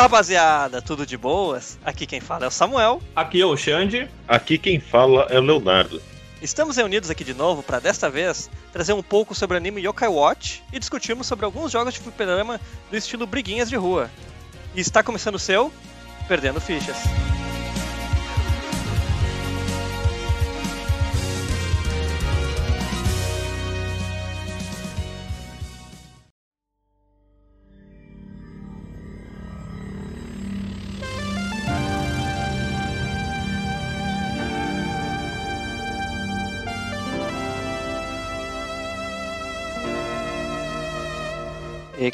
rapaziada, 0.00 0.80
tudo 0.80 1.04
de 1.04 1.16
boas? 1.16 1.78
Aqui 1.84 2.06
quem 2.06 2.20
fala 2.20 2.44
é 2.44 2.48
o 2.48 2.50
Samuel. 2.50 3.02
Aqui 3.14 3.40
é 3.40 3.44
o 3.46 3.56
Xande. 3.56 4.08
Aqui 4.26 4.56
quem 4.56 4.80
fala 4.80 5.26
é 5.28 5.38
o 5.38 5.42
Leonardo. 5.42 6.00
Estamos 6.40 6.76
reunidos 6.76 7.10
aqui 7.10 7.22
de 7.22 7.34
novo 7.34 7.62
para 7.62 7.80
desta 7.80 8.08
vez 8.08 8.48
trazer 8.72 8.94
um 8.94 9.02
pouco 9.02 9.34
sobre 9.34 9.56
o 9.56 9.58
anime 9.58 9.82
Yokai 9.82 10.08
Watch 10.08 10.62
e 10.72 10.78
discutirmos 10.78 11.26
sobre 11.26 11.44
alguns 11.44 11.70
jogos 11.70 11.92
de 11.92 12.00
fliperama 12.00 12.58
do 12.90 12.96
estilo 12.96 13.26
briguinhas 13.26 13.68
de 13.68 13.76
rua. 13.76 14.10
E 14.74 14.80
está 14.80 15.02
começando 15.02 15.34
o 15.34 15.38
seu 15.38 15.70
Perdendo 16.26 16.60
Fichas. 16.60 16.96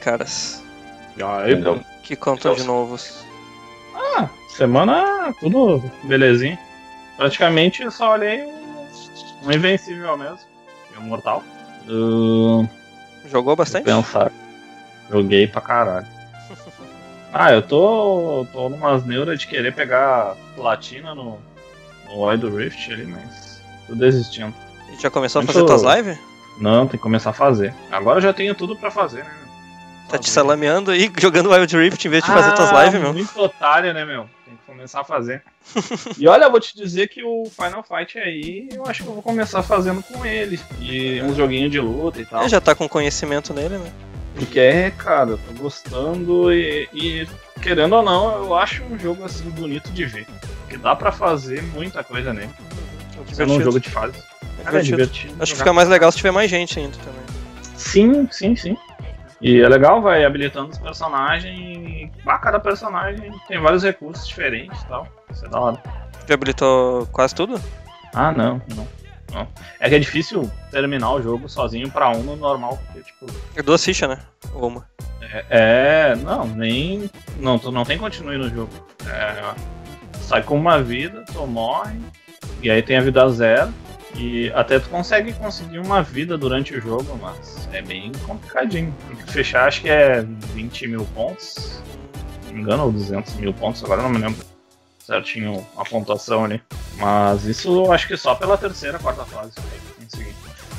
Caras? 0.06 0.62
Aí, 1.20 1.54
Então, 1.54 1.84
Que 2.04 2.14
contam 2.14 2.52
de 2.54 2.60
Nossa. 2.60 2.70
novos? 2.72 3.24
Ah, 3.92 4.28
semana 4.48 5.34
tudo 5.40 5.82
belezinha. 6.04 6.56
Praticamente 7.16 7.82
eu 7.82 7.90
só 7.90 8.12
olhei 8.12 8.44
um, 8.44 8.86
um 9.42 9.50
Invencível 9.52 10.16
mesmo. 10.16 10.38
E 10.94 10.98
um 10.98 11.02
Mortal. 11.02 11.42
Uh, 11.88 12.68
Jogou 13.28 13.56
bastante? 13.56 13.84
pensar. 13.86 14.30
Joguei 15.10 15.48
pra 15.48 15.60
caralho. 15.60 16.06
Ah, 17.38 17.52
eu 17.52 17.60
tô, 17.60 18.46
tô 18.50 18.68
numas 18.70 19.04
neuras 19.04 19.38
de 19.40 19.46
querer 19.46 19.74
pegar 19.74 20.34
platina 20.54 21.14
no, 21.14 21.38
no 22.06 22.16
Oi 22.20 22.36
do 22.38 22.48
Rift 22.56 22.90
ali, 22.90 23.04
mas 23.04 23.60
tô 23.86 23.94
desistindo. 23.94 24.54
E 24.90 24.98
já 24.98 25.10
começou 25.10 25.40
a 25.40 25.42
Muito- 25.44 25.52
fazer 25.52 25.66
tuas 25.66 25.96
lives? 25.96 26.18
Não, 26.58 26.86
tem 26.86 26.92
que 26.98 27.02
começar 27.02 27.30
a 27.30 27.34
fazer. 27.34 27.74
Agora 27.90 28.18
eu 28.18 28.22
já 28.22 28.32
tenho 28.32 28.54
tudo 28.54 28.74
pra 28.74 28.90
fazer, 28.90 29.22
né? 29.24 29.34
Tá 30.08 30.18
te 30.18 30.26
Fazer. 30.26 30.30
salameando 30.34 30.90
aí, 30.92 31.10
jogando 31.18 31.50
Wild 31.50 31.76
Rift 31.76 32.04
em 32.06 32.10
vez 32.10 32.22
de 32.24 32.30
fazer 32.30 32.52
tuas 32.52 32.72
Ah, 32.72 32.84
lives, 32.84 33.00
meu? 33.00 33.12
Muito 33.12 33.40
otário, 33.40 33.92
né, 33.92 34.04
meu? 34.04 34.28
Tem 34.44 34.54
que 34.56 34.62
começar 34.66 35.00
a 35.00 35.04
fazer. 35.04 35.42
e 36.16 36.28
olha, 36.28 36.44
eu 36.44 36.50
vou 36.50 36.60
te 36.60 36.76
dizer 36.76 37.08
que 37.08 37.22
o 37.24 37.44
Final 37.50 37.82
Fight 37.82 38.18
aí, 38.18 38.68
eu 38.72 38.86
acho 38.86 39.02
que 39.02 39.08
eu 39.08 39.14
vou 39.14 39.22
começar 39.22 39.62
fazendo 39.62 40.02
com 40.02 40.24
ele. 40.24 40.60
E 40.80 41.20
uns 41.22 41.36
joguinhos 41.36 41.70
de 41.72 41.80
luta 41.80 42.20
e 42.20 42.24
tal. 42.24 42.40
Ele 42.42 42.48
já 42.48 42.60
tá 42.60 42.74
com 42.74 42.88
conhecimento 42.88 43.52
nele, 43.52 43.78
né? 43.78 43.90
Porque 44.36 44.60
é, 44.60 44.90
cara, 44.90 45.30
eu 45.30 45.38
tô 45.38 45.62
gostando 45.62 46.52
e, 46.52 46.86
e, 46.92 47.28
querendo 47.60 47.94
ou 47.96 48.02
não, 48.02 48.44
eu 48.44 48.54
acho 48.54 48.84
um 48.84 48.98
jogo 48.98 49.24
assim 49.24 49.48
bonito 49.50 49.90
de 49.90 50.04
ver. 50.04 50.26
Que 50.68 50.76
dá 50.76 50.94
pra 50.94 51.10
fazer 51.10 51.62
muita 51.62 52.04
coisa 52.04 52.32
nele. 52.32 52.50
Sendo 53.32 53.54
um 53.54 53.60
jogo 53.62 53.80
de 53.80 53.88
fase. 53.90 54.18
É 54.60 54.62
Cara, 54.64 54.78
é 54.78 54.82
divertido. 54.82 55.12
divertido. 55.14 55.42
Acho 55.42 55.52
que 55.52 55.58
fica 55.58 55.72
mais 55.72 55.88
legal 55.88 56.12
se 56.12 56.18
tiver 56.18 56.30
mais 56.32 56.50
gente 56.50 56.78
ainda 56.78 56.96
também. 56.98 57.22
Sim, 57.76 58.28
sim, 58.30 58.54
sim. 58.54 58.76
E 59.40 59.60
é 59.60 59.68
legal, 59.68 60.00
vai 60.00 60.24
habilitando 60.24 60.70
os 60.70 60.78
personagens. 60.78 62.10
Ah, 62.26 62.38
cada 62.38 62.58
personagem 62.58 63.30
tem 63.46 63.60
vários 63.60 63.82
recursos 63.82 64.26
diferentes 64.26 64.80
e 64.82 64.86
tal. 64.86 65.06
Isso 65.30 65.44
é 65.44 65.48
da 65.48 65.60
hora. 65.60 65.82
Já 66.26 66.34
habilitou 66.34 67.06
quase 67.12 67.34
tudo? 67.34 67.60
Ah, 68.14 68.32
não, 68.32 68.60
não, 68.74 68.88
não. 69.32 69.48
É 69.78 69.88
que 69.88 69.94
é 69.94 69.98
difícil 69.98 70.50
terminar 70.70 71.12
o 71.12 71.22
jogo 71.22 71.48
sozinho 71.48 71.90
pra 71.90 72.10
um 72.10 72.22
no 72.22 72.36
normal, 72.36 72.78
porque, 72.86 73.00
tipo. 73.02 73.26
É 73.54 73.62
duas 73.62 73.84
fichas, 73.84 74.08
né? 74.08 74.18
Ou 74.54 74.68
uma. 74.68 74.88
É, 75.20 75.44
é, 75.50 76.16
não, 76.16 76.46
nem. 76.46 77.10
Não, 77.38 77.58
tu 77.58 77.70
não 77.70 77.84
tem 77.84 77.98
continue 77.98 78.38
no 78.38 78.48
jogo. 78.48 78.70
É, 79.06 79.54
sai 80.20 80.42
com 80.42 80.56
uma 80.56 80.82
vida, 80.82 81.24
tu 81.32 81.46
morre, 81.46 81.98
e 82.62 82.70
aí 82.70 82.82
tem 82.82 82.96
a 82.96 83.02
vida 83.02 83.28
zero. 83.28 83.72
E 84.16 84.50
até 84.54 84.78
tu 84.78 84.88
consegue 84.88 85.32
conseguir 85.34 85.78
uma 85.78 86.02
vida 86.02 86.38
durante 86.38 86.74
o 86.74 86.80
jogo, 86.80 87.18
mas 87.20 87.68
é 87.72 87.82
bem 87.82 88.10
complicadinho. 88.26 88.94
Tem 89.08 89.16
que 89.16 89.30
fechar, 89.32 89.68
acho 89.68 89.82
que 89.82 89.88
é 89.90 90.22
20 90.54 90.88
mil 90.88 91.04
pontos, 91.14 91.44
se 91.54 92.46
não 92.46 92.54
me 92.54 92.60
engano, 92.62 92.84
ou 92.84 92.92
200 92.92 93.34
mil 93.34 93.52
pontos, 93.52 93.84
agora 93.84 94.02
não 94.02 94.08
me 94.08 94.18
lembro 94.18 94.42
certinho 95.04 95.64
a 95.76 95.84
pontuação 95.84 96.44
ali. 96.44 96.62
Mas 96.96 97.44
isso 97.44 97.84
eu 97.84 97.92
acho 97.92 98.08
que 98.08 98.16
só 98.16 98.34
pela 98.34 98.56
terceira, 98.56 98.98
quarta 98.98 99.24
fase. 99.26 99.52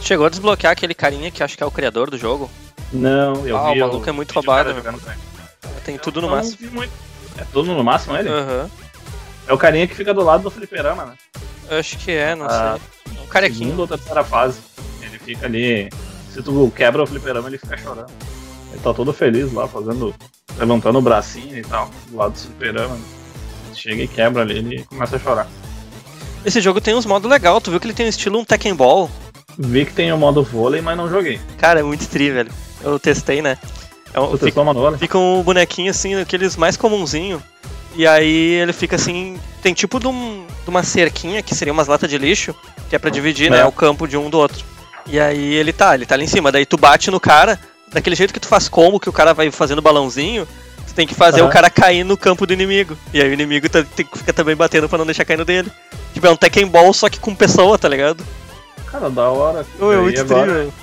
Chegou 0.02 0.26
a 0.26 0.30
desbloquear 0.30 0.74
aquele 0.74 0.94
carinha 0.96 1.30
que 1.30 1.44
acho 1.44 1.56
que 1.56 1.62
é 1.64 1.66
o 1.66 1.72
criador 1.72 2.10
do 2.10 2.18
jogo. 2.18 2.50
Não, 2.92 3.46
eu 3.48 3.56
Ah, 3.58 3.72
vi. 3.74 3.82
o 3.82 3.88
maluco 3.88 4.10
é 4.10 4.12
muito 4.12 4.32
roubado, 4.34 4.74
com 4.74 4.90
ele. 4.90 4.98
Tem 5.86 5.98
tudo 5.98 6.22
no 6.22 6.30
máximo. 6.30 6.84
É 6.84 7.44
tudo 7.52 7.74
no 7.74 7.84
máximo 7.84 8.16
ele? 8.18 8.30
Aham. 8.30 8.70
É 9.48 9.54
o 9.54 9.58
carinha 9.58 9.88
que 9.88 9.96
fica 9.96 10.14
do 10.14 10.22
lado 10.24 10.44
do 10.44 10.52
fliperama, 10.52 11.06
né? 11.06 11.14
Eu 11.70 11.80
acho 11.80 11.98
que 11.98 12.12
é, 12.12 12.36
não 12.36 12.46
Ah, 12.46 12.78
sei. 13.06 13.18
É 13.18 13.22
um 13.22 13.28
carequinho. 13.28 13.66
Segunda 13.72 13.82
ou 13.82 13.88
terceira 13.88 14.24
fase. 14.24 14.60
Ele 15.02 15.20
fica 15.20 15.46
ali. 15.46 15.90
Se 16.34 16.42
tu 16.42 16.72
quebra 16.76 17.04
o 17.04 17.08
fliperama, 17.08 17.48
ele 17.50 17.58
fica 17.58 17.78
chorando. 17.78 18.12
Ele 18.72 18.82
tá 18.82 18.94
todo 18.94 19.12
feliz 19.14 19.52
lá, 19.54 19.68
fazendo. 19.68 20.14
levantando 20.58 21.00
o 21.00 21.02
bracinho 21.02 21.58
e 21.58 21.62
tal, 21.62 21.90
do 22.10 22.18
lado 22.18 22.34
do 22.34 22.40
fliperama. 22.40 22.98
Chega 23.74 24.04
e 24.04 24.08
quebra 24.08 24.42
ali, 24.42 24.58
ele 24.58 24.84
começa 24.86 25.16
a 25.16 25.20
chorar. 25.20 25.48
Esse 26.46 26.62
jogo 26.62 26.80
tem 26.82 26.96
uns 26.96 27.06
modos 27.06 27.30
legais. 27.30 27.62
Tu 27.62 27.70
viu 27.72 27.80
que 27.80 27.88
ele 27.88 27.94
tem 27.94 28.06
um 28.06 28.10
estilo 28.10 28.40
um 28.40 28.46
Tekken 28.46 28.74
Ball? 28.74 29.10
Vi 29.58 29.86
que 29.86 29.94
tem 29.94 30.12
o 30.12 30.18
modo 30.18 30.44
vôlei, 30.44 30.82
mas 30.82 30.96
não 30.98 31.10
joguei. 31.10 31.40
Cara, 31.58 31.80
é 31.80 31.84
muito 31.84 32.08
tri, 32.08 32.32
velho. 32.32 32.52
Eu 32.82 33.00
testei, 33.00 33.42
né? 33.42 33.58
É 34.14 34.20
um, 34.20 34.28
Tu 34.28 34.38
fica, 34.38 34.46
testou 34.64 34.92
o 34.94 34.98
fica 34.98 35.18
um 35.18 35.42
bonequinho 35.44 35.92
assim, 35.92 36.16
aqueles 36.16 36.56
mais 36.56 36.78
comunzinho. 36.78 37.42
E 37.98 38.06
aí 38.08 38.54
ele 38.54 38.72
fica 38.72 38.96
assim. 38.96 39.38
Tem 39.62 39.74
tipo 39.74 40.00
de, 40.00 40.08
um- 40.08 40.46
de 40.64 40.70
uma 40.70 40.84
cerquinha, 40.84 41.42
que 41.42 41.54
seria 41.56 41.74
umas 41.74 41.88
latas 41.88 42.10
de 42.10 42.18
lixo, 42.18 42.56
que 42.90 42.96
é 42.96 43.00
pra 43.00 43.10
dividir, 43.10 43.50
né? 43.52 43.60
É. 43.62 43.66
O 43.66 43.72
campo 43.72 44.08
de 44.08 44.16
um 44.16 44.30
do 44.30 44.38
outro. 44.38 44.64
E 45.08 45.20
aí 45.20 45.54
ele 45.56 45.74
tá, 45.74 45.96
ele 45.96 46.06
tá 46.06 46.16
ali 46.16 46.26
em 46.26 46.28
cima. 46.28 46.52
Daí 46.52 46.66
tu 46.66 46.78
bate 46.78 47.10
no 47.10 47.20
cara, 47.20 47.60
daquele 47.92 48.16
jeito 48.16 48.34
que 48.34 48.40
tu 48.40 48.48
faz 48.48 48.70
combo, 48.70 49.00
que 49.00 49.10
o 49.10 49.14
cara 49.14 49.34
vai 49.34 49.50
fazendo 49.50 49.82
balãozinho, 49.82 50.48
tu 50.88 50.94
tem 50.94 51.08
que 51.08 51.16
fazer 51.16 51.42
Aham. 51.42 51.50
o 51.50 51.52
cara 51.52 51.70
cair 51.70 52.04
no 52.04 52.16
campo 52.16 52.46
do 52.46 52.54
inimigo. 52.54 52.96
E 53.14 53.20
aí 53.22 53.28
o 53.30 53.34
inimigo 53.34 53.68
tá- 53.68 53.84
tem 53.84 54.06
que 54.06 54.18
ficar 54.18 54.34
também 54.34 54.56
batendo 54.56 54.88
pra 54.88 54.98
não 55.00 55.06
deixar 55.06 55.26
cair 55.26 55.38
no 55.38 55.46
dele. 55.46 55.72
Tipo, 56.14 56.28
é 56.28 56.32
um 56.32 56.36
Tekken 56.36 56.68
Ball, 56.68 56.94
só 56.94 57.10
que 57.10 57.20
com 57.20 57.34
pessoa, 57.34 57.78
tá 57.80 57.90
ligado? 57.90 58.24
Cara, 58.86 59.10
da 59.10 59.30
hora. 59.30 59.66
Ô, 59.80 59.92
é 59.92 59.96
E 59.96 60.00
muito 60.02 60.22
agora- 60.22 60.54
velho. 60.54 60.74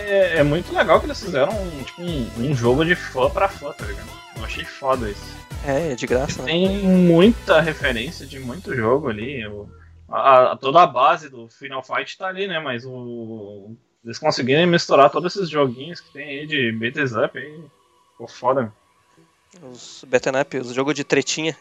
É, 0.00 0.38
é 0.38 0.42
muito 0.42 0.72
legal 0.74 0.98
que 1.00 1.06
eles 1.06 1.20
fizeram 1.22 1.52
um, 1.52 1.82
tipo, 1.84 2.02
um, 2.02 2.30
um 2.50 2.54
jogo 2.54 2.84
de 2.84 2.94
fã 2.94 3.28
pra 3.30 3.48
fã, 3.48 3.72
tá 3.72 3.84
ligado? 3.86 4.08
Eu 4.36 4.44
achei 4.44 4.64
foda 4.64 5.08
isso. 5.10 5.36
É, 5.66 5.92
é 5.92 5.94
de 5.94 6.06
graça, 6.06 6.42
né? 6.42 6.52
Tem 6.52 6.68
muita 6.82 7.60
referência 7.60 8.26
de 8.26 8.38
muito 8.38 8.74
jogo 8.74 9.08
ali. 9.08 9.46
o- 9.46 9.68
a- 10.08 10.52
a- 10.52 10.56
toda 10.56 10.82
a 10.82 10.86
base 10.86 11.28
do 11.28 11.48
Final 11.48 11.82
Fight 11.84 12.16
tá 12.18 12.26
ali, 12.26 12.46
né? 12.48 12.58
Mas 12.58 12.84
o, 12.84 13.76
eles 14.04 14.18
conseguiram 14.18 14.66
misturar 14.66 15.10
todos 15.10 15.36
esses 15.36 15.48
joguinhos 15.50 16.00
que 16.00 16.12
tem 16.12 16.28
aí 16.40 16.46
de 16.46 16.72
beat'em 16.72 17.04
up 17.24 17.38
aí. 17.38 17.64
Ficou 18.12 18.26
foda. 18.28 18.72
Os 19.62 20.04
beat'em 20.08 20.40
up, 20.40 20.56
os 20.58 20.72
jogos 20.74 20.94
de 20.94 21.04
tretinha. 21.04 21.56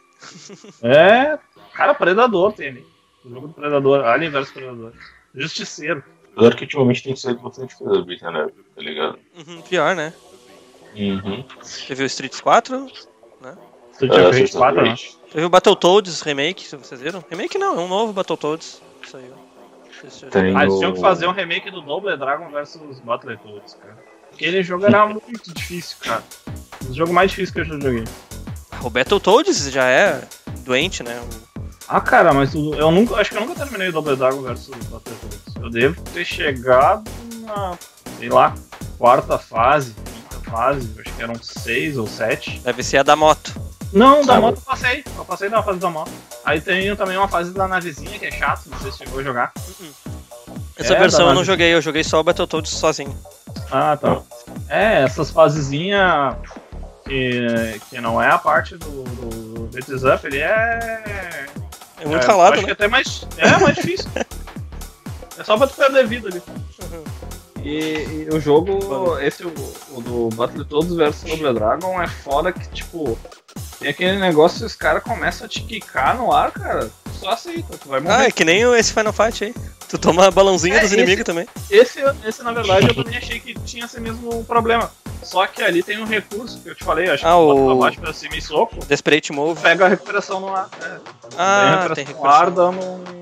É, 0.82 1.38
cara, 1.74 1.94
Predador 1.94 2.54
tem 2.54 2.70
ali. 2.70 2.86
O 3.26 3.30
jogo 3.30 3.48
do 3.50 3.54
Predador, 3.54 4.06
Alien 4.06 4.32
vs 4.32 4.52
Predador. 4.52 4.94
Justiceiro. 5.36 6.04
Apesar 6.36 6.56
que 6.56 6.64
ultimamente 6.64 7.04
tem 7.04 7.16
saído 7.16 7.42
bastante 7.42 7.76
coisa 7.76 8.02
beat'em 8.04 8.44
up, 8.46 8.54
tá 8.76 8.82
ligado? 8.82 9.20
Uhum, 9.38 9.62
pior, 9.62 9.96
né? 9.96 10.14
Uhum. 10.96 11.44
Teve 11.88 12.04
o 12.04 12.06
Streets 12.06 12.42
4, 12.42 12.88
Tu 14.00 14.08
tinha 14.08 14.30
Ah, 14.30 14.34
feito 14.34 14.58
4, 14.58 14.82
né? 14.82 14.96
teve 15.30 15.46
o 15.46 15.50
Battletoads 15.50 16.22
Remake, 16.22 16.64
se 16.66 16.76
vocês 16.78 17.02
viram? 17.02 17.22
Remake 17.30 17.58
não, 17.58 17.78
é 17.78 17.82
um 17.84 17.88
novo 17.88 18.14
Battletoads. 18.14 18.82
Saiu. 19.06 19.34
Tem 20.32 20.56
Ah, 20.56 20.62
eles 20.64 20.74
o- 20.76 20.78
tinham 20.80 20.94
que 20.94 21.02
fazer 21.02 21.28
um 21.28 21.34
remake 21.34 21.70
do 21.70 21.82
Double 21.82 22.16
Dragon 22.16 22.50
vs 22.50 23.00
Battletoads, 23.04 23.74
cara. 23.74 23.98
Aquele 24.32 24.64
jogo 24.64 24.86
era 24.86 25.06
muito 25.06 25.54
difícil, 25.54 25.98
cara. 26.00 26.24
O 26.90 26.94
jogo 26.94 27.12
mais 27.12 27.32
difícil 27.32 27.54
que 27.54 27.60
eu 27.60 27.66
já 27.66 27.74
joguei. 27.78 28.04
O 28.82 28.90
Battletoads 28.90 29.70
já 29.70 29.84
é 29.90 30.26
doente, 30.60 31.04
né? 31.04 31.22
Ah, 31.86 32.00
cara, 32.00 32.34
mas 32.34 32.54
eu 32.56 32.90
nunca, 32.92 33.16
acho 33.16 33.32
que 33.32 33.36
eu 33.38 33.42
nunca 33.42 33.56
terminei 33.56 33.90
o 33.90 33.92
Double 33.92 34.16
Dragon 34.16 34.42
vs 34.42 34.70
Battletoads. 34.70 35.09
Eu 35.70 35.74
devo 35.74 36.02
ter 36.02 36.26
chegado 36.26 37.04
na, 37.44 37.78
sei 38.18 38.28
lá, 38.28 38.56
quarta 38.98 39.38
fase, 39.38 39.94
quinta 39.94 40.50
fase, 40.50 40.90
acho 41.00 41.16
que 41.16 41.22
eram 41.22 41.36
seis 41.36 41.96
ou 41.96 42.08
sete. 42.08 42.60
Deve 42.64 42.82
ser 42.82 42.98
a 42.98 43.04
da 43.04 43.16
moto. 43.16 43.54
Não, 43.94 44.22
da 44.22 44.34
Sabe? 44.34 44.42
moto 44.42 44.56
eu 44.58 44.62
passei, 44.64 45.04
eu 45.16 45.26
passei 45.26 45.48
da 45.50 45.62
fase 45.62 45.78
da 45.78 45.90
moto. 45.92 46.12
Aí 46.44 46.60
tem 46.60 46.96
também 46.96 47.18
uma 47.18 47.28
fase 47.28 47.54
da 47.54 47.68
navezinha 47.68 48.18
que 48.18 48.26
é 48.26 48.32
chato, 48.32 48.64
não 48.66 48.80
sei 48.80 48.92
se 48.92 48.98
chegou 48.98 49.20
a 49.20 49.24
jogar. 49.24 49.52
Essa 50.76 50.96
É, 50.96 51.00
versão 51.00 51.28
eu 51.28 51.36
não 51.36 51.44
joguei, 51.44 51.72
eu 51.72 51.82
joguei 51.84 52.04
só 52.04 52.20
o 52.20 52.24
Battletoads 52.24 52.72
sozinho. 52.72 53.16
Ah, 53.72 53.96
tá. 53.96 54.22
É, 54.70 55.04
essas 55.04 55.30
fasezinhas 55.30 56.36
que, 57.06 57.80
que 57.92 58.02
não 58.02 58.20
é 58.20 58.32
a 58.32 58.40
parte 58.40 58.76
do, 58.76 59.04
do 59.04 59.70
Beats 59.72 60.04
Up, 60.04 60.26
ele 60.26 60.40
é. 60.40 61.46
É 62.00 62.06
muito 62.08 62.24
é, 62.24 62.28
ralado, 62.28 62.54
acho 62.54 62.62
né? 62.62 62.66
que 62.66 62.72
até 62.72 62.88
mais. 62.88 63.28
É 63.38 63.56
mais 63.58 63.76
difícil. 63.76 64.10
é 65.40 65.44
só 65.44 65.58
pra 65.58 65.68
tu 65.68 65.76
perder 65.76 66.06
vida 66.08 66.28
ali. 66.30 66.42
Uhum. 66.48 67.04
E, 67.64 68.26
e 68.26 68.30
o 68.32 68.40
jogo, 68.40 69.20
esse 69.20 69.44
o, 69.46 69.54
o 69.92 70.02
do 70.02 70.30
Battletoads 70.36 70.94
vs 70.96 71.24
Double 71.24 71.54
Dragon 71.54 72.02
é 72.02 72.08
foda 72.08 72.54
que, 72.54 72.68
tipo, 72.70 73.18
Tem 73.80 73.90
aquele 73.90 74.18
negócio, 74.18 74.66
os 74.66 74.76
caras 74.76 75.04
começam 75.04 75.46
a 75.46 75.50
te 75.50 75.62
quicar 75.62 76.16
no 76.18 76.32
ar, 76.32 76.52
cara. 76.52 76.90
Só 77.20 77.32
aceita, 77.32 77.78
tu 77.78 77.90
vai 77.90 78.00
morrer. 78.00 78.16
Ah, 78.16 78.24
é 78.26 78.32
que 78.32 78.46
nem 78.46 78.62
esse 78.76 78.94
Final 78.94 79.12
Fight 79.12 79.44
aí. 79.44 79.54
Tu 79.90 79.98
toma 79.98 80.30
balãozinho 80.32 80.76
É, 80.76 80.80
dos 80.82 80.94
inimigos 80.94 81.26
também. 81.26 81.48
Esse, 81.70 82.00
esse, 82.26 82.44
na 82.44 82.54
verdade, 82.54 82.88
eu 82.88 82.96
também 82.96 83.18
achei 83.18 83.40
que 83.42 83.54
tinha 83.56 83.84
esse 83.86 84.00
mesmo 84.00 84.44
problema. 84.46 84.90
Só 85.24 85.46
que 85.48 85.62
ali 85.62 85.84
tem 85.84 86.00
um 86.02 86.06
recurso 86.06 86.60
que 86.62 86.70
eu 86.70 86.76
te 86.76 86.84
falei, 86.86 87.10
acho 87.10 87.26
Ah, 87.28 87.32
que 87.32 87.36
tu 87.36 87.46
bota 87.46 87.60
o- 87.62 87.66
pra 87.66 87.76
baixo 87.76 88.00
pra 88.00 88.14
cima 88.14 88.38
e 88.38 88.42
soco, 88.42 88.86
Desperate 88.86 89.34
Move. 89.34 89.60
pega 89.62 89.86
a 89.86 89.90
recuperação 89.90 90.40
no 90.40 90.56
ar. 90.56 90.70
É. 90.82 90.98
Ah, 91.38 91.84
tem 91.88 91.96
tem 91.96 92.06
recuperação 92.06 92.22
no 92.24 92.30
ar 92.30 92.46
recurso. 92.46 92.56
dando 92.56 92.86
um, 92.86 93.19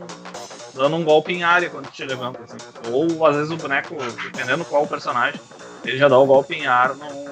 dando 0.78 0.96
um 0.96 1.04
golpe 1.04 1.34
em 1.34 1.44
área 1.44 1.70
quando 1.70 1.90
te 1.92 2.04
levanta. 2.06 2.40
Assim. 2.44 2.58
Ou 2.92 3.26
às 3.26 3.36
vezes 3.36 3.52
o 3.52 3.58
boneco, 3.58 3.96
dependendo 4.24 4.64
qual 4.66 4.84
o 4.84 4.88
personagem, 4.88 5.40
ele 5.84 5.98
já 5.98 6.08
dá 6.08 6.18
o 6.18 6.26
golpe 6.26 6.56
em 6.56 6.68
ar 6.68 6.96
no. 6.96 7.28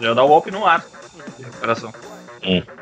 Já 0.00 0.14
dá 0.14 0.22
o 0.22 0.28
golpe 0.28 0.50
no 0.50 0.66
ar 0.66 0.84
de 1.36 1.44
recuperação. 1.44 1.92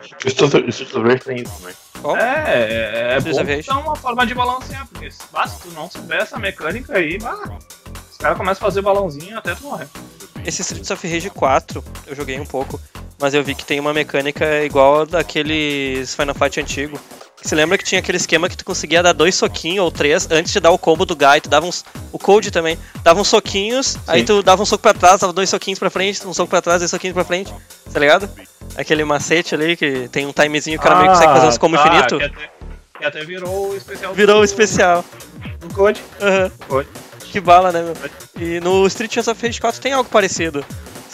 Street 0.03 0.41
of 0.41 0.69
Street 0.69 0.95
of 0.95 1.09
Rage 1.09 1.25
tem 1.25 1.43
isso, 1.43 1.63
né? 1.63 1.75
Qual? 2.01 2.17
É, 2.17 2.55
é, 2.57 3.17
é 3.17 3.21
bom 3.21 3.45
que 3.45 3.71
uma 3.73 3.97
forma 3.97 4.25
de 4.25 4.35
balancear, 4.35 4.87
porque 4.87 5.11
se 5.11 5.21
ah, 5.35 5.47
se 5.49 5.63
tu 5.63 5.71
não 5.73 5.91
souber 5.91 6.21
essa 6.21 6.39
mecânica 6.39 6.97
aí, 6.97 7.19
os 8.11 8.17
caras 8.17 8.39
começam 8.39 8.67
a 8.67 8.71
fazer 8.71 8.83
balãozinho 8.83 9.37
até 9.37 9.55
tu 9.55 9.65
morrer. 9.65 9.89
Esse 10.45 10.63
Streets 10.63 10.91
of 10.91 11.07
Rage 11.07 11.31
4, 11.31 11.85
eu 12.07 12.15
joguei 12.15 12.39
um 12.39 12.47
pouco, 12.47 12.81
mas 13.19 13.35
eu 13.35 13.43
vi 13.43 13.55
que 13.55 13.65
tem 13.65 13.81
uma 13.81 13.93
mecânica 13.93 14.63
igual 14.63 15.05
daqueles 15.05 16.15
Final 16.15 16.35
Fight 16.35 16.61
antigo. 16.61 16.99
Você 17.43 17.55
lembra 17.55 17.79
que 17.79 17.85
tinha 17.85 18.01
aquele 18.01 18.17
esquema 18.17 18.49
que 18.49 18.57
tu 18.57 18.65
conseguia 18.65 19.03
dar 19.03 19.13
dois 19.13 19.35
soquinhos 19.35 19.85
ou 19.85 19.91
três 19.91 20.29
antes 20.31 20.53
de 20.53 20.61
dar 20.61 20.71
o 20.71 20.79
combo 20.79 21.07
do 21.07 21.15
Guy, 21.15 21.41
tu 21.43 21.49
dava 21.49 21.67
uns. 21.67 21.85
O 22.13 22.19
Code 22.19 22.51
também. 22.51 22.77
Dava 23.03 23.21
uns 23.21 23.29
soquinhos, 23.29 23.97
aí 24.07 24.25
tu 24.25 24.43
dava 24.43 24.63
um 24.63 24.67
soco 24.67 24.83
pra 24.83 24.93
trás, 24.93 25.21
dava 25.21 25.33
dois 25.33 25.49
soquinhos 25.49 25.79
pra 25.79 25.89
frente, 25.89 26.27
um 26.27 26.35
soco 26.35 26.51
pra 26.51 26.61
trás, 26.61 26.81
dois 26.81 26.91
soquinhos 26.91 27.15
pra 27.15 27.25
frente. 27.25 27.53
Tá 27.93 28.01
ligado? 28.01 28.29
Aquele 28.77 29.05
macete 29.05 29.55
ali 29.55 29.77
que 29.77 30.09
tem 30.09 30.27
um 30.27 30.33
timezinho 30.33 30.79
que 30.79 30.85
o 30.85 30.89
cara 30.89 31.01
meio 31.01 31.11
que 31.11 31.15
consegue 31.17 31.33
fazer 31.33 31.47
uns 31.47 31.59
combo 31.59 31.77
tá, 31.77 31.87
infinito. 31.87 32.19
Que 32.19 32.25
até, 32.25 32.51
que 32.99 33.05
até 33.05 33.25
virou 33.25 33.71
o 33.71 33.77
especial 33.77 34.15
Virou 34.15 34.41
o 34.41 34.45
especial. 34.45 35.05
do 35.61 35.75
Code. 35.75 36.03
Aham. 36.21 36.51
Code. 36.69 36.89
Que 37.31 37.41
bala, 37.41 37.71
né, 37.71 37.83
meu? 37.83 37.95
E 38.43 38.59
no 38.61 38.87
Street 38.87 39.17
of 39.19 39.47
Rage 39.47 39.61
4 39.61 39.81
tem 39.81 39.93
algo 39.93 40.09
parecido. 40.09 40.65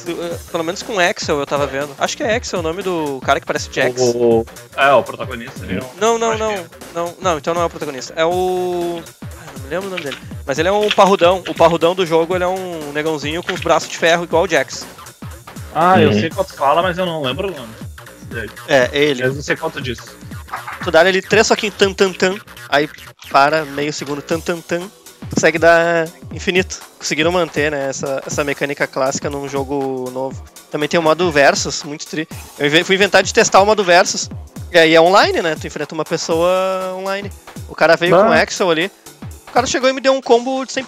Eh, 0.06 0.38
Pelo 0.50 0.64
menos 0.64 0.82
com 0.82 0.98
Axel 0.98 1.38
eu 1.40 1.46
tava 1.46 1.66
vendo. 1.66 1.94
Acho 1.98 2.16
que 2.16 2.22
é 2.22 2.36
Axel 2.36 2.60
o 2.60 2.62
nome 2.62 2.82
do 2.82 3.20
cara 3.24 3.40
que 3.40 3.46
parece 3.46 3.68
Jax. 3.72 4.00
O, 4.00 4.44
é, 4.76 4.92
o 4.92 5.02
protagonista. 5.02 5.64
Ele 5.64 5.78
é 5.78 5.82
Não, 6.00 6.18
não, 6.18 6.36
não, 6.36 6.48
que 6.52 6.58
é. 6.58 6.64
não. 6.94 7.14
Não, 7.20 7.38
então 7.38 7.54
não 7.54 7.62
é 7.62 7.64
o 7.64 7.70
protagonista. 7.70 8.12
É 8.16 8.24
o. 8.24 9.02
Ah, 9.22 9.52
não 9.56 9.62
me 9.64 9.68
lembro 9.70 9.86
o 9.88 9.90
nome 9.90 10.02
dele. 10.02 10.18
Mas 10.46 10.58
ele 10.58 10.68
é 10.68 10.72
um 10.72 10.88
parrudão. 10.90 11.42
O 11.48 11.54
parrudão 11.54 11.94
do 11.94 12.04
jogo 12.06 12.34
ele 12.34 12.44
é 12.44 12.48
um 12.48 12.92
negãozinho 12.92 13.42
com 13.42 13.52
os 13.52 13.60
braços 13.60 13.88
de 13.88 13.96
ferro 13.96 14.24
igual 14.24 14.44
o 14.44 14.48
Jax. 14.48 14.86
Ah, 15.74 16.00
eu 16.00 16.12
sei 16.12 16.30
quanto 16.30 16.54
fala, 16.54 16.82
mas 16.82 16.96
eu 16.98 17.06
não 17.06 17.20
lembro 17.22 17.48
o 17.48 17.56
nome 17.56 17.72
dele. 18.24 18.52
É, 18.68 18.88
ele. 18.92 19.22
Eu 19.24 19.34
não 19.34 19.42
sei 19.42 19.56
quanto 19.56 19.80
disso. 19.80 20.16
Tu 20.84 20.90
dá 20.90 21.08
ele 21.08 21.20
três 21.22 21.46
soquinhos 21.46 21.74
tan 21.76 21.92
tan 21.92 22.12
tan. 22.12 22.36
Aí 22.68 22.88
para 23.30 23.64
meio 23.64 23.92
segundo 23.92 24.22
tan 24.22 24.38
tan 24.38 24.60
tan. 24.60 24.88
Consegue 25.32 25.58
dar 25.58 26.08
infinito. 26.32 26.80
Conseguiram 26.98 27.32
manter, 27.32 27.70
né, 27.70 27.88
essa, 27.90 28.22
essa 28.26 28.42
mecânica 28.44 28.86
clássica 28.86 29.28
num 29.28 29.48
jogo 29.48 30.10
novo. 30.10 30.42
Também 30.70 30.88
tem 30.88 30.98
o 30.98 31.02
modo 31.02 31.30
Versus, 31.30 31.82
muito 31.82 32.06
tri. 32.06 32.26
Eu 32.58 32.84
fui 32.84 32.94
inventar 32.96 33.22
de 33.22 33.32
testar 33.32 33.60
o 33.60 33.66
modo 33.66 33.84
Versus. 33.84 34.28
E 34.72 34.78
aí 34.78 34.94
é 34.94 35.00
online, 35.00 35.40
né? 35.42 35.54
Tu 35.60 35.66
enfrenta 35.66 35.94
uma 35.94 36.04
pessoa 36.04 36.94
online. 36.96 37.30
O 37.68 37.74
cara 37.74 37.96
veio 37.96 38.12
Bah. 38.16 38.24
com 38.24 38.30
o 38.30 38.32
Axel 38.32 38.70
ali. 38.70 38.90
O 39.48 39.52
cara 39.52 39.66
chegou 39.66 39.88
e 39.88 39.92
me 39.92 40.00
deu 40.00 40.12
um 40.12 40.20
combo 40.20 40.64
de 40.64 40.72
100%. 40.72 40.82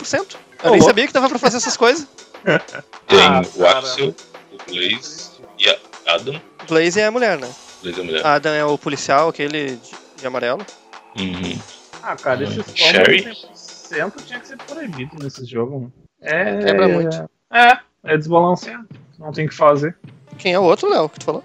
Eu 0.62 0.70
Ô, 0.70 0.70
nem 0.70 0.70
louco. 0.70 0.84
sabia 0.86 1.06
que 1.06 1.12
dava 1.12 1.28
pra 1.28 1.38
fazer 1.38 1.58
essas 1.58 1.76
coisas. 1.76 2.06
Tem 3.06 3.20
Ah, 3.20 3.42
o 3.54 3.58
cara. 3.60 3.78
Axel, 3.78 4.14
o 4.52 4.72
Blaze 4.72 5.30
e 5.58 5.68
a 5.68 5.78
Adam. 6.14 6.40
Blaze 6.68 7.00
é 7.00 7.06
a 7.06 7.10
mulher, 7.10 7.38
né? 7.38 7.48
Blaze 7.82 7.98
é 7.98 8.02
a 8.02 8.04
mulher. 8.04 8.26
Adam 8.26 8.52
é 8.54 8.64
o 8.64 8.76
policial, 8.76 9.28
aquele 9.28 9.76
de, 9.76 9.90
de 10.20 10.26
amarelo. 10.26 10.64
Uhum. 11.18 11.58
Ah, 12.02 12.16
cara, 12.16 12.42
esses 12.44 12.56
combos 12.56 12.74
Sherry? 12.80 13.36
100% 13.88 14.24
tinha 14.24 14.40
que 14.40 14.48
ser 14.48 14.56
proibido 14.58 15.16
nesse 15.22 15.44
jogo. 15.44 15.80
mano. 15.80 15.92
É. 16.22 16.58
Quebra 16.58 16.88
muito. 16.88 17.30
É, 17.52 17.78
é 18.04 18.16
desbalanceado. 18.16 18.86
Não 19.18 19.32
tem 19.32 19.46
o 19.46 19.48
que 19.48 19.54
fazer. 19.54 19.96
Quem 20.38 20.52
é 20.54 20.58
o 20.58 20.62
outro, 20.62 20.88
Léo, 20.90 21.08
que 21.08 21.18
tu 21.20 21.24
falou? 21.26 21.44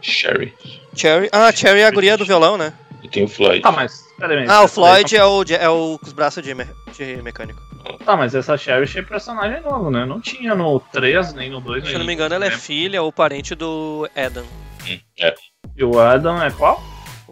Sherry. 0.00 0.52
Cherry. 0.96 1.28
Ah, 1.32 1.52
Cherry 1.52 1.80
é 1.80 1.86
a 1.86 1.90
guria 1.90 2.16
do 2.16 2.24
violão, 2.24 2.56
né? 2.56 2.72
E 3.02 3.08
tem 3.08 3.24
o 3.24 3.28
Floyd. 3.28 3.60
Tá, 3.62 3.70
mas. 3.72 4.04
Aí, 4.20 4.46
Ah, 4.48 4.62
o 4.62 4.68
Floyd 4.68 5.16
é 5.16 5.24
o, 5.24 5.42
é 5.42 5.68
o 5.68 5.98
com 5.98 6.06
os 6.06 6.12
braços 6.12 6.42
de, 6.42 6.54
me- 6.54 6.66
de 6.96 7.20
mecânico. 7.22 7.60
daí- 7.84 7.98
Tá, 7.98 8.16
mas 8.16 8.34
essa 8.34 8.56
Cherish 8.56 8.96
é 8.98 9.02
personagem 9.02 9.60
novo, 9.62 9.90
né? 9.90 10.04
Não 10.04 10.20
tinha 10.20 10.54
no 10.54 10.78
3, 10.78 11.34
nem 11.34 11.50
no 11.50 11.60
2, 11.60 11.84
Se 11.86 11.92
eu 11.92 11.98
não 11.98 12.06
me 12.06 12.12
engano, 12.12 12.34
ela 12.34 12.46
é 12.46 12.50
filha 12.50 13.02
ou 13.02 13.12
parente 13.12 13.54
do 13.56 14.08
Adam. 14.16 14.44
Hum, 14.88 14.98
é. 15.20 15.34
E 15.76 15.84
o 15.84 15.98
Adam 15.98 16.40
é 16.42 16.50
qual? 16.52 16.80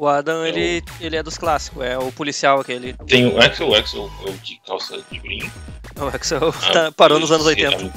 O 0.00 0.08
Adam, 0.08 0.46
ele, 0.46 0.82
ele 0.98 1.14
é 1.14 1.22
dos 1.22 1.36
clássicos, 1.36 1.84
é 1.84 1.98
o 1.98 2.10
policial 2.10 2.58
aquele. 2.60 2.94
Tem 3.06 3.26
o 3.26 3.38
Axel, 3.38 3.68
o 3.68 3.74
Axel 3.74 4.10
é 4.26 4.30
o 4.30 4.32
de 4.38 4.58
calça 4.66 4.98
de 5.12 5.20
brinco. 5.20 5.50
O 6.00 6.06
Axel 6.06 6.54
Ah, 6.68 6.72
tá- 6.72 6.92
parou 6.92 7.20
nos 7.20 7.30
anos 7.30 7.46
esse 7.48 7.66
80. 7.66 7.92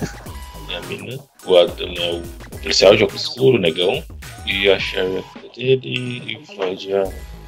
É 0.70 0.76
a 0.76 0.82
mina. 0.82 1.18
O 1.46 1.58
Adam 1.58 1.94
é 1.96 2.12
o 2.12 2.58
policial 2.60 2.94
de 2.98 3.06
óculos 3.06 3.22
escuro, 3.22 3.56
o 3.58 3.62
negão. 3.62 4.04
E 4.46 4.70
a 4.70 4.78
Sherry 4.78 5.16
é 5.16 5.20
a 5.20 5.24
filha 5.24 5.50
dele. 5.78 6.24
E 6.28 6.36
o 6.36 6.46
Floyd 6.46 6.92
é, 6.94 7.04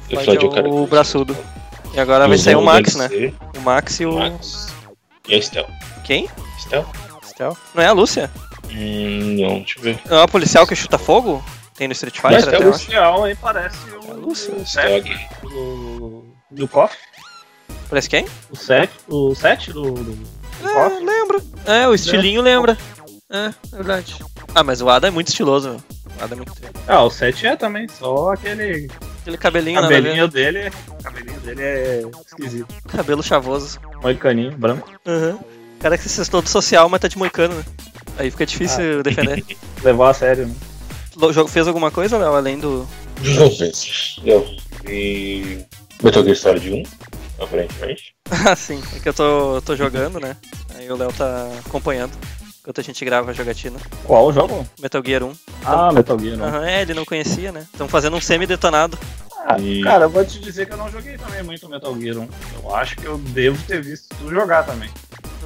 e 0.08 0.14
Floyd 0.14 0.24
Floyd 0.24 0.44
é 0.44 0.48
o 0.48 0.50
cara 0.50 0.68
o 0.70 0.86
braçudo. 0.86 1.36
E 1.92 2.00
agora 2.00 2.26
vai 2.26 2.38
sair 2.38 2.54
o 2.56 2.60
o 2.60 2.64
Max, 2.64 2.94
né? 2.94 3.10
O 3.56 3.60
Max 3.60 4.00
e 4.00 4.06
O 4.06 4.12
o. 4.14 4.18
Max. 4.18 4.72
E 5.28 5.34
a 5.34 5.38
Estel. 5.38 5.66
Quem? 6.02 6.30
Estel? 6.56 6.86
Estel? 7.22 7.54
Não 7.74 7.82
é 7.82 7.86
a 7.88 7.92
Lúcia? 7.92 8.30
Hum, 8.70 9.36
não, 9.38 9.58
deixa 9.58 9.78
eu 9.78 9.82
ver. 9.82 10.00
Não 10.08 10.16
é 10.18 10.22
a 10.22 10.28
policial 10.28 10.66
que 10.66 10.74
chuta 10.74 10.96
fogo? 10.96 11.44
Tem 11.76 11.86
no 11.88 11.92
Street 11.92 12.18
Mas 12.22 12.36
Fighter 12.36 12.54
é 12.54 12.56
até, 12.56 12.64
o 12.64 12.68
eu 12.68 12.74
acho. 12.74 12.84
policial 12.86 13.24
aí 13.24 13.34
parece 13.34 13.76
É 13.90 13.96
a 13.96 14.05
o. 14.26 14.28
Lúcia. 14.28 14.54
o 14.54 14.62
Estel 14.62 14.66
7 14.66 15.12
aqui. 15.12 15.46
do. 15.48 16.24
do 16.50 16.68
KOF. 16.68 16.96
Parece 17.88 18.08
quem? 18.08 18.26
O 18.50 18.56
7, 18.56 18.92
o 19.08 19.34
7 19.34 19.72
do. 19.72 19.82
do, 19.92 20.02
do 20.02 20.28
É, 20.68 20.88
lembra. 21.00 21.40
É, 21.66 21.88
o 21.88 21.94
estilinho 21.94 22.42
lembra. 22.42 22.76
É, 23.30 23.46
é 23.46 23.76
verdade. 23.76 24.18
Ah, 24.54 24.62
mas 24.62 24.80
o 24.80 24.88
Adam 24.88 25.08
é 25.08 25.10
muito 25.10 25.28
estiloso, 25.28 25.70
meu. 25.70 25.78
O 25.78 26.24
Adam 26.24 26.32
é 26.32 26.36
muito. 26.36 26.52
Ah, 26.86 27.02
o 27.02 27.10
7 27.10 27.46
é 27.46 27.56
também, 27.56 27.88
só 27.88 28.32
aquele 28.32 28.88
Aquele 29.26 29.38
cabelinho, 29.38 29.80
cabelinho 29.80 30.28
dele. 30.28 30.70
O 30.88 31.02
cabelinho 31.02 31.40
dele 31.40 31.62
é 31.62 32.02
esquisito. 32.24 32.72
Cabelo 32.86 33.24
chavoso. 33.24 33.80
Moicaninho, 34.00 34.52
branco. 34.56 34.88
Uhum. 35.04 35.34
O 35.34 35.78
cara 35.80 35.98
que 35.98 36.08
se 36.08 36.30
todo 36.30 36.48
social, 36.48 36.88
mas 36.88 37.00
tá 37.00 37.08
de 37.08 37.18
moicano, 37.18 37.54
né? 37.56 37.64
Aí 38.18 38.30
fica 38.30 38.46
difícil 38.46 39.02
defender. 39.02 39.44
Levar 39.82 40.10
a 40.10 40.14
sério, 40.14 40.46
né? 40.46 40.54
Fez 41.48 41.66
alguma 41.66 41.90
coisa, 41.90 42.16
Léo, 42.16 42.34
além 42.34 42.56
do. 42.56 42.86
Não 43.22 43.56
penso. 43.56 44.20
Eu. 44.24 44.46
E. 44.88 45.58
Metal 46.02 46.22
Gear 46.22 46.36
Solid 46.36 46.70
1, 46.72 46.82
aparentemente. 47.42 48.14
Ah, 48.44 48.56
sim. 48.56 48.82
É 48.96 48.98
que 48.98 49.08
eu 49.08 49.14
tô, 49.14 49.62
tô 49.62 49.76
jogando, 49.76 50.18
né? 50.18 50.36
Aí 50.74 50.90
o 50.90 50.96
Léo 50.96 51.12
tá 51.12 51.48
acompanhando. 51.64 52.10
Enquanto 52.60 52.80
a 52.80 52.84
gente 52.84 53.04
grava 53.04 53.30
a 53.30 53.34
jogatina. 53.34 53.78
Qual 54.02 54.26
o 54.26 54.32
jogo? 54.32 54.66
Metal 54.80 55.00
Gear 55.04 55.22
1. 55.22 55.32
Ah, 55.64 55.92
Metal 55.92 56.18
Gear, 56.18 56.36
não. 56.36 56.44
Aham, 56.46 56.66
é, 56.66 56.82
ele 56.82 56.92
não 56.94 57.04
conhecia, 57.04 57.52
né? 57.52 57.64
Estão 57.72 57.86
fazendo 57.86 58.16
um 58.16 58.20
semi-detonado. 58.20 58.98
Ah, 59.46 59.56
E- 59.60 59.80
Cara, 59.84 60.06
eu 60.06 60.10
vou 60.10 60.24
te 60.24 60.40
dizer 60.40 60.66
que 60.66 60.72
eu 60.72 60.76
não 60.76 60.90
joguei 60.90 61.16
também 61.16 61.40
muito 61.44 61.68
Metal 61.68 61.96
Gear 62.00 62.16
1. 62.18 62.28
Eu 62.64 62.74
acho 62.74 62.96
que 62.96 63.04
eu 63.04 63.16
devo 63.16 63.62
ter 63.62 63.80
visto 63.80 64.08
tu 64.16 64.28
jogar 64.28 64.64
também. 64.66 64.90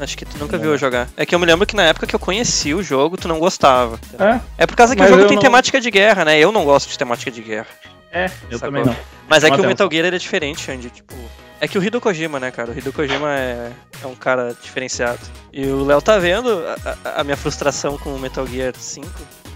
Acho 0.01 0.17
que 0.17 0.25
tu 0.25 0.39
nunca 0.39 0.57
viu 0.59 0.71
eu 0.73 0.79
jogar. 0.79 1.09
É 1.17 1.25
que 1.27 1.35
eu 1.35 1.39
me 1.39 1.47
lembro 1.47 1.67
que 1.67 1.75
na 1.77 1.83
época 1.85 2.07
que 2.07 2.15
eu 2.15 2.19
conheci 2.19 2.73
o 2.75 2.83
jogo, 2.83 3.17
tu 3.17 3.29
não 3.29 3.39
gostava. 3.39 3.99
É? 4.19 4.41
É 4.59 4.67
por 4.67 4.77
causa 4.77 4.95
que 4.95 5.01
Mas 5.03 5.11
o 5.11 5.15
jogo 5.15 5.27
tem 5.29 5.37
não- 5.37 5.43
temática 5.43 5.81
de 5.81 5.91
guerra, 5.91 6.25
né? 6.25 6.39
Eu 6.39 6.51
não 6.53 6.65
gosto 6.65 6.89
de 6.89 6.97
temática 6.99 7.31
de 7.31 7.43
guerra. 7.43 7.67
É, 8.13 8.25
eu 8.51 8.59
Sacou? 8.59 8.61
também 8.61 8.85
não. 8.85 8.97
Mas 9.29 9.45
é 9.45 9.51
que 9.51 9.61
o. 9.61 9.67
Metal 9.67 9.89
Gear 9.91 10.07
ele 10.07 10.17
é 10.17 10.19
diferente, 10.19 10.71
Andy. 10.71 10.91
Tipo, 10.91 11.15
é 11.61 11.69
que 11.69 11.79
o 11.79 11.85
Hideo 11.85 12.01
Kojima, 12.01 12.41
né, 12.41 12.51
cara? 12.51 12.73
O 12.73 12.77
Hideo 12.79 12.93
Kojima 12.93 13.31
é, 13.39 13.71
é 14.03 14.07
um 14.07 14.15
cara 14.15 14.57
diferenciado. 14.61 15.21
E 15.53 15.65
o 15.67 15.85
Léo 15.85 16.01
tá 16.03 16.19
vendo 16.19 16.65
a, 16.85 16.97
a- 17.05 17.21
a 17.21 17.25
minha 17.25 17.37
frustração 17.37 17.97
com 17.99 18.11
o 18.15 18.19
Metal 18.19 18.47
Gear 18.47 18.73
5 18.77 19.09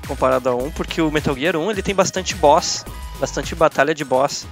comparado 0.07 0.51
a 0.51 0.55
1, 0.55 0.71
porque 0.73 1.01
o 1.01 1.11
Metal 1.11 1.35
Gear 1.35 1.57
1 1.57 1.71
ele 1.71 1.83
tem 1.83 1.95
bastante 1.95 2.35
boss, 2.35 2.85
bastante 3.19 3.55
batalha 3.55 3.95
de 3.95 4.05
boss. 4.05 4.47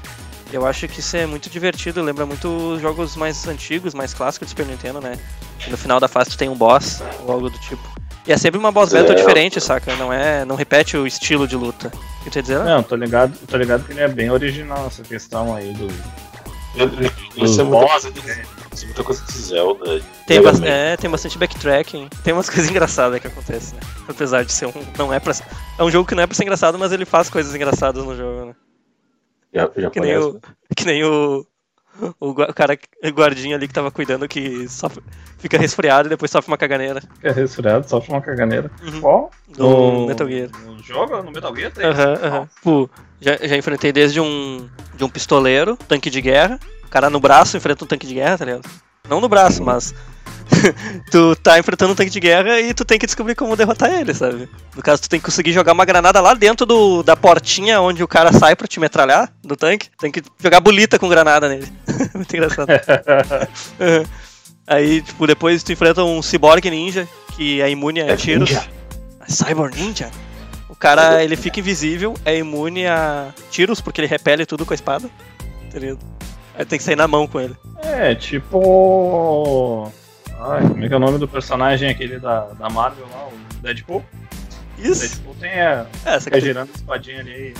Eu 0.52 0.66
acho 0.66 0.86
que 0.88 1.00
isso 1.00 1.16
é 1.16 1.24
muito 1.26 1.48
divertido, 1.48 2.02
lembra 2.02 2.26
muito 2.26 2.48
os 2.48 2.80
jogos 2.82 3.16
mais 3.16 3.46
antigos, 3.46 3.94
mais 3.94 4.12
clássicos 4.12 4.48
do 4.48 4.50
Super 4.50 4.66
Nintendo, 4.66 5.00
né? 5.00 5.18
Que 5.64 5.70
no 5.70 5.76
final 5.76 6.00
da 6.00 6.08
fase 6.08 6.30
tu 6.30 6.36
tem 6.38 6.48
um 6.48 6.54
boss 6.56 7.02
ou 7.24 7.32
algo 7.32 7.48
do 7.50 7.58
tipo. 7.58 7.82
E 8.26 8.32
é 8.32 8.36
sempre 8.36 8.58
uma 8.58 8.70
boss 8.70 8.92
battle 8.92 9.12
É. 9.12 9.16
diferente, 9.16 9.60
saca? 9.60 9.94
Não 9.96 10.12
é, 10.12 10.44
não 10.44 10.54
repete 10.56 10.96
o 10.96 11.06
estilo 11.06 11.46
de 11.46 11.56
luta. 11.56 11.88
O 12.20 12.24
que 12.24 12.30
tu 12.30 12.36
ia 12.36 12.42
dizer? 12.42 12.58
Léo? 12.58 12.64
Não, 12.66 12.82
tô 12.82 12.94
ligado, 12.96 13.36
tô 13.48 13.56
ligado 13.56 13.84
que 13.84 13.92
ele 13.92 14.00
é 14.00 14.08
bem 14.08 14.30
original 14.30 14.86
essa 14.86 15.02
questão 15.02 15.54
aí 15.54 15.72
do. 15.72 15.86
Isso 17.36 17.60
é 17.60 17.64
muita, 17.64 17.86
boss, 17.86 18.04
isso 18.72 18.84
é 18.84 18.86
muita 18.86 19.04
coisa 19.04 19.22
de 19.24 19.32
Zelda. 19.32 20.00
Tem, 20.26 20.40
Man. 20.40 20.52
é, 20.64 20.96
tem 20.96 21.10
bastante 21.10 21.36
backtracking, 21.36 22.08
tem 22.24 22.32
umas 22.32 22.48
coisas 22.50 22.70
engraçadas 22.70 23.20
que 23.20 23.26
acontecem, 23.26 23.74
né? 23.78 23.80
Apesar 24.08 24.44
de 24.44 24.52
ser 24.52 24.66
um. 24.66 24.72
Não 24.96 25.12
é 25.12 25.20
pra, 25.20 25.34
é 25.78 25.82
um 25.82 25.90
jogo 25.90 26.08
que 26.08 26.14
não 26.14 26.22
é 26.22 26.26
pra 26.26 26.34
ser 26.34 26.44
engraçado, 26.44 26.78
mas 26.78 26.92
ele 26.92 27.04
faz 27.04 27.28
coisas 27.28 27.54
engraçadas 27.54 28.02
no 28.04 28.16
jogo, 28.16 28.46
né? 28.46 28.54
Já, 29.52 29.70
já 29.76 29.90
Que 29.90 30.00
nem 30.00 30.16
o. 30.16 30.40
Que 30.74 30.84
nem 30.86 31.04
o. 31.04 31.46
O 32.18 32.34
cara, 32.54 32.78
o 33.04 33.08
guardinha 33.10 33.54
ali 33.56 33.68
que 33.68 33.74
tava 33.74 33.90
cuidando 33.90 34.26
que 34.26 34.66
sofre, 34.68 35.02
fica 35.38 35.58
resfriado 35.58 36.08
e 36.08 36.10
depois 36.10 36.30
sofre 36.30 36.50
uma 36.50 36.56
caganeira. 36.56 37.02
é 37.22 37.30
resfriado, 37.30 37.88
sofre 37.88 38.12
uma 38.12 38.20
caganeira. 38.20 38.70
Uhum. 38.82 39.00
Qual? 39.00 39.30
Do 39.48 40.06
Metal 40.06 40.28
Gear. 40.28 40.48
No 40.64 40.82
jogo? 40.82 41.22
No 41.22 41.30
Metal 41.30 41.54
Gear 41.54 41.70
tem? 41.70 41.84
Aham, 41.84 42.14
aham. 42.22 42.48
Pô, 42.62 42.88
Já, 43.20 43.36
já 43.36 43.56
enfrentei 43.56 43.92
desde 43.92 44.20
um, 44.20 44.68
de 44.94 45.04
um 45.04 45.08
pistoleiro, 45.08 45.76
tanque 45.88 46.08
de 46.10 46.20
guerra. 46.20 46.58
O 46.84 46.88
cara 46.88 47.08
no 47.10 47.20
braço 47.20 47.56
enfrenta 47.56 47.84
um 47.84 47.88
tanque 47.88 48.06
de 48.06 48.14
guerra, 48.14 48.38
tá 48.38 48.44
ligado? 48.44 48.68
Não 49.08 49.20
no 49.20 49.28
braço, 49.28 49.62
mas. 49.62 49.94
tu 51.10 51.34
tá 51.36 51.58
enfrentando 51.58 51.92
um 51.92 51.94
tanque 51.94 52.10
de 52.10 52.20
guerra 52.20 52.60
e 52.60 52.72
tu 52.74 52.84
tem 52.84 52.98
que 52.98 53.06
descobrir 53.06 53.34
como 53.34 53.56
derrotar 53.56 53.92
ele, 53.92 54.12
sabe? 54.14 54.48
No 54.74 54.82
caso, 54.82 55.02
tu 55.02 55.08
tem 55.08 55.18
que 55.20 55.26
conseguir 55.26 55.52
jogar 55.52 55.72
uma 55.72 55.84
granada 55.84 56.20
lá 56.20 56.34
dentro 56.34 56.64
do, 56.66 57.02
da 57.02 57.16
portinha 57.16 57.80
onde 57.80 58.02
o 58.02 58.08
cara 58.08 58.32
sai 58.32 58.54
pra 58.56 58.66
te 58.66 58.78
metralhar 58.80 59.32
do 59.42 59.56
tanque. 59.56 59.88
Tem 59.98 60.10
que 60.10 60.22
jogar 60.42 60.60
bolita 60.60 60.98
com 60.98 61.08
granada 61.08 61.48
nele. 61.48 61.66
Muito 62.14 62.34
engraçado. 62.36 62.68
Uhum. 63.80 64.04
Aí, 64.66 65.02
tipo, 65.02 65.26
depois 65.26 65.62
tu 65.62 65.72
enfrenta 65.72 66.04
um 66.04 66.22
cyborg 66.22 66.70
ninja 66.70 67.08
que 67.36 67.60
é 67.60 67.68
imune 67.68 68.00
a 68.00 68.06
É 68.06 68.16
tiros. 68.16 68.48
ninja? 68.48 68.64
Cyborg 69.28 69.76
ninja? 69.76 70.10
O 70.68 70.76
cara, 70.76 71.22
ele 71.22 71.36
fica 71.36 71.58
invisível, 71.60 72.14
é 72.24 72.36
imune 72.38 72.86
a 72.86 73.28
tiros 73.50 73.80
porque 73.80 74.00
ele 74.00 74.08
repele 74.08 74.46
tudo 74.46 74.64
com 74.64 74.72
a 74.72 74.74
espada. 74.74 75.08
Ligado? 75.74 75.98
Aí 76.56 76.64
tem 76.64 76.78
que 76.78 76.84
sair 76.84 76.96
na 76.96 77.08
mão 77.08 77.26
com 77.26 77.40
ele. 77.40 77.56
É, 77.82 78.14
tipo. 78.14 79.90
Ai, 80.44 80.62
como 80.68 80.84
é 80.84 80.88
que 80.88 80.94
é 80.94 80.96
o 80.96 81.00
nome 81.00 81.18
do 81.18 81.28
personagem 81.28 81.88
aquele 81.90 82.18
da, 82.18 82.46
da 82.58 82.68
Marvel 82.68 83.06
lá? 83.12 83.28
O 83.28 83.62
Deadpool? 83.62 84.04
O 84.78 84.82
Isso! 84.82 85.00
Deadpool 85.08 85.34
tem 85.40 85.60
a. 85.60 85.86
É, 86.04 86.10
essa 86.14 86.20
Fica 86.22 86.36
aqui. 86.38 86.46
girando 86.46 86.70
a 86.72 86.76
espadinha 86.76 87.20
ali 87.20 87.54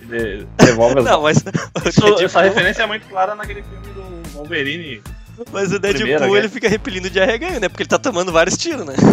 e 0.00 0.04
de, 0.06 0.46
devolve 0.58 0.98
as 1.00 1.04
Não, 1.06 1.22
mas. 1.22 1.36
Isso- 1.86 2.00
o 2.00 2.04
Deadpool- 2.04 2.24
essa 2.24 2.40
referência 2.42 2.82
é 2.82 2.86
muito 2.86 3.06
clara 3.08 3.34
naquele 3.34 3.62
filme 3.62 3.86
do 3.94 4.28
Wolverine. 4.38 5.02
Mas 5.52 5.72
o 5.72 5.78
Deadpool 5.80 6.06
Primeira 6.06 6.38
ele 6.38 6.48
fica 6.48 6.68
repelindo 6.68 7.10
de 7.10 7.20
arreganho, 7.20 7.58
né? 7.60 7.68
Porque 7.68 7.82
ele 7.82 7.88
tá 7.90 7.98
tomando 7.98 8.30
vários 8.32 8.56
tiros, 8.56 8.86
né? 8.86 8.94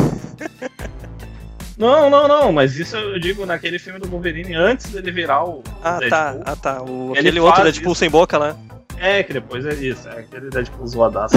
Não, 1.78 2.12
não, 2.12 2.28
não, 2.28 2.52
mas 2.54 2.78
isso 2.78 2.96
eu 2.96 3.20
digo 3.20 3.44
naquele 3.44 3.80
filme 3.80 4.00
do 4.00 4.08
Wolverine 4.08 4.54
antes 4.54 4.92
dele 4.92 5.10
virar 5.12 5.44
o 5.46 5.64
Ah, 5.84 5.98
Deadpool. 5.98 6.10
tá. 6.10 6.36
Ah, 6.46 6.56
tá. 6.56 6.82
O, 6.84 7.10
Ele 7.12 7.20
aquele 7.20 7.40
outro 7.40 7.64
Deadpool 7.64 7.94
isso. 7.94 8.00
sem 8.00 8.10
boca 8.10 8.38
lá. 8.38 8.56
É, 8.98 9.24
que 9.24 9.34
depois 9.34 9.66
é 9.66 9.74
isso, 9.74 10.08
é 10.08 10.20
aquele 10.20 10.52
Deadpool 10.52 10.86
zoadaço. 10.86 11.36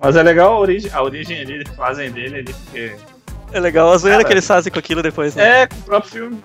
Mas 0.00 0.16
é 0.16 0.22
legal 0.22 0.52
a 0.54 0.58
origem, 0.58 0.90
a 0.92 1.02
origem 1.02 1.40
ali 1.40 1.64
que 1.64 1.74
fazem 1.74 2.10
dele 2.10 2.36
ali, 2.38 2.54
porque. 2.54 2.96
É 3.50 3.60
legal 3.60 3.90
a 3.90 3.96
zoeira 3.96 4.18
Cara. 4.18 4.28
que 4.28 4.34
eles 4.34 4.46
fazem 4.46 4.70
com 4.70 4.78
aquilo 4.78 5.02
depois, 5.02 5.34
né? 5.34 5.62
É, 5.62 5.66
com 5.66 5.76
o 5.76 5.82
próprio 5.82 6.12
filme. 6.12 6.42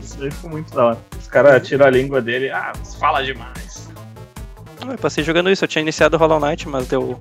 Isso 0.00 0.22
aí 0.22 0.30
ficou 0.30 0.50
muito 0.50 0.72
da 0.72 0.84
hora. 0.86 0.98
Os 1.20 1.26
caras 1.26 1.66
tiram 1.66 1.86
a 1.86 1.90
língua 1.90 2.22
dele, 2.22 2.50
ah, 2.50 2.72
você 2.80 2.96
fala 2.98 3.22
demais. 3.24 3.88
Ah, 4.82 4.92
Eu 4.92 4.98
passei 4.98 5.24
jogando 5.24 5.50
isso, 5.50 5.64
eu 5.64 5.68
tinha 5.68 5.82
iniciado 5.82 6.16
o 6.16 6.20
Hollow 6.20 6.38
Knight, 6.38 6.68
mas 6.68 6.86
deu. 6.86 7.18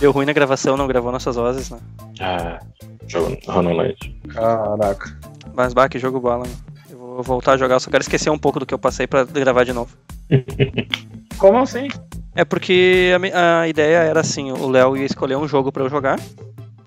Deu 0.00 0.12
ruim 0.12 0.24
na 0.24 0.32
gravação, 0.32 0.78
não 0.78 0.86
gravou 0.86 1.12
nossas 1.12 1.36
vozes, 1.36 1.68
né? 1.70 1.78
Ah, 2.20 2.58
jogo 3.06 3.36
Hollow 3.46 3.82
Knight. 3.82 4.18
Caraca. 4.32 5.18
Mas 5.54 5.74
bah, 5.74 5.88
que 5.88 5.98
jogo 5.98 6.18
bola, 6.20 6.44
né? 6.46 6.52
Eu 6.90 6.96
vou 6.96 7.22
voltar 7.22 7.52
a 7.52 7.56
jogar, 7.58 7.74
eu 7.74 7.80
só 7.80 7.90
quero 7.90 8.02
esquecer 8.02 8.30
um 8.30 8.38
pouco 8.38 8.60
do 8.60 8.64
que 8.64 8.72
eu 8.72 8.78
passei 8.78 9.06
pra 9.06 9.24
gravar 9.24 9.64
de 9.64 9.74
novo. 9.74 9.94
Como 11.36 11.58
assim? 11.58 11.88
É 12.34 12.44
porque 12.44 13.10
a, 13.34 13.60
a 13.62 13.68
ideia 13.68 13.98
era 13.98 14.20
assim, 14.20 14.52
o 14.52 14.68
Léo 14.68 14.96
ia 14.96 15.04
escolher 15.06 15.36
um 15.36 15.48
jogo 15.48 15.70
pra 15.72 15.82
eu 15.84 15.88
jogar. 15.90 16.18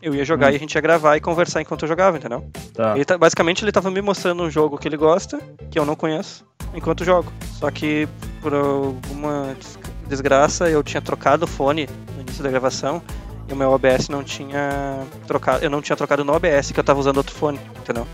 Eu 0.02 0.14
ia 0.14 0.26
jogar 0.26 0.52
e 0.52 0.56
a 0.56 0.60
gente 0.60 0.76
ia 0.76 0.82
gravar 0.82 1.16
e 1.16 1.22
conversar 1.22 1.62
enquanto 1.62 1.84
eu 1.84 1.88
jogava, 1.88 2.18
entendeu? 2.18 2.46
Tá. 2.74 2.94
Ele 2.96 3.06
tá- 3.06 3.18
basicamente 3.18 3.64
ele 3.64 3.72
tava 3.72 3.90
me 3.90 4.02
mostrando 4.02 4.44
um 4.44 4.50
jogo 4.52 4.78
que 4.78 4.86
ele 4.88 4.98
gosta, 4.98 5.40
que 5.72 5.80
eu 5.80 5.86
não 5.86 5.96
conheço, 5.96 6.46
enquanto 6.74 7.06
jogo. 7.06 7.32
Só 7.54 7.72
que 7.72 8.08
por 8.42 8.54
alguma 8.54 9.56
des- 9.58 9.80
desgraça 10.10 10.70
eu 10.70 10.84
tinha 10.84 11.02
trocado 11.02 11.46
o 11.46 11.48
fone 11.48 11.88
no 12.16 12.22
início 12.22 12.44
da 12.44 12.50
gravação 12.50 13.02
e 13.48 13.54
o 13.54 13.56
meu 13.56 13.72
OBS 13.72 14.10
não 14.10 14.24
tinha 14.26 15.00
trocado. 15.26 15.64
Eu 15.64 15.70
não 15.70 15.82
tinha 15.82 15.96
trocado 15.96 16.26
no 16.26 16.34
OBS 16.34 16.72
que 16.74 16.80
eu 16.80 16.84
tava 16.84 17.00
usando 17.00 17.18
outro 17.18 17.34
fone, 17.34 17.60
entendeu? 17.80 18.06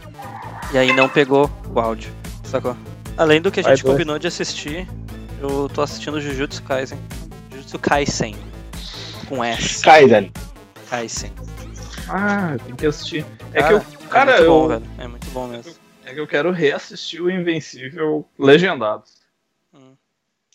E 0.72 0.78
aí 0.78 0.94
não 0.94 1.10
pegou 1.10 1.50
o 1.74 1.80
áudio, 1.80 2.12
sacou? 2.44 2.76
Além 3.18 3.42
do 3.42 3.52
que 3.52 3.62
a 3.62 3.64
Vai 3.64 3.76
gente 3.76 3.84
dois. 3.84 3.96
combinou 3.96 4.20
de 4.20 4.28
assistir, 4.28 4.88
eu 5.42 5.68
tô 5.74 5.82
assistindo 5.82 6.22
Jujutsu 6.22 6.62
Kaisen. 6.62 7.00
Jujutsu 7.70 7.80
Kaisen. 7.80 8.36
Com 9.28 9.44
S. 9.44 9.84
Kaiden. 9.84 10.32
Kaisen. 10.90 11.32
Ah, 12.08 12.58
tem 12.66 12.76
que 12.76 12.88
assistir. 12.88 13.24
É 13.54 13.62
Cara, 13.62 13.80
que 13.80 13.96
eu. 13.96 14.00
Cara, 14.10 14.32
é 14.32 14.36
muito 14.38 14.44
eu. 14.46 14.52
bom, 14.52 14.68
velho. 14.68 14.84
É 14.98 15.08
muito 15.08 15.28
bom 15.30 15.48
mesmo. 15.48 15.74
É 16.06 16.14
que 16.14 16.20
eu 16.20 16.26
quero 16.28 16.52
reassistir 16.52 17.22
o 17.22 17.30
Invencível 17.30 18.26
legendado. 18.38 19.04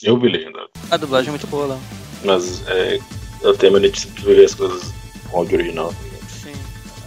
Eu 0.02 0.18
vi 0.18 0.28
legendado. 0.28 0.68
A 0.90 0.96
dublagem 0.96 1.28
é 1.28 1.30
muito 1.30 1.46
boa 1.46 1.66
lá. 1.66 1.78
Mas 2.24 2.66
é, 2.68 2.98
eu 3.42 3.56
tenho 3.56 3.72
mania 3.74 3.90
de 3.90 4.06
ver 4.22 4.44
as 4.44 4.54
coisas 4.54 4.92
com 5.30 5.38
áudio 5.38 5.56
original. 5.58 5.94
Sim. 6.28 6.52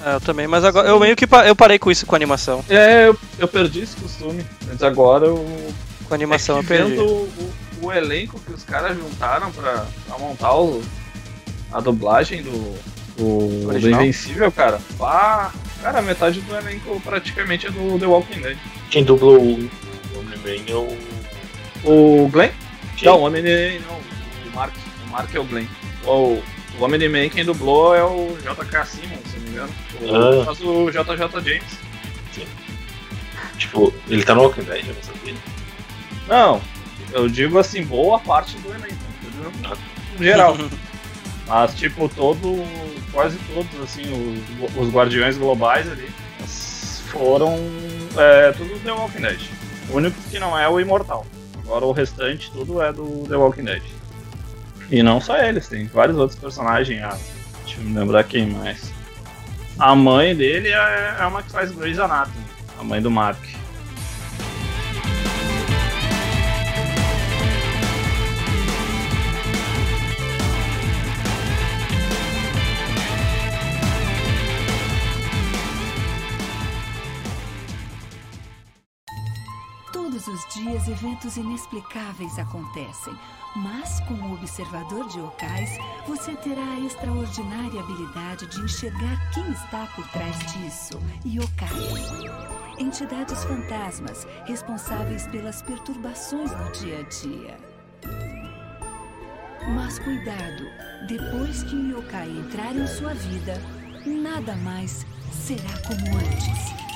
É, 0.05 0.15
eu 0.15 0.21
também, 0.21 0.47
mas 0.47 0.63
agora 0.63 0.87
eu 0.87 0.97
meio 0.99 1.15
que 1.15 1.27
pa- 1.27 1.45
eu 1.45 1.55
parei 1.55 1.77
com 1.77 1.91
isso 1.91 2.05
com 2.05 2.15
animação. 2.15 2.63
É, 2.69 3.07
eu, 3.09 3.17
eu 3.37 3.47
perdi 3.47 3.81
esse 3.81 3.97
costume. 3.97 4.45
Mas 4.67 4.81
agora 4.81 5.25
eu. 5.27 5.45
Com 6.07 6.13
animação 6.13 6.55
é 6.57 6.59
eu 6.61 6.63
perdi. 6.63 6.91
vendo 6.91 7.05
o, 7.05 7.53
o 7.81 7.91
elenco 7.91 8.39
que 8.39 8.51
os 8.53 8.63
caras 8.63 8.97
juntaram 8.97 9.51
pra, 9.51 9.85
pra 10.07 10.17
montar 10.17 10.53
o, 10.55 10.83
a 11.71 11.79
dublagem 11.79 12.43
do, 12.43 12.51
do, 13.17 13.79
do? 13.79 13.89
Invencível, 13.89 14.51
cara. 14.51 14.79
Pá, 14.97 15.51
cara, 15.81 16.01
metade 16.01 16.41
do 16.41 16.55
elenco 16.55 16.99
praticamente 17.01 17.67
é 17.67 17.71
do 17.71 17.99
The 17.99 18.05
Walking 18.05 18.41
Dead. 18.41 18.57
Quem 18.89 19.03
dublou 19.03 19.37
o 19.39 19.69
Omni-Man 20.17 20.63
é 20.67 20.75
o. 20.75 20.97
O 21.83 22.29
Glenn? 22.29 22.49
Quem? 22.95 23.07
Não, 23.07 23.19
o 23.19 23.23
Homem 23.23 23.43
não. 23.43 23.95
O 23.95 24.55
Mark. 24.55 24.73
O 25.05 25.09
Mark 25.11 25.35
é 25.35 25.39
o 25.39 25.43
Glenn. 25.43 25.65
O, 26.05 26.41
o 26.79 26.83
Homem-Man 26.83 27.29
quem 27.29 27.45
dublou 27.45 27.95
é 27.95 28.03
o 28.03 28.35
JK 28.41 28.85
Simmons, 28.85 29.19
se 29.31 29.37
não 29.37 29.43
me 29.43 29.49
engano. 29.49 29.73
O, 30.01 30.41
Ah. 30.41 30.45
Faz 30.45 30.59
o 30.61 30.89
JJ 30.89 31.43
James. 31.43 31.87
Tipo, 33.57 33.91
ele 34.07 34.23
tá 34.23 34.35
no 34.35 34.43
Walking 34.43 34.61
Dead, 34.61 34.87
eu 34.87 34.93
não 34.93 35.01
sabia. 35.03 35.33
Não, 36.27 36.61
eu 37.11 37.27
digo 37.27 37.57
assim, 37.57 37.83
boa 37.83 38.19
parte 38.19 38.57
do 38.57 38.69
elenco? 38.69 38.95
Em 40.19 40.23
geral. 40.23 40.57
Mas, 41.47 41.73
tipo, 41.75 42.09
todo. 42.09 42.65
Quase 43.11 43.37
todos, 43.53 43.81
assim, 43.81 44.03
os, 44.61 44.75
os 44.75 44.93
guardiões 44.93 45.37
globais 45.37 45.89
ali 45.89 46.09
foram. 47.07 47.57
É, 48.17 48.51
tudo 48.51 48.79
The 48.79 48.91
Walking 48.91 49.21
Dead. 49.21 49.39
O 49.89 49.97
único 49.97 50.17
que 50.29 50.39
não 50.39 50.57
é 50.57 50.67
o 50.67 50.79
Imortal. 50.79 51.25
Agora 51.59 51.85
o 51.85 51.91
restante 51.91 52.51
tudo 52.51 52.81
é 52.81 52.91
do 52.91 53.25
The 53.27 53.35
Walking 53.35 53.63
Dead. 53.63 53.83
E 54.89 55.03
não 55.03 55.19
só 55.19 55.37
eles, 55.37 55.67
tem 55.67 55.85
vários 55.87 56.17
outros 56.17 56.39
personagens. 56.39 57.01
Ah, 57.03 57.17
deixa 57.63 57.79
eu 57.79 57.85
me 57.85 57.97
lembrar 57.97 58.23
quem 58.23 58.47
mais. 58.47 58.91
A 59.79 59.95
mãe 59.95 60.35
dele 60.35 60.69
é, 60.69 61.15
é 61.19 61.25
uma 61.25 61.43
que 61.43 61.51
faz 61.51 61.71
Grey's 61.71 61.99
Anatomy, 61.99 62.43
a 62.79 62.83
mãe 62.83 63.01
do 63.01 63.11
Mark. 63.11 63.37
Eventos 80.87 81.37
inexplicáveis 81.37 82.37
acontecem, 82.39 83.13
mas 83.55 83.99
com 84.01 84.13
o 84.13 84.33
observador 84.33 85.07
de 85.07 85.19
yokais, 85.19 85.77
você 86.07 86.35
terá 86.35 86.63
a 86.63 86.79
extraordinária 86.79 87.79
habilidade 87.79 88.47
de 88.47 88.61
enxergar 88.61 89.31
quem 89.33 89.49
está 89.51 89.85
por 89.95 90.07
trás 90.09 90.37
disso. 90.53 90.99
Yokais. 91.25 92.47
Entidades 92.77 93.43
fantasmas 93.43 94.27
responsáveis 94.45 95.25
pelas 95.27 95.61
perturbações 95.61 96.51
no 96.51 96.71
dia 96.71 96.99
a 96.99 97.03
dia. 97.03 97.57
Mas 99.73 99.99
cuidado, 99.99 100.63
depois 101.07 101.63
que 101.63 101.75
o 101.75 101.99
yokai 101.99 102.29
entrar 102.29 102.75
em 102.75 102.87
sua 102.87 103.13
vida, 103.13 103.61
nada 104.05 104.55
mais 104.57 105.05
será 105.31 105.77
como 105.85 106.17
antes. 106.17 106.86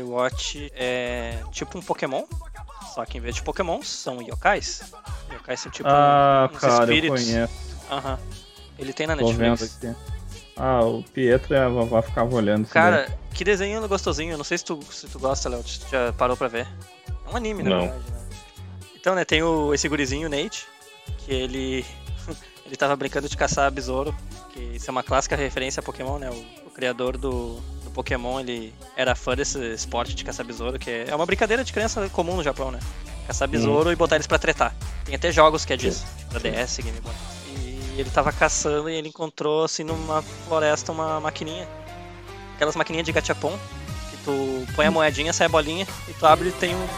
Yokai 0.00 0.02
Watch 0.02 0.72
é 0.74 1.38
tipo 1.52 1.78
um 1.78 1.82
Pokémon, 1.82 2.24
só 2.94 3.04
que 3.04 3.18
em 3.18 3.20
vez 3.20 3.34
de 3.34 3.42
Pokémon 3.42 3.82
são 3.82 4.20
yokais. 4.22 4.82
Yokais 5.32 5.60
são 5.60 5.70
tipo 5.70 5.88
Ah, 5.88 6.48
uns 6.52 6.58
cara, 6.58 6.74
eu 6.74 6.94
espíritos. 6.94 7.24
conheço. 7.24 7.52
Aham. 7.90 8.18
Ele 8.78 8.92
tem 8.92 9.06
na 9.06 9.16
Tô 9.16 9.26
vendo 9.32 9.50
Netflix. 9.50 9.76
aqui. 9.76 9.96
Ah, 10.56 10.80
o 10.84 11.02
Pietro 11.02 11.54
e 11.54 11.58
a 11.58 11.68
vovó 11.68 12.00
ficavam 12.02 12.34
olhando. 12.34 12.66
Cara, 12.68 13.10
que 13.32 13.44
desenho 13.44 13.86
gostosinho. 13.88 14.32
Eu 14.32 14.38
não 14.38 14.44
sei 14.44 14.58
se 14.58 14.64
tu, 14.64 14.80
se 14.90 15.06
tu 15.06 15.18
gosta, 15.18 15.48
Léo. 15.48 15.62
Tu 15.62 15.86
já 15.90 16.12
parou 16.12 16.36
pra 16.36 16.48
ver. 16.48 16.66
É 17.26 17.30
um 17.32 17.36
anime, 17.36 17.62
na 17.62 17.70
Não. 17.70 17.80
verdade, 17.80 18.10
né? 18.10 18.20
Então, 18.94 19.14
né, 19.14 19.24
tem 19.24 19.42
o, 19.42 19.72
esse 19.72 19.88
gurizinho, 19.88 20.26
o 20.26 20.30
Nate, 20.30 20.66
que 21.18 21.32
ele. 21.32 21.86
ele 22.66 22.76
tava 22.76 22.94
brincando 22.96 23.28
de 23.28 23.36
caçar 23.36 23.70
besouro, 23.70 24.14
que 24.52 24.60
isso 24.60 24.90
é 24.90 24.92
uma 24.92 25.02
clássica 25.02 25.34
referência 25.36 25.80
a 25.80 25.82
Pokémon, 25.82 26.18
né? 26.18 26.30
O, 26.30 26.66
o 26.66 26.70
criador 26.70 27.16
do, 27.16 27.58
do 27.90 27.94
Pokémon, 27.94 28.40
ele 28.40 28.72
era 28.96 29.14
fã 29.14 29.34
desse 29.34 29.58
esporte 29.74 30.14
de 30.14 30.24
caçar 30.24 30.46
besouro, 30.46 30.78
que 30.78 30.90
é, 31.08 31.14
uma 31.14 31.26
brincadeira 31.26 31.62
de 31.64 31.72
criança 31.72 32.08
comum 32.10 32.36
no 32.36 32.42
Japão, 32.42 32.70
né? 32.70 32.78
Caçar 33.26 33.48
besouro 33.48 33.92
e 33.92 33.96
botar 33.96 34.14
eles 34.16 34.26
pra 34.26 34.38
tretar. 34.38 34.74
Tem 35.04 35.14
até 35.14 35.30
jogos 35.30 35.64
que 35.64 35.72
é 35.72 35.76
disso, 35.76 36.04
pra 36.30 36.38
DS, 36.38 36.78
Game 36.78 36.98
Boy. 37.00 37.12
E 37.56 38.00
ele 38.00 38.10
tava 38.10 38.32
caçando 38.32 38.88
e 38.88 38.94
ele 38.94 39.08
encontrou, 39.08 39.64
assim, 39.64 39.84
numa 39.84 40.22
floresta, 40.48 40.90
uma 40.92 41.20
maquininha. 41.20 41.68
Aquelas 42.54 42.76
maquininhas 42.76 43.06
de 43.06 43.12
gachapon, 43.12 43.56
que 44.10 44.16
tu 44.24 44.66
põe 44.74 44.86
a 44.86 44.90
moedinha, 44.90 45.32
sai 45.32 45.46
a 45.46 45.50
bolinha, 45.50 45.86
e 46.08 46.12
tu 46.12 46.26
abre 46.26 46.48
e 46.48 46.52
tem 46.52 46.74
um- 46.74 46.88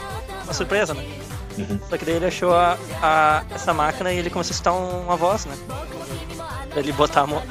uma 0.45 0.53
surpresa, 0.53 0.93
né? 0.95 1.05
Uhum. 1.59 1.79
Só 1.89 1.99
que 1.99 2.05
daí 2.05 2.15
ele 2.17 2.27
achou 2.27 2.55
a, 2.55 2.79
a- 3.03 3.45
essa 3.55 3.73
máquina 3.75 4.13
e 4.13 4.19
ele 4.19 4.31
começou 4.31 4.53
a 4.53 4.55
escutar 4.55 4.73
um- 4.73 5.03
uma 5.05 5.17
voz, 5.17 5.45
né? 5.45 5.55
Pra 6.73 6.81
ele 6.81 6.93
botar 6.93 7.23
a, 7.23 7.27
mo- 7.27 7.43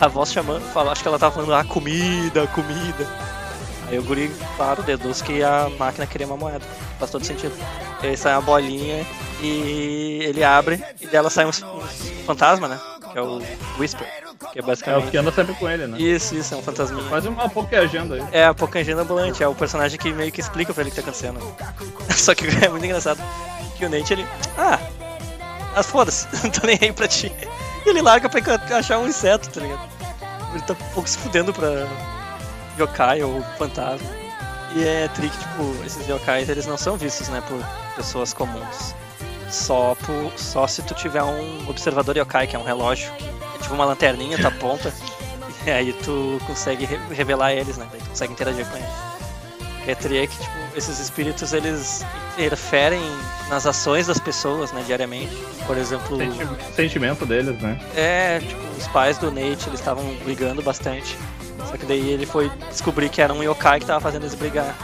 a 0.00 0.08
voz 0.08 0.32
chamando, 0.32 0.62
fala, 0.72 0.92
acho 0.92 1.02
que 1.02 1.08
ela 1.08 1.18
tava 1.18 1.34
falando, 1.34 1.54
ah, 1.54 1.64
comida, 1.64 2.46
comida. 2.48 3.06
Aí 3.88 3.98
o 3.98 4.02
guri, 4.02 4.30
claro, 4.56 4.82
deduz 4.82 5.20
que 5.20 5.42
a 5.42 5.68
máquina 5.78 6.06
queria 6.06 6.26
uma 6.26 6.36
moeda. 6.36 6.64
Faz 6.98 7.10
todo 7.10 7.24
sentido. 7.24 7.52
E 8.02 8.06
aí 8.06 8.16
sai 8.16 8.32
uma 8.34 8.40
bolinha 8.42 9.04
e 9.42 10.20
ele 10.22 10.42
abre 10.44 10.82
e 11.00 11.06
dela 11.06 11.28
sai 11.28 11.44
um, 11.44 11.48
um 11.50 12.24
fantasma, 12.24 12.68
né? 12.68 12.80
Que 13.12 13.18
é 13.18 13.22
o 13.22 13.42
Whisper. 13.78 14.06
Que 14.52 14.58
é 14.58 14.60
É 14.60 14.62
o 14.62 14.66
basicamente. 14.66 15.10
que 15.10 15.16
anda 15.18 15.30
sempre 15.32 15.54
com 15.54 15.68
ele, 15.68 15.86
né? 15.86 15.98
Isso, 16.00 16.34
isso, 16.34 16.54
é 16.54 16.56
um 16.56 16.62
fantasminha. 16.62 17.06
Quase 17.08 17.28
uma 17.28 17.48
pouca 17.48 17.78
agenda 17.80 18.14
aí. 18.14 18.24
É 18.32 18.46
a 18.46 18.54
Pocangina 18.54 19.02
ambulante, 19.02 19.42
é 19.42 19.48
o 19.48 19.54
personagem 19.54 19.98
que 19.98 20.12
meio 20.12 20.32
que 20.32 20.40
explica 20.40 20.72
pra 20.72 20.82
ele 20.82 20.90
o 20.90 20.94
que 20.94 21.00
tá 21.00 21.02
acontecendo. 21.02 21.38
Só 22.16 22.34
que 22.34 22.46
é 22.64 22.68
muito 22.68 22.84
engraçado 22.86 23.20
que 23.76 23.84
o 23.84 23.90
Nate 23.90 24.12
ele. 24.14 24.26
Ah, 24.56 24.78
mas 25.74 25.86
foda-se, 25.86 26.26
não 26.42 26.50
tô 26.50 26.66
nem 26.66 26.78
aí 26.80 26.92
pra 26.92 27.06
ti. 27.08 27.30
Ele 27.84 28.00
larga 28.02 28.28
pra 28.28 28.40
achar 28.78 28.98
um 28.98 29.08
inseto, 29.08 29.48
tá 29.50 29.60
ligado? 29.60 29.88
Ele 30.54 30.62
tá 30.62 30.72
um 30.74 30.92
pouco 30.94 31.08
se 31.08 31.18
fudendo 31.18 31.52
pra 31.52 31.86
yokai 32.78 33.22
ou 33.22 33.42
fantasma. 33.58 34.08
E 34.74 34.84
é 34.86 35.08
trick, 35.08 35.36
tipo, 35.36 35.84
esses 35.84 36.06
yokais 36.08 36.48
eles 36.48 36.66
não 36.66 36.78
são 36.78 36.96
vistos, 36.96 37.28
né, 37.28 37.42
por 37.46 37.58
pessoas 37.96 38.32
comuns. 38.32 38.94
Só, 39.50 39.94
por, 40.06 40.32
só 40.38 40.66
se 40.66 40.80
tu 40.82 40.94
tiver 40.94 41.22
um 41.22 41.68
observador 41.68 42.16
yokai, 42.16 42.46
que 42.46 42.56
é 42.56 42.58
um 42.58 42.64
relógio, 42.64 43.12
que 43.18 43.24
é 43.24 43.58
tipo 43.60 43.74
uma 43.74 43.84
lanterninha, 43.84 44.38
tu 44.38 44.46
aponta, 44.46 44.92
e 45.66 45.70
aí 45.70 45.92
tu 45.92 46.40
consegue 46.46 46.86
re- 46.86 47.00
revelar 47.10 47.52
eles, 47.52 47.76
né? 47.76 47.86
Daí 47.92 48.00
tu 48.00 48.08
consegue 48.08 48.32
interagir 48.32 48.66
com 48.66 48.76
eles. 48.76 48.88
Que 49.84 49.90
é 49.90 49.94
tri 49.94 50.18
é 50.18 50.26
que, 50.26 50.36
tipo, 50.38 50.52
esses 50.76 50.98
espíritos, 51.00 51.52
eles 51.52 52.04
interferem 52.38 53.02
nas 53.48 53.66
ações 53.66 54.06
das 54.06 54.18
pessoas, 54.18 54.70
né, 54.72 54.82
diariamente. 54.86 55.36
Por 55.66 55.76
exemplo, 55.76 56.16
Senti- 56.18 56.74
sentimento 56.74 57.26
deles, 57.26 57.60
né? 57.60 57.80
é, 57.96 58.38
tipo, 58.40 58.60
os 58.78 58.86
pais 58.88 59.18
do 59.18 59.30
Nate, 59.30 59.68
eles 59.68 59.80
estavam 59.80 60.04
brigando 60.24 60.62
bastante. 60.62 61.16
Só 61.68 61.76
que 61.76 61.84
daí 61.86 62.10
ele 62.10 62.26
foi 62.26 62.50
descobrir 62.70 63.08
que 63.08 63.20
era 63.20 63.32
um 63.32 63.42
yokai 63.42 63.80
que 63.80 63.86
tava 63.86 64.00
fazendo 64.00 64.22
eles 64.22 64.34
brigar. 64.34 64.74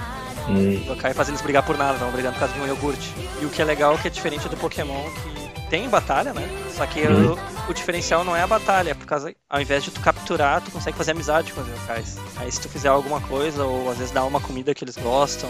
Hum, 0.49 0.83
O 0.89 0.93
yokai 0.93 1.13
fazendo 1.15 1.35
eles 1.35 1.43
brigar 1.43 1.63
por 1.63 1.77
nada, 1.79 1.93
estavam 1.95 2.13
brigando 2.13 2.35
por 2.35 2.41
causa 2.41 2.55
de 2.55 2.61
um 2.61 2.67
iogurte. 2.67 3.13
E 3.41 3.45
o 3.45 3.51
que 3.51 3.61
é 3.63 3.65
legal 3.65 3.95
é 3.95 3.99
que 3.99 4.09
é 4.09 4.11
diferente 4.11 4.49
do 4.49 4.57
Pokémon, 4.57 5.03
que 5.23 5.38
tem 5.71 5.89
batalha, 5.89 6.33
né? 6.33 6.49
Só 6.77 6.87
que 6.87 7.01
Uhum. 7.07 7.33
o, 7.67 7.71
o 7.71 7.75
diferencial 7.75 8.25
não 8.25 8.35
é 8.37 8.43
a 8.43 8.47
batalha, 8.47 8.91
é 8.91 8.95
por 8.95 9.07
causa, 9.07 9.35
ao 9.51 9.61
invés 9.61 9.83
de 9.85 9.91
tu 9.91 10.01
capturar, 10.01 10.61
tu 10.61 10.71
consegue 10.71 10.97
fazer 10.97 11.11
amizade 11.13 11.53
com 11.53 11.61
os 11.61 11.69
yokais. 11.69 12.17
Aí 12.37 12.51
se 12.51 12.61
tu 12.61 12.69
fizer 12.69 12.89
alguma 12.89 13.21
coisa, 13.21 13.65
ou 13.65 13.91
às 13.91 13.99
vezes 13.99 14.13
dar 14.13 14.25
uma 14.25 14.41
comida 14.41 14.75
que 14.75 14.85
eles 14.85 14.97
gostam. 14.97 15.49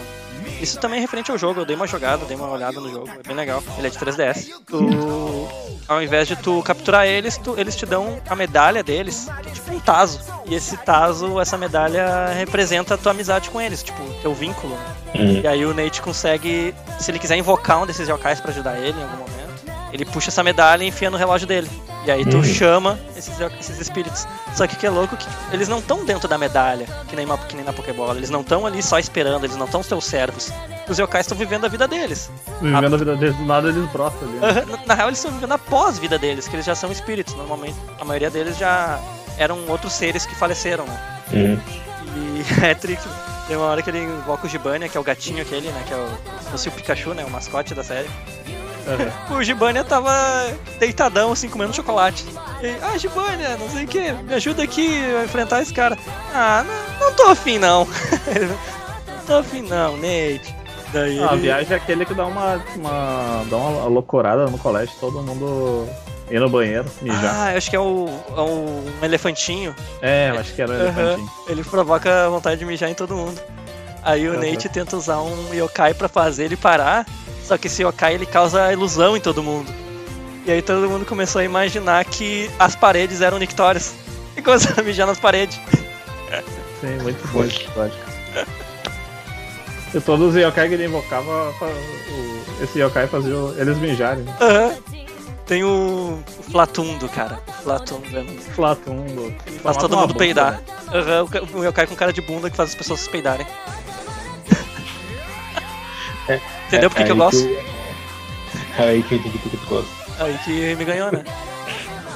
Isso 0.61 0.79
também 0.79 0.97
é 0.97 1.01
referente 1.01 1.31
ao 1.31 1.37
jogo, 1.37 1.61
eu 1.61 1.65
dei 1.65 1.75
uma 1.75 1.87
jogada, 1.87 2.25
dei 2.25 2.35
uma 2.35 2.49
olhada 2.49 2.79
no 2.79 2.89
jogo, 2.91 3.09
é 3.09 3.25
bem 3.27 3.35
legal. 3.35 3.63
Ele 3.77 3.87
é 3.87 3.89
de 3.89 3.97
3DS. 3.97 4.49
Tu, 4.67 5.47
ao 5.87 6.01
invés 6.01 6.27
de 6.27 6.35
tu 6.35 6.61
capturar 6.63 7.05
eles, 7.05 7.37
tu- 7.37 7.55
eles 7.57 7.75
te 7.75 7.85
dão 7.85 8.19
a 8.29 8.35
medalha 8.35 8.83
deles, 8.83 9.27
que 9.43 9.49
é 9.49 9.51
tipo 9.53 9.73
um 9.73 9.79
taso. 9.79 10.19
E 10.45 10.55
esse 10.55 10.75
taso, 10.77 11.39
essa 11.39 11.57
medalha 11.57 12.27
representa 12.35 12.95
a 12.95 12.97
tua 12.97 13.11
amizade 13.11 13.49
com 13.49 13.61
eles, 13.61 13.81
tipo, 13.83 14.01
teu 14.21 14.33
vínculo. 14.33 14.75
né? 14.75 14.95
hum, 15.15 15.41
E 15.43 15.47
aí 15.47 15.65
o 15.65 15.73
Nate 15.73 16.01
consegue, 16.01 16.73
se 16.99 17.09
ele 17.11 17.19
quiser 17.19 17.37
invocar 17.37 17.81
um 17.81 17.85
desses 17.85 18.07
yokais 18.09 18.41
pra 18.41 18.51
ajudar 18.51 18.77
ele 18.79 18.97
em 18.99 19.03
algum 19.03 19.17
momento, 19.17 19.48
ele 19.91 20.05
puxa 20.05 20.29
essa 20.29 20.43
medalha 20.43 20.83
e 20.83 20.87
enfia 20.87 21.09
no 21.09 21.17
relógio 21.17 21.47
dele. 21.47 21.69
E 22.05 22.11
aí 22.11 22.23
tu 22.25 22.37
Uhum. 22.37 22.43
chama 22.43 22.99
esses, 23.17 23.33
esses 23.59 23.79
espíritos. 23.79 24.25
Só 24.55 24.65
que 24.65 24.75
o 24.75 24.77
que 24.77 24.85
é 24.85 24.89
louco 24.89 25.15
é 25.15 25.17
que 25.17 25.27
eles 25.51 25.67
não 25.67 25.79
estão 25.79 26.05
dentro 26.05 26.27
da 26.27 26.37
medalha, 26.37 26.85
que 27.07 27.15
nem, 27.15 27.25
uma- 27.25 27.37
que 27.37 27.55
nem 27.55 27.65
na 27.65 27.73
Pokébola. 27.73 28.15
Eles 28.15 28.29
não 28.29 28.41
estão 28.41 28.65
ali 28.65 28.81
só 28.81 28.97
esperando, 28.99 29.43
eles 29.43 29.57
não 29.57 29.65
estão 29.65 29.81
teus 29.81 30.05
servos. 30.05 30.51
Os 30.87 30.97
yokais 30.97 31.25
estão 31.25 31.37
vivendo 31.37 31.65
a 31.65 31.67
vida 31.67 31.87
deles. 31.87 32.31
Vivendo 32.61 32.93
a 32.95 32.97
vida 32.97 33.15
deles, 33.15 33.35
do 33.35 33.45
nada 33.45 33.67
eles 33.69 33.87
brotam 33.91 34.27
ali. 34.27 34.37
né? 34.39 34.65
Na, 34.65 34.85
na 34.87 34.93
real, 34.95 35.07
eles 35.09 35.19
estão 35.19 35.31
vivendo 35.31 35.51
a 35.53 35.91
vida 35.91 36.17
deles, 36.17 36.47
que 36.47 36.55
eles 36.55 36.65
já 36.65 36.73
são 36.73 36.91
espíritos, 36.91 37.33
normalmente. 37.35 37.75
A 37.99 38.05
maioria 38.05 38.29
deles 38.31 38.57
já 38.57 38.97
eram 39.37 39.59
outros 39.67 39.93
seres 39.93 40.25
que 40.25 40.33
faleceram, 40.35 40.85
né? 40.85 40.99
hum. 41.33 41.59
E 42.15 42.43
é 42.65 42.73
trick. 42.73 43.01
Tem 43.47 43.55
uma 43.57 43.65
hora 43.67 43.81
que 43.81 43.89
ele 43.89 43.99
invoca 44.03 44.47
o 44.47 44.49
Gibania, 44.49 44.87
que 44.89 44.97
é 44.97 45.01
o 45.01 45.03
gatinho 45.03 45.41
aquele, 45.41 45.69
né? 45.69 45.83
Que 45.87 45.93
é 45.93 45.97
o, 45.97 46.09
o 46.55 46.71
Pikachu, 46.71 47.13
né? 47.13 47.23
O 47.25 47.29
mascote 47.29 47.73
da 47.75 47.83
série. 47.83 48.09
Aham. 48.89 49.11
O 49.37 49.43
Gibania 49.43 49.83
tava 49.83 50.11
deitadão, 50.79 51.31
assim, 51.31 51.47
comendo 51.49 51.75
chocolate. 51.75 52.25
E 52.61 52.75
ah, 52.81 52.97
Gibania, 52.97 53.57
não 53.57 53.69
sei 53.69 53.85
o 53.85 53.87
que, 53.87 54.11
me 54.11 54.33
ajuda 54.33 54.63
aqui 54.63 54.89
a 55.15 55.23
enfrentar 55.23 55.61
esse 55.61 55.73
cara. 55.73 55.97
Ah, 56.33 56.63
não, 56.99 57.07
não 57.07 57.15
tô 57.15 57.23
afim 57.27 57.57
não. 57.59 57.85
não 59.07 59.25
tô 59.25 59.33
afim 59.37 59.61
não, 59.61 59.95
Nate. 59.97 60.55
Daí 60.91 61.19
Ah, 61.23 61.29
a 61.29 61.33
ele... 61.33 61.41
viagem 61.43 61.73
é 61.73 61.75
aquele 61.75 62.05
que 62.05 62.13
dá 62.13 62.25
uma, 62.25 62.61
uma, 62.75 63.45
dá 63.49 63.55
uma 63.57 63.85
loucurada 63.85 64.45
no 64.47 64.57
colégio, 64.57 64.93
todo 64.99 65.21
mundo 65.21 65.87
ir 66.31 66.39
no 66.39 66.49
banheiro, 66.49 66.85
mijar. 67.01 67.35
Ah, 67.47 67.51
eu 67.53 67.57
acho 67.57 67.69
que 67.69 67.75
é 67.75 67.79
o, 67.79 68.07
é 68.35 68.41
o- 68.41 68.83
um 69.01 69.05
elefantinho. 69.05 69.75
é, 70.01 70.31
eu 70.31 70.39
acho 70.39 70.53
que 70.53 70.61
era 70.61 70.71
o 70.71 70.75
Aham. 70.75 70.87
elefantinho. 70.99 71.31
Ele 71.47 71.63
provoca 71.63 72.25
a 72.25 72.29
vontade 72.29 72.57
de 72.59 72.65
mijar 72.65 72.89
em 72.89 72.95
todo 72.95 73.15
mundo. 73.15 73.39
Aí 74.03 74.27
o 74.27 74.33
Aham. 74.33 74.41
Nate 74.49 74.67
tenta 74.67 74.97
usar 74.97 75.19
um 75.21 75.53
yokai 75.53 75.93
pra 75.93 76.07
fazer 76.09 76.45
ele 76.45 76.57
parar, 76.57 77.05
só 77.49 77.57
que 77.57 77.67
esse 77.67 77.81
yokai 77.83 78.13
ele 78.13 78.25
causa 78.25 78.71
ilusão 78.71 79.17
em 79.17 79.19
todo 79.19 79.41
mundo. 79.43 79.69
E 80.45 80.51
aí 80.51 80.61
todo 80.61 80.87
mundo 80.89 81.05
começou 81.05 81.41
a 81.41 81.43
imaginar 81.43 82.05
que 82.05 82.49
as 82.59 82.75
paredes 82.75 83.21
eram 83.21 83.37
nictórias. 83.39 83.93
E 84.37 84.41
começaram 84.41 84.79
a 84.79 84.83
mijar 84.83 85.05
nas 85.05 85.19
paredes. 85.19 85.59
Sim, 86.79 86.97
muito 87.01 87.27
bom 87.29 87.43
esse 87.43 87.57
episódio. 87.63 87.97
E 89.93 89.99
todos 89.99 90.29
os 90.33 90.35
yokai 90.41 90.69
que 90.69 90.75
ele 90.75 90.85
invocava, 90.85 91.53
esse 92.61 92.79
yokai 92.79 93.07
fazia 93.07 93.33
eles 93.57 93.77
mijarem. 93.79 94.23
Aham. 94.39 94.77
Tem 95.45 95.63
o, 95.63 96.23
o 96.39 96.43
Flatundo, 96.51 97.09
cara. 97.09 97.41
O 97.49 97.51
Flatundo 97.63 98.17
é 98.17 98.21
muito- 98.21 98.51
Flatundo. 98.53 99.33
faz 99.61 99.75
todo 99.77 99.97
mundo 99.97 100.15
peidar. 100.15 100.61
Aham, 100.93 101.23
o 101.23 101.27
ca- 101.27 101.41
o 101.55 101.65
yokai 101.65 101.87
com 101.87 101.95
cara 101.95 102.13
de 102.13 102.21
bunda 102.21 102.49
que 102.49 102.55
faz 102.55 102.69
as 102.69 102.75
pessoas 102.75 103.01
se 103.01 103.09
peidarem. 103.09 103.47
Entendeu 106.69 106.89
por 106.89 106.97
que, 106.97 107.03
que 107.03 107.11
eu 107.11 107.15
gosto? 107.15 107.39
eu- 107.47 107.63
Aí 108.77 109.03
que 109.03 109.15
eu 109.15 109.17
entendi 109.19 109.37
por 109.39 109.51
que 109.51 109.57
tu 109.57 109.65
gosta. 109.67 109.89
Aí 110.23 110.37
que 110.45 110.75
me 110.75 110.85
ganhou, 110.85 111.11
né? 111.11 111.23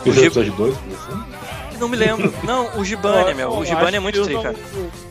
E 0.06 0.10
o 0.10 0.13
Gib- 0.13 0.34
2, 0.34 0.76
assim? 0.78 1.24
Não 1.80 1.89
me 1.89 1.98
lembro. 1.98 2.34
Não, 2.44 2.78
o 2.78 2.86
Gibania, 2.86 3.34
meu. 3.34 3.52
O 3.52 3.66
Gibania 3.66 3.98
é 3.98 4.00
muito 4.00 4.24
tri, 4.24 4.42
cara. 4.42 4.56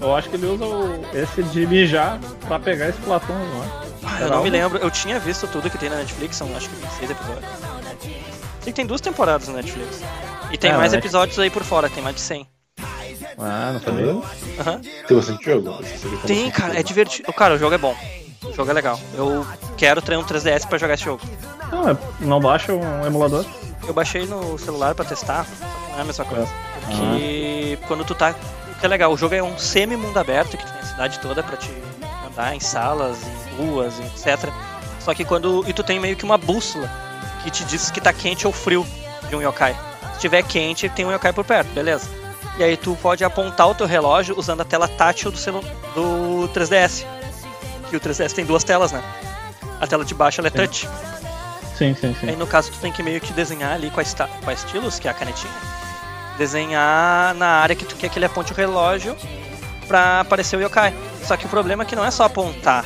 Eu 0.01 0.15
acho 0.17 0.29
que 0.31 0.37
ele 0.37 0.47
usa 0.47 0.65
o- 0.65 1.05
esse 1.13 1.43
de 1.43 1.67
mijar 1.67 2.19
pra 2.47 2.59
pegar 2.59 2.89
esse 2.89 2.99
Platão, 3.01 3.37
não 3.37 3.65
é? 3.65 3.69
Ah, 4.05 4.21
eu 4.23 4.31
não 4.31 4.43
me 4.43 4.51
lembro. 4.51 4.79
Eu 4.79 4.91
tinha 4.91 5.19
visto 5.19 5.47
tudo 5.49 5.69
que 5.71 5.77
tem 5.79 5.89
na 5.91 5.97
Netflix, 5.97 6.37
são 6.37 6.49
acho 6.57 6.69
que 6.69 6.77
26 6.77 7.11
episódios. 7.11 7.45
Sim, 8.61 8.73
tem 8.73 8.87
duas 8.87 9.01
temporadas 9.01 9.49
na 9.49 9.55
Netflix. 9.55 10.01
E 10.53 10.57
tem 10.59 10.71
Ah, 10.71 10.79
mais 10.79 10.93
né? 10.93 10.99
episódios 10.99 11.39
aí 11.39 11.51
por 11.51 11.65
fora, 11.65 11.89
tem 11.91 12.03
mais 12.03 12.15
de 12.17 12.23
100. 12.23 12.47
Ah, 13.39 13.73
não 13.73 13.81
sabia. 13.81 14.11
Aham. 14.61 14.81
Tem 15.09 15.17
bastante 15.17 15.45
jogo? 15.45 15.79
Tem, 16.27 16.51
cara, 16.51 16.79
é 16.79 16.83
divertido. 16.83 17.33
Cara, 17.33 17.55
o 17.55 17.59
jogo 17.59 17.75
é 17.75 17.79
bom. 17.79 17.97
O 18.45 18.53
jogo 18.53 18.71
é 18.71 18.75
legal. 18.75 18.99
Eu 19.15 19.47
quero 19.77 20.03
ter 20.03 20.17
um 20.19 20.25
3DS 20.25 20.67
pra 20.67 20.79
jogar 20.79 20.95
esse 20.95 21.05
jogo. 21.05 21.23
Não, 21.71 21.89
é- 21.91 21.97
não 22.21 22.41
baixa 22.41 22.73
um 22.73 23.07
emulador? 23.07 23.45
Eu 23.87 23.95
baixei 23.95 24.27
no 24.27 24.59
celular 24.59 24.95
pra 24.95 25.05
testar, 25.05 25.47
não 25.91 25.99
é 25.99 26.01
a 26.03 26.05
mesma 26.05 26.25
coisa. 26.25 26.49
Porque 26.85 27.79
quando 27.89 28.05
tu 28.05 28.15
tá. 28.15 28.31
O 28.71 28.81
que 28.81 28.87
é 28.87 28.89
legal, 28.89 29.13
o 29.13 29.17
jogo 29.17 29.35
é 29.35 29.43
um 29.43 29.57
semi-mundo 29.59 30.19
aberto, 30.19 30.57
que 30.57 30.65
tem 30.65 30.81
a 30.81 30.85
cidade 30.85 31.19
toda 31.21 31.43
pra 31.43 31.57
te 31.57 31.71
andar 32.27 32.55
em 32.55 32.61
salas, 32.61 33.19
em 33.59 33.67
ruas, 33.67 33.95
etc. 34.01 34.51
Só 35.01 35.15
que 35.15 35.25
quando. 35.25 35.65
E 35.69 35.73
tu 35.73 35.83
tem 35.83 35.99
meio 36.01 36.17
que 36.17 36.25
uma 36.25 36.37
bússola 36.39 36.91
que 37.43 37.51
te 37.51 37.65
diz 37.65 37.91
que 37.91 38.01
tá 38.01 38.13
quente 38.13 38.47
ou 38.47 38.53
frio 38.53 38.87
de 39.29 39.37
um 39.37 39.43
yokai. 39.43 39.77
Se 40.15 40.21
tiver 40.21 40.43
quente, 40.43 40.89
tem 40.89 41.05
um 41.05 41.13
yokai 41.13 41.33
por 41.33 41.45
perto, 41.45 41.69
beleza. 41.73 42.09
E 42.59 42.63
aí 42.63 42.77
tu 42.77 42.97
pode 43.01 43.25
apontar 43.25 43.69
o 43.69 43.75
teu 43.75 43.87
relógio 43.87 44.39
usando 44.39 44.61
a 44.61 44.65
tela 44.65 44.87
tátil 44.87 45.31
do, 45.31 45.39
celu... 45.39 45.61
do 45.95 46.49
3DS. 46.53 47.05
Que 47.93 47.97
o 47.99 48.01
3DS 48.01 48.33
tem 48.33 48.47
duas 48.47 48.65
telas, 48.65 48.91
né? 48.91 49.03
A 49.79 49.87
tela 49.87 50.03
de 50.03 50.15
baixo 50.15 50.41
ela 50.41 50.49
é 50.49 50.51
touch. 50.51 50.89
Sim, 51.77 51.95
sim, 51.95 52.17
sim. 52.19 52.27
Aí 52.31 52.37
no 52.37 52.47
caso 52.47 52.71
tu 52.73 52.79
tem 52.79 52.91
que 52.91 53.03
meio 53.03 53.21
que 53.21 53.35
desenhar 53.35 53.75
ali 53.75 53.91
com 53.91 54.01
a, 54.01 54.03
esta- 54.03 54.27
com 54.43 54.49
a 54.49 54.53
estilos, 54.55 54.99
que 54.99 55.09
é 55.09 55.11
a 55.11 55.15
canetinha, 55.15 55.53
desenhar 56.39 57.35
na 57.35 57.47
área 57.47 57.77
que 57.77 57.85
tu 57.85 57.95
quer 57.97 58.09
que 58.09 58.19
ele 58.19 58.25
aponte 58.25 58.51
o 58.53 58.55
relógio 58.57 59.15
pra 59.87 60.21
aparecer 60.21 60.57
o 60.57 60.61
yokai. 60.63 60.95
Só 61.23 61.37
que 61.37 61.45
o 61.45 61.49
problema 61.51 61.83
é 61.83 61.87
que 61.87 61.95
não 61.95 62.03
é 62.05 62.11
só 62.11 62.25
apontar, 62.25 62.83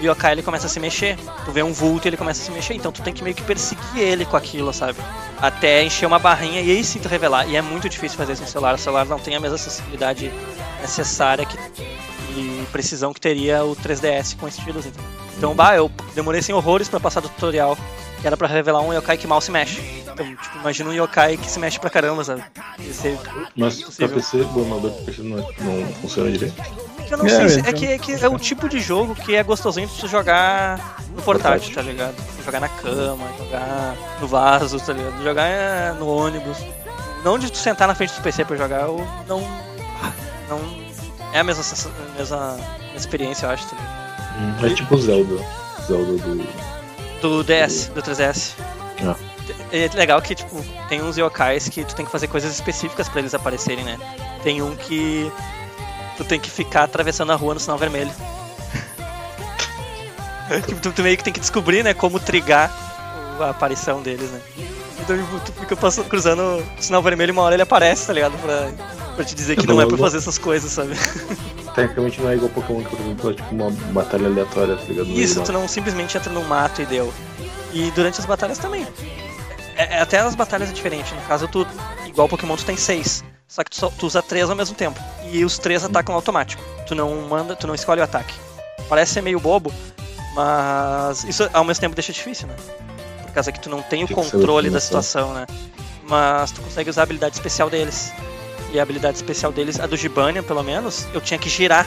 o 0.00 0.02
yokai 0.04 0.32
ele 0.32 0.42
começa 0.42 0.66
a 0.66 0.70
se 0.70 0.80
mexer. 0.80 1.18
Tu 1.44 1.52
vê 1.52 1.62
um 1.62 1.72
vulto 1.74 2.06
e 2.06 2.08
ele 2.08 2.16
começa 2.16 2.40
a 2.40 2.44
se 2.46 2.50
mexer, 2.50 2.72
então 2.74 2.90
tu 2.90 3.02
tem 3.02 3.12
que 3.12 3.22
meio 3.22 3.36
que 3.36 3.42
perseguir 3.42 3.98
ele 3.98 4.24
com 4.24 4.36
aquilo, 4.38 4.72
sabe? 4.72 4.98
Até 5.42 5.82
encher 5.84 6.06
uma 6.06 6.18
barrinha 6.18 6.62
e 6.62 6.70
aí 6.70 6.82
sim 6.84 6.98
tu 7.00 7.08
revelar. 7.08 7.46
E 7.46 7.54
é 7.54 7.60
muito 7.60 7.86
difícil 7.88 8.16
fazer 8.16 8.32
isso 8.32 8.42
no 8.42 8.48
celular. 8.48 8.74
O 8.74 8.78
celular 8.78 9.04
não 9.04 9.18
tem 9.18 9.36
a 9.36 9.40
mesma 9.40 9.56
acessibilidade 9.56 10.32
necessária 10.80 11.44
que, 11.44 11.56
e 11.78 11.97
precisão 12.68 13.12
que 13.12 13.20
teria 13.20 13.64
o 13.64 13.74
3DS 13.76 14.36
com 14.38 14.46
estilos. 14.48 14.86
Então, 14.86 15.04
então 15.36 15.54
bah, 15.54 15.76
eu 15.76 15.90
demorei 16.14 16.42
sem 16.42 16.54
horrores 16.54 16.88
pra 16.88 16.98
passar 17.00 17.20
do 17.20 17.28
tutorial, 17.28 17.76
que 18.20 18.26
era 18.26 18.36
pra 18.36 18.46
revelar 18.48 18.80
um 18.82 18.92
yokai 18.92 19.16
que 19.16 19.26
mal 19.26 19.40
se 19.40 19.50
mexe. 19.50 19.80
Então, 20.02 20.16
tipo, 20.26 20.58
imagina 20.58 20.90
um 20.90 20.92
yokai 20.92 21.36
que 21.36 21.50
se 21.50 21.58
mexe 21.60 21.78
pra 21.78 21.88
caramba, 21.90 22.24
sabe? 22.24 22.42
Esse, 22.80 23.16
Mas 23.56 23.80
pra. 23.96 24.08
PC, 24.08 24.38
o 24.38 24.60
emulador 24.60 24.90
pra 24.92 25.04
PC 25.04 25.22
não, 25.22 25.36
não 25.36 25.92
funciona 26.00 26.30
direito. 26.30 26.54
eu 27.10 27.16
não 27.18 27.26
É, 27.26 27.28
sei, 27.28 27.48
se- 27.48 27.60
então. 27.60 27.70
é 27.70 27.72
que, 27.72 27.86
é 27.86 27.98
que 27.98 28.12
é 28.24 28.28
o 28.28 28.38
tipo 28.38 28.68
de 28.68 28.80
jogo 28.80 29.14
que 29.14 29.34
é 29.36 29.42
gostosinho 29.44 29.88
pra 29.88 29.98
tu 30.00 30.08
jogar 30.08 30.96
no 31.14 31.22
portátil, 31.22 31.72
tá 31.74 31.82
ligado? 31.82 32.14
Jogar 32.44 32.60
na 32.60 32.68
cama, 32.68 33.24
jogar 33.38 33.94
no 34.20 34.26
vaso, 34.26 34.80
tá 34.80 34.92
ligado? 34.92 35.22
Jogar 35.22 35.44
é, 35.46 35.92
no 35.92 36.08
ônibus. 36.08 36.56
Não 37.24 37.38
de 37.38 37.50
tu 37.52 37.58
sentar 37.58 37.86
na 37.86 37.94
frente 37.94 38.14
do 38.14 38.22
PC 38.22 38.44
pra 38.44 38.56
jogar, 38.56 38.80
eu 38.82 39.06
não. 39.28 39.40
Não. 40.48 40.87
É 41.32 41.40
a 41.40 41.44
mesma, 41.44 41.62
sensa- 41.62 41.90
a 42.14 42.18
mesma 42.18 42.56
experiência, 42.96 43.46
eu 43.46 43.50
acho, 43.50 43.66
tá 43.68 43.76
ligado? 43.76 44.66
É 44.66 44.74
tipo 44.74 44.96
Zelda. 44.98 45.44
Zelda 45.86 46.12
do. 46.12 46.48
Do 47.20 47.44
DS, 47.44 47.88
do 47.94 48.02
3DS. 48.02 48.54
Ah. 49.04 49.14
É 49.72 49.88
legal 49.94 50.20
que, 50.22 50.34
tipo, 50.34 50.64
tem 50.88 51.02
uns 51.02 51.16
yokais 51.16 51.68
que 51.68 51.84
tu 51.84 51.94
tem 51.94 52.04
que 52.06 52.12
fazer 52.12 52.28
coisas 52.28 52.52
específicas 52.52 53.08
pra 53.08 53.20
eles 53.20 53.34
aparecerem, 53.34 53.84
né? 53.84 53.98
Tem 54.42 54.62
um 54.62 54.74
que 54.76 55.30
tu 56.16 56.24
tem 56.24 56.38
que 56.38 56.50
ficar 56.50 56.84
atravessando 56.84 57.32
a 57.32 57.36
rua 57.36 57.54
no 57.54 57.60
sinal 57.60 57.78
vermelho. 57.78 58.10
tipo, 60.66 60.80
tu, 60.80 60.92
tu 60.92 61.02
meio 61.02 61.16
que 61.16 61.24
tem 61.24 61.32
que 61.32 61.40
descobrir, 61.40 61.82
né, 61.82 61.94
como 61.94 62.18
trigar 62.20 62.70
a 63.40 63.50
aparição 63.50 64.02
deles, 64.02 64.30
né? 64.30 64.40
Então 65.00 65.16
tipo, 65.16 65.40
tu 65.40 65.52
fica 65.60 65.76
passando, 65.76 66.08
cruzando 66.08 66.42
o 66.78 66.82
sinal 66.82 67.02
vermelho 67.02 67.30
e 67.30 67.32
uma 67.32 67.42
hora 67.42 67.54
ele 67.54 67.62
aparece, 67.62 68.06
tá 68.06 68.12
ligado? 68.12 68.36
Pra, 68.38 68.70
pra 69.18 69.24
te 69.24 69.34
dizer 69.34 69.56
que 69.56 69.66
não 69.66 69.80
é 69.80 69.86
pra 69.86 69.98
fazer 69.98 70.18
essas 70.18 70.38
coisas, 70.38 70.70
sabe? 70.70 70.94
Tecnicamente 71.74 72.20
não 72.20 72.30
é 72.30 72.36
igual 72.36 72.48
Pokémon 72.50 72.82
que, 72.84 72.90
por 72.90 73.00
exemplo, 73.00 73.30
é 73.30 73.34
tipo 73.34 73.54
uma 73.54 73.70
batalha 73.92 74.26
aleatória, 74.26 74.76
tá 74.76 74.84
ligado? 74.84 75.08
Isso, 75.10 75.42
tu 75.42 75.52
não 75.52 75.66
simplesmente 75.66 76.16
entra 76.16 76.32
no 76.32 76.42
mato 76.44 76.80
e 76.82 76.86
deu. 76.86 77.12
E 77.72 77.90
durante 77.90 78.20
as 78.20 78.26
batalhas 78.26 78.58
também. 78.58 78.86
É, 79.76 79.96
é- 79.96 80.00
até 80.00 80.18
as 80.20 80.34
batalhas 80.34 80.70
é 80.70 80.72
diferente. 80.72 81.12
No 81.14 81.20
caso, 81.22 81.48
tu, 81.48 81.66
igual 82.06 82.28
Pokémon, 82.28 82.56
tu 82.56 82.64
tem 82.64 82.76
seis. 82.76 83.22
Só 83.48 83.64
que 83.64 83.70
tu, 83.70 83.76
só- 83.76 83.90
tu 83.90 84.06
usa 84.06 84.22
três 84.22 84.48
ao 84.48 84.54
mesmo 84.56 84.74
tempo. 84.76 84.98
E 85.30 85.44
os 85.44 85.58
três 85.58 85.84
atacam 85.84 86.14
automático. 86.14 86.62
Tu 86.86 86.94
não 86.94 87.14
manda, 87.28 87.56
tu 87.56 87.66
não 87.66 87.74
escolhe 87.74 88.00
o 88.00 88.04
ataque. 88.04 88.34
Parece 88.88 89.14
ser 89.14 89.20
meio 89.22 89.38
bobo, 89.40 89.72
mas 90.34 91.24
isso 91.24 91.48
ao 91.52 91.64
mesmo 91.64 91.80
tempo 91.80 91.94
deixa 91.94 92.12
difícil, 92.12 92.46
né? 92.48 92.54
Por 93.22 93.32
causa 93.32 93.50
que 93.52 93.60
tu 93.60 93.68
não 93.68 93.82
tem 93.82 94.04
o 94.04 94.06
Tem 94.06 94.14
controle 94.16 94.70
da 94.70 94.80
combinação. 94.80 95.02
situação, 95.02 95.34
né? 95.34 95.46
Mas 96.08 96.50
tu 96.52 96.60
consegue 96.62 96.88
usar 96.88 97.02
a 97.02 97.04
habilidade 97.04 97.34
especial 97.36 97.68
deles. 97.68 98.12
E 98.72 98.78
a 98.78 98.82
habilidade 98.82 99.16
especial 99.16 99.50
deles, 99.52 99.80
a 99.80 99.86
do 99.86 99.96
Gibania, 99.96 100.42
pelo 100.42 100.62
menos, 100.62 101.06
eu 101.14 101.20
tinha 101.20 101.38
que 101.38 101.48
girar 101.48 101.86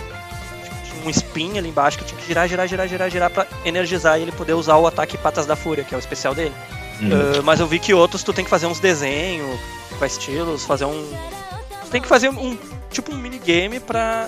tinha 0.84 1.06
um 1.06 1.10
spin 1.10 1.58
ali 1.58 1.70
embaixo 1.70 1.98
que 1.98 2.04
eu 2.04 2.08
tinha 2.08 2.20
que 2.20 2.28
girar, 2.28 2.48
girar, 2.48 2.68
girar, 2.68 2.88
girar, 2.88 3.10
girar 3.10 3.30
pra 3.30 3.48
energizar 3.66 4.20
e 4.20 4.24
ele 4.24 4.32
poder 4.32 4.54
usar 4.54 4.78
o 4.78 4.88
ataque 4.88 5.18
Patas 5.18 5.46
da 5.46 5.56
Fúria, 5.56 5.84
que 5.84 5.94
é 5.94 5.98
o 5.98 6.00
especial 6.00 6.34
dele. 6.34 6.54
Uhum. 7.02 7.10
Ah, 7.40 7.42
mas 7.44 7.60
eu 7.60 7.68
vi 7.68 7.80
que 7.80 7.94
outros 7.94 8.24
tu 8.24 8.34
tem 8.34 8.44
que 8.44 8.50
fazer 8.50 8.68
uns 8.68 8.80
desenhos 8.80 9.60
com 9.98 10.06
estilos, 10.06 10.66
fazer 10.66 10.86
um. 10.86 11.08
Tu 11.86 11.90
tem 11.90 12.02
que 12.02 12.08
fazer 12.08 12.30
um. 12.30 12.58
Tipo 12.90 13.14
um 13.14 13.18
minigame 13.18 13.80
pra 13.80 14.28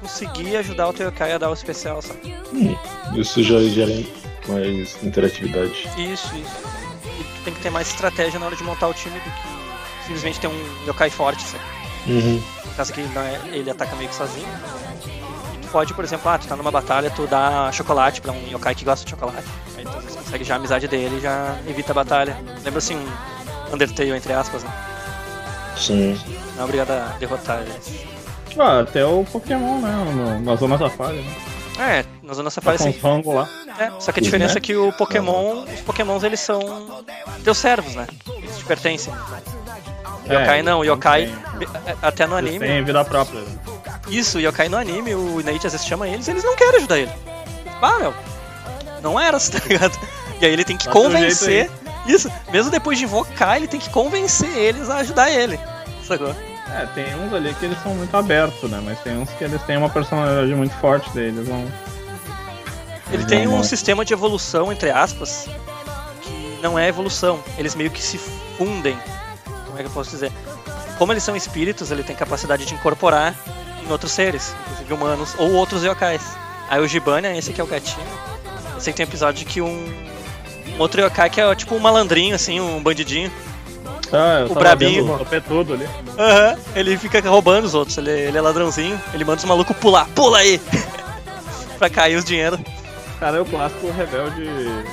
conseguir 0.00 0.56
ajudar 0.56 0.88
o 0.88 0.92
teu 0.92 1.08
yokai 1.08 1.32
a 1.32 1.38
dar 1.38 1.50
o 1.50 1.54
especial, 1.54 2.02
sabe? 2.02 2.34
Hum, 2.52 2.76
Isso 3.14 3.42
já 3.42 3.58
gera 3.60 4.04
mais 4.46 5.02
interatividade. 5.02 5.88
Isso, 5.96 6.34
isso. 6.36 6.52
E 7.18 7.24
tu 7.24 7.44
tem 7.44 7.54
que 7.54 7.60
ter 7.60 7.70
mais 7.70 7.88
estratégia 7.88 8.38
na 8.38 8.46
hora 8.46 8.56
de 8.56 8.62
montar 8.62 8.88
o 8.88 8.94
time 8.94 9.18
do 9.18 9.24
que 9.24 10.02
simplesmente 10.02 10.38
ter 10.38 10.48
um 10.48 10.86
yokai 10.86 11.08
forte, 11.08 11.42
sabe? 11.44 11.64
Uhum. 12.06 12.42
Por 12.62 12.74
causa 12.76 12.92
que 12.92 13.00
não 13.02 13.22
é- 13.22 13.40
ele 13.52 13.70
ataca 13.70 13.94
meio 13.96 14.08
que 14.08 14.14
sozinho. 14.14 14.46
E 15.54 15.58
tu 15.58 15.68
pode, 15.68 15.94
por 15.94 16.04
exemplo, 16.04 16.30
ah, 16.30 16.38
tu 16.38 16.46
tá 16.46 16.56
numa 16.56 16.70
batalha, 16.70 17.10
tu 17.10 17.26
dá 17.26 17.70
chocolate 17.72 18.20
pra 18.20 18.32
um 18.32 18.46
yokai 18.48 18.74
que 18.74 18.84
gosta 18.84 19.04
de 19.04 19.10
chocolate. 19.10 19.46
Aí 19.76 19.84
tu 19.84 19.90
você 19.92 20.18
consegue 20.18 20.44
já 20.44 20.54
a 20.54 20.56
amizade 20.58 20.86
dele 20.88 21.16
e 21.18 21.20
já 21.20 21.56
evita 21.68 21.92
a 21.92 21.94
batalha. 21.94 22.36
Lembra 22.64 22.78
assim, 22.78 22.96
um 22.96 23.74
Undertale, 23.74 24.10
entre 24.12 24.32
aspas, 24.32 24.62
né? 24.62 24.70
Sim. 25.76 26.18
Não 26.54 26.62
é 26.62 26.64
obrigado 26.64 26.90
a 26.90 27.16
derrotar 27.18 27.60
eles. 27.62 28.04
Ah, 28.58 28.80
até 28.80 29.04
o 29.04 29.24
Pokémon, 29.24 29.78
né? 29.80 29.90
no- 30.14 30.40
na 30.40 30.54
Zona 30.56 30.78
Safari, 30.78 31.16
né? 31.22 31.34
É, 31.76 32.04
na 32.22 32.34
Zona 32.34 32.50
Tá 32.50 32.54
Safari 32.54 32.78
com 33.00 33.22
sim. 33.22 33.34
lá. 33.34 33.48
É, 33.80 33.90
só 33.98 34.12
que 34.12 34.20
a 34.20 34.22
Sim, 34.22 34.26
diferença 34.26 34.54
né? 34.54 34.58
é 34.58 34.60
que 34.60 34.76
o 34.76 34.92
Pokémon, 34.92 35.64
os 35.64 35.80
Pokémons 35.80 36.22
eles 36.22 36.38
são 36.38 37.02
teus 37.42 37.58
servos, 37.58 37.96
né? 37.96 38.06
Eles 38.36 38.58
te 38.58 38.64
pertencem. 38.64 39.12
O 40.28 40.32
yokai 40.32 40.58
É, 40.60 40.62
não, 40.62 40.80
o 40.80 40.84
yokai, 40.84 41.26
tem- 41.58 41.68
até 42.02 42.26
no 42.26 42.34
anime, 42.36 42.58
têm 42.66 42.82
vida 42.84 43.04
própria. 43.04 43.40
né? 43.40 43.46
Isso, 44.08 44.36
o 44.38 44.40
Yokai 44.40 44.68
no 44.68 44.76
anime, 44.76 45.14
o 45.14 45.42
Nate 45.42 45.66
às 45.66 45.72
vezes 45.72 45.86
chama 45.86 46.06
eles 46.06 46.28
eles 46.28 46.44
não 46.44 46.54
querem 46.56 46.76
ajudar 46.76 46.98
ele. 46.98 47.10
Ah, 47.80 47.98
meu, 47.98 48.14
não 49.02 49.18
era, 49.18 49.38
tá 49.40 49.58
ligado? 49.66 49.98
E 50.40 50.44
aí 50.46 50.52
ele 50.52 50.64
tem 50.64 50.76
que 50.76 50.88
convencer. 50.88 51.70
Isso, 52.06 52.30
mesmo 52.52 52.70
depois 52.70 52.98
de 52.98 53.04
invocar, 53.04 53.56
ele 53.56 53.66
tem 53.66 53.80
que 53.80 53.88
convencer 53.88 54.50
eles 54.56 54.90
a 54.90 54.96
ajudar 54.96 55.30
ele. 55.30 55.58
Sacou? 56.06 56.34
É, 56.74 56.86
tem 56.94 57.14
uns 57.14 57.32
ali 57.32 57.54
que 57.54 57.64
eles 57.64 57.78
são 57.82 57.94
muito 57.94 58.14
abertos, 58.16 58.68
né? 58.70 58.80
Mas 58.84 58.98
tem 59.00 59.16
uns 59.16 59.30
que 59.30 59.44
eles 59.44 59.62
têm 59.62 59.76
uma 59.78 59.88
personalidade 59.88 60.54
muito 60.54 60.74
forte 60.76 61.08
deles. 61.10 61.46
Vão... 61.48 61.64
Ele 63.10 63.24
tem 63.24 63.46
um 63.48 63.62
sistema 63.62 64.04
de 64.04 64.12
evolução, 64.12 64.70
entre 64.72 64.90
aspas, 64.90 65.48
que 66.22 66.58
não 66.62 66.78
é 66.78 66.88
evolução. 66.88 67.40
Eles 67.56 67.74
meio 67.74 67.90
que 67.90 68.02
se 68.02 68.18
fundem. 68.58 68.98
Como 69.74 69.80
é 69.80 69.82
que 69.82 69.90
eu 69.90 69.94
posso 69.94 70.10
dizer? 70.10 70.30
Como 70.98 71.12
eles 71.12 71.24
são 71.24 71.34
espíritos, 71.34 71.90
ele 71.90 72.04
tem 72.04 72.14
capacidade 72.14 72.64
de 72.64 72.74
incorporar 72.74 73.34
em 73.84 73.90
outros 73.90 74.12
seres, 74.12 74.54
inclusive 74.62 74.94
humanos, 74.94 75.34
ou 75.36 75.52
outros 75.52 75.82
yokais. 75.82 76.22
Aí 76.70 76.80
o 76.80 76.86
Gibania, 76.86 77.36
esse 77.36 77.50
aqui 77.50 77.60
é 77.60 77.64
o 77.64 77.66
gatinho. 77.66 78.06
Eu 78.74 78.80
sei 78.80 78.92
que 78.92 78.98
tem 78.98 79.04
um 79.04 79.08
episódio 79.08 79.44
que 79.44 79.60
um, 79.60 79.66
um 79.66 80.78
outro 80.78 81.00
yokai 81.04 81.28
que 81.28 81.40
é 81.40 81.54
tipo 81.56 81.74
um 81.74 81.80
malandrinho, 81.80 82.36
assim, 82.36 82.60
um 82.60 82.80
bandidinho. 82.80 83.32
Ah, 84.12 84.46
O 84.48 84.54
brabinho. 84.54 85.18
vendo 85.28 85.74
ali. 85.74 85.88
Aham, 86.16 86.56
ele 86.76 86.96
fica 86.96 87.20
roubando 87.28 87.64
os 87.64 87.74
outros, 87.74 87.98
ele, 87.98 88.12
ele 88.12 88.38
é 88.38 88.40
ladrãozinho, 88.40 89.00
ele 89.12 89.24
manda 89.24 89.38
os 89.38 89.44
malucos 89.44 89.76
pular, 89.78 90.06
pula 90.14 90.38
aí! 90.38 90.60
pra 91.80 91.90
cair 91.90 92.14
os 92.14 92.24
dinheiro. 92.24 92.56
Cara, 93.24 93.38
é 93.38 93.40
o 93.40 93.46
clássico 93.46 93.90
rebelde 93.90 94.44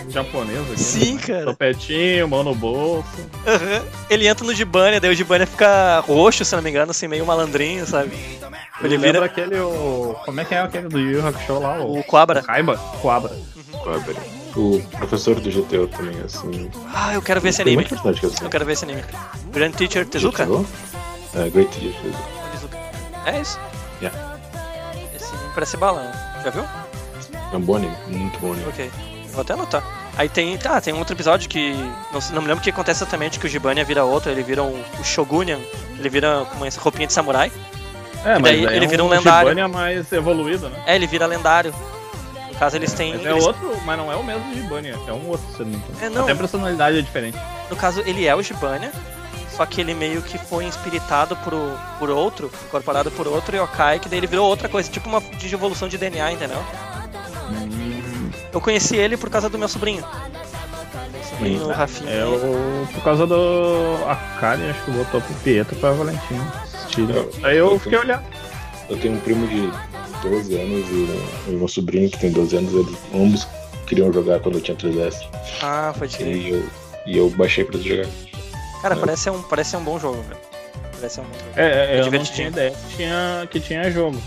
japonês 0.07 0.61
aqui. 0.61 0.79
Sim, 0.79 1.15
né? 1.15 1.21
cara. 1.21 1.45
Topetinho, 1.47 2.29
mão 2.29 2.45
no 2.45 2.55
bolso. 2.55 3.29
Aham. 3.45 3.83
Ele 4.09 4.25
entra 4.25 4.45
no 4.45 4.55
Gibania, 4.55 5.01
daí 5.01 5.11
o 5.11 5.13
Gibania 5.13 5.45
fica 5.45 5.99
roxo, 5.99 6.45
se 6.45 6.55
não 6.55 6.63
me 6.63 6.69
engano, 6.69 6.91
assim, 6.91 7.09
meio 7.09 7.25
malandrinho, 7.25 7.85
sabe? 7.85 8.11
Ele 8.15 8.95
Ele 8.95 8.95
lembra 8.95 9.11
vira 9.11 9.25
aquele. 9.25 9.59
O... 9.59 10.15
Como 10.23 10.39
é 10.39 10.45
que 10.45 10.55
é 10.55 10.59
aquele 10.61 10.87
do 10.87 10.97
Yu 10.97 11.27
Hakusho 11.27 11.59
lá? 11.59 11.81
O, 11.81 11.99
o 11.99 12.03
Quabra. 12.05 12.41
Kaiba? 12.41 12.77
Quabra. 13.01 13.35
Quabra. 13.83 14.15
O 14.55 14.81
professor 14.97 15.37
do 15.37 15.51
GTO 15.51 15.89
também, 15.89 16.17
assim. 16.21 16.71
Ah, 16.93 17.13
eu 17.13 17.21
quero 17.21 17.41
ver 17.41 17.49
esse 17.49 17.61
anime. 17.61 17.83
que 17.83 17.95
assim. 17.95 18.45
Eu 18.45 18.49
quero 18.49 18.63
ver 18.65 18.71
esse 18.71 18.85
anime. 18.85 19.03
Grand 19.51 19.71
Teacher 19.71 20.07
Tezuka? 20.07 20.45
GTO? 20.45 20.65
É, 21.35 21.49
Great 21.49 21.69
Teacher 21.77 22.01
Tezuka. 22.53 22.77
É 23.25 23.41
isso? 23.41 23.59
Yeah. 24.01 24.17
Esse 25.13 25.35
anime 25.35 25.51
parece 25.53 25.75
bala, 25.75 26.03
né? 26.03 26.41
Já 26.45 26.49
viu? 26.49 26.63
É 27.51 27.57
um 27.57 27.61
bom 27.61 27.75
anime, 27.75 27.95
muito 28.07 28.39
bom 28.39 28.53
anime. 28.53 28.67
Ok. 28.69 28.91
Vou 29.31 29.41
até 29.41 29.53
anotar. 29.53 29.83
Aí 30.17 30.27
tem. 30.27 30.57
Tá, 30.57 30.79
tem 30.81 30.93
um 30.93 30.99
outro 30.99 31.15
episódio 31.15 31.49
que. 31.49 31.71
Não, 32.11 32.19
não 32.33 32.41
me 32.41 32.47
lembro 32.47 32.57
o 32.57 32.61
que 32.61 32.69
acontece 32.69 33.01
exatamente, 33.03 33.39
que 33.39 33.45
o 33.45 33.49
Gibania 33.49 33.83
vira 33.85 34.03
outro, 34.03 34.29
ele 34.29 34.43
vira 34.43 34.61
um, 34.61 34.83
o 34.99 35.03
Shogunian, 35.03 35.59
ele 35.97 36.09
vira 36.09 36.45
com 36.49 36.57
uma 36.57 36.67
roupinha 36.79 37.07
de 37.07 37.13
samurai. 37.13 37.51
É, 38.23 38.37
E 38.37 38.41
daí 38.41 38.61
mas 38.61 38.71
ele 38.73 38.85
é 38.85 38.87
vira 38.87 39.03
um 39.03 39.07
lendário. 39.07 39.49
Shibania 39.49 39.67
mais 39.67 40.11
evoluído, 40.11 40.69
né? 40.69 40.83
É, 40.85 40.95
ele 40.95 41.07
vira 41.07 41.25
lendário. 41.25 41.73
No 42.51 42.59
caso, 42.59 42.75
eles 42.75 42.91
têm. 42.93 43.15
Mas 43.15 43.25
é 43.25 43.31
eles- 43.31 43.45
outro, 43.45 43.73
mas 43.85 43.97
não 43.97 44.11
é 44.11 44.15
o 44.15 44.23
mesmo 44.23 44.53
Shibania, 44.53 44.95
é 45.07 45.13
um 45.13 45.27
outro, 45.29 45.45
se 45.55 45.63
não. 45.63 45.81
É, 46.01 46.09
não. 46.09 46.23
Até 46.23 46.33
a 46.33 46.35
personalidade 46.35 46.97
é 46.99 47.01
diferente. 47.01 47.37
No 47.69 47.75
caso, 47.77 48.01
ele 48.05 48.25
é 48.27 48.35
o 48.35 48.41
Gibania, 48.43 48.91
só 49.55 49.65
que 49.65 49.79
ele 49.81 49.93
meio 49.93 50.21
que 50.21 50.37
foi 50.37 50.65
espiritado 50.65 51.35
por, 51.37 51.53
o- 51.53 51.77
por 51.97 52.09
outro, 52.09 52.51
incorporado 52.67 53.09
por 53.11 53.27
outro 53.27 53.55
yokai, 53.55 53.97
que 53.97 54.09
daí 54.09 54.19
ele 54.19 54.27
virou 54.27 54.47
outra 54.47 54.67
coisa, 54.67 54.91
tipo 54.91 55.07
uma 55.09 55.21
digievolução 55.21 55.87
de 55.87 55.97
DNA, 55.97 56.33
entendeu? 56.33 56.61
Eu 58.53 58.59
conheci 58.61 58.95
ele 58.97 59.15
por 59.17 59.29
causa 59.29 59.49
do 59.49 59.57
meu 59.57 59.67
sobrinho. 59.67 60.03
Meu 60.03 61.23
sobrinho, 61.23 61.63
o 61.67 61.71
Rafinha. 61.71 62.09
É 62.11 62.25
o. 62.25 62.87
Por 62.93 63.03
causa 63.03 63.25
do. 63.27 63.97
A 64.07 64.15
Kari, 64.39 64.69
acho 64.69 64.83
que 64.83 64.91
botou 64.91 65.21
pro 65.21 65.33
Pietro 65.35 65.75
pra. 65.77 65.89
Eu- 65.89 67.31
Aí 67.43 67.57
eu 67.57 67.71
eu 67.71 67.79
fiquei 67.79 67.97
olhando. 67.97 68.23
Eu 68.89 68.97
tenho 68.97 69.13
um 69.15 69.19
primo 69.21 69.47
de 69.47 69.71
12 70.27 70.55
anos 70.55 70.89
e 70.89 70.93
um, 70.93 71.23
e 71.47 71.51
meu 71.55 71.67
sobrinho 71.67 72.09
que 72.09 72.19
tem 72.19 72.29
12 72.31 72.57
anos, 72.57 72.73
eles 72.73 72.97
ambos 73.13 73.47
queriam 73.87 74.11
jogar 74.11 74.39
quando 74.41 74.55
eu 74.55 74.61
tinha 74.61 74.75
3DS. 74.75 75.15
Ah, 75.61 75.93
pode 75.97 76.17
crer. 76.17 76.35
E 76.35 76.49
eu, 76.49 76.69
e 77.05 77.17
eu 77.17 77.29
baixei 77.29 77.63
pra 77.63 77.75
eles 77.75 77.87
jogar. 77.87 78.09
Cara, 78.81 78.95
parece 78.97 79.23
ser 79.23 79.29
um, 79.29 79.41
parece 79.43 79.69
ser 79.71 79.77
um 79.77 79.83
bom 79.83 79.97
jogo, 79.97 80.21
velho. 80.23 80.39
Parece 80.95 81.15
ser 81.15 81.21
um 81.21 81.23
bom 81.23 81.33
jogo. 81.33 81.51
É, 81.55 81.95
é, 81.97 82.01
eu 82.01 82.11
não 82.11 82.23
tinha 82.23 82.47
ideia 82.49 82.71
que 82.71 82.95
tinha, 82.97 83.47
que 83.49 83.59
tinha 83.61 83.89
jogo. 83.91 84.21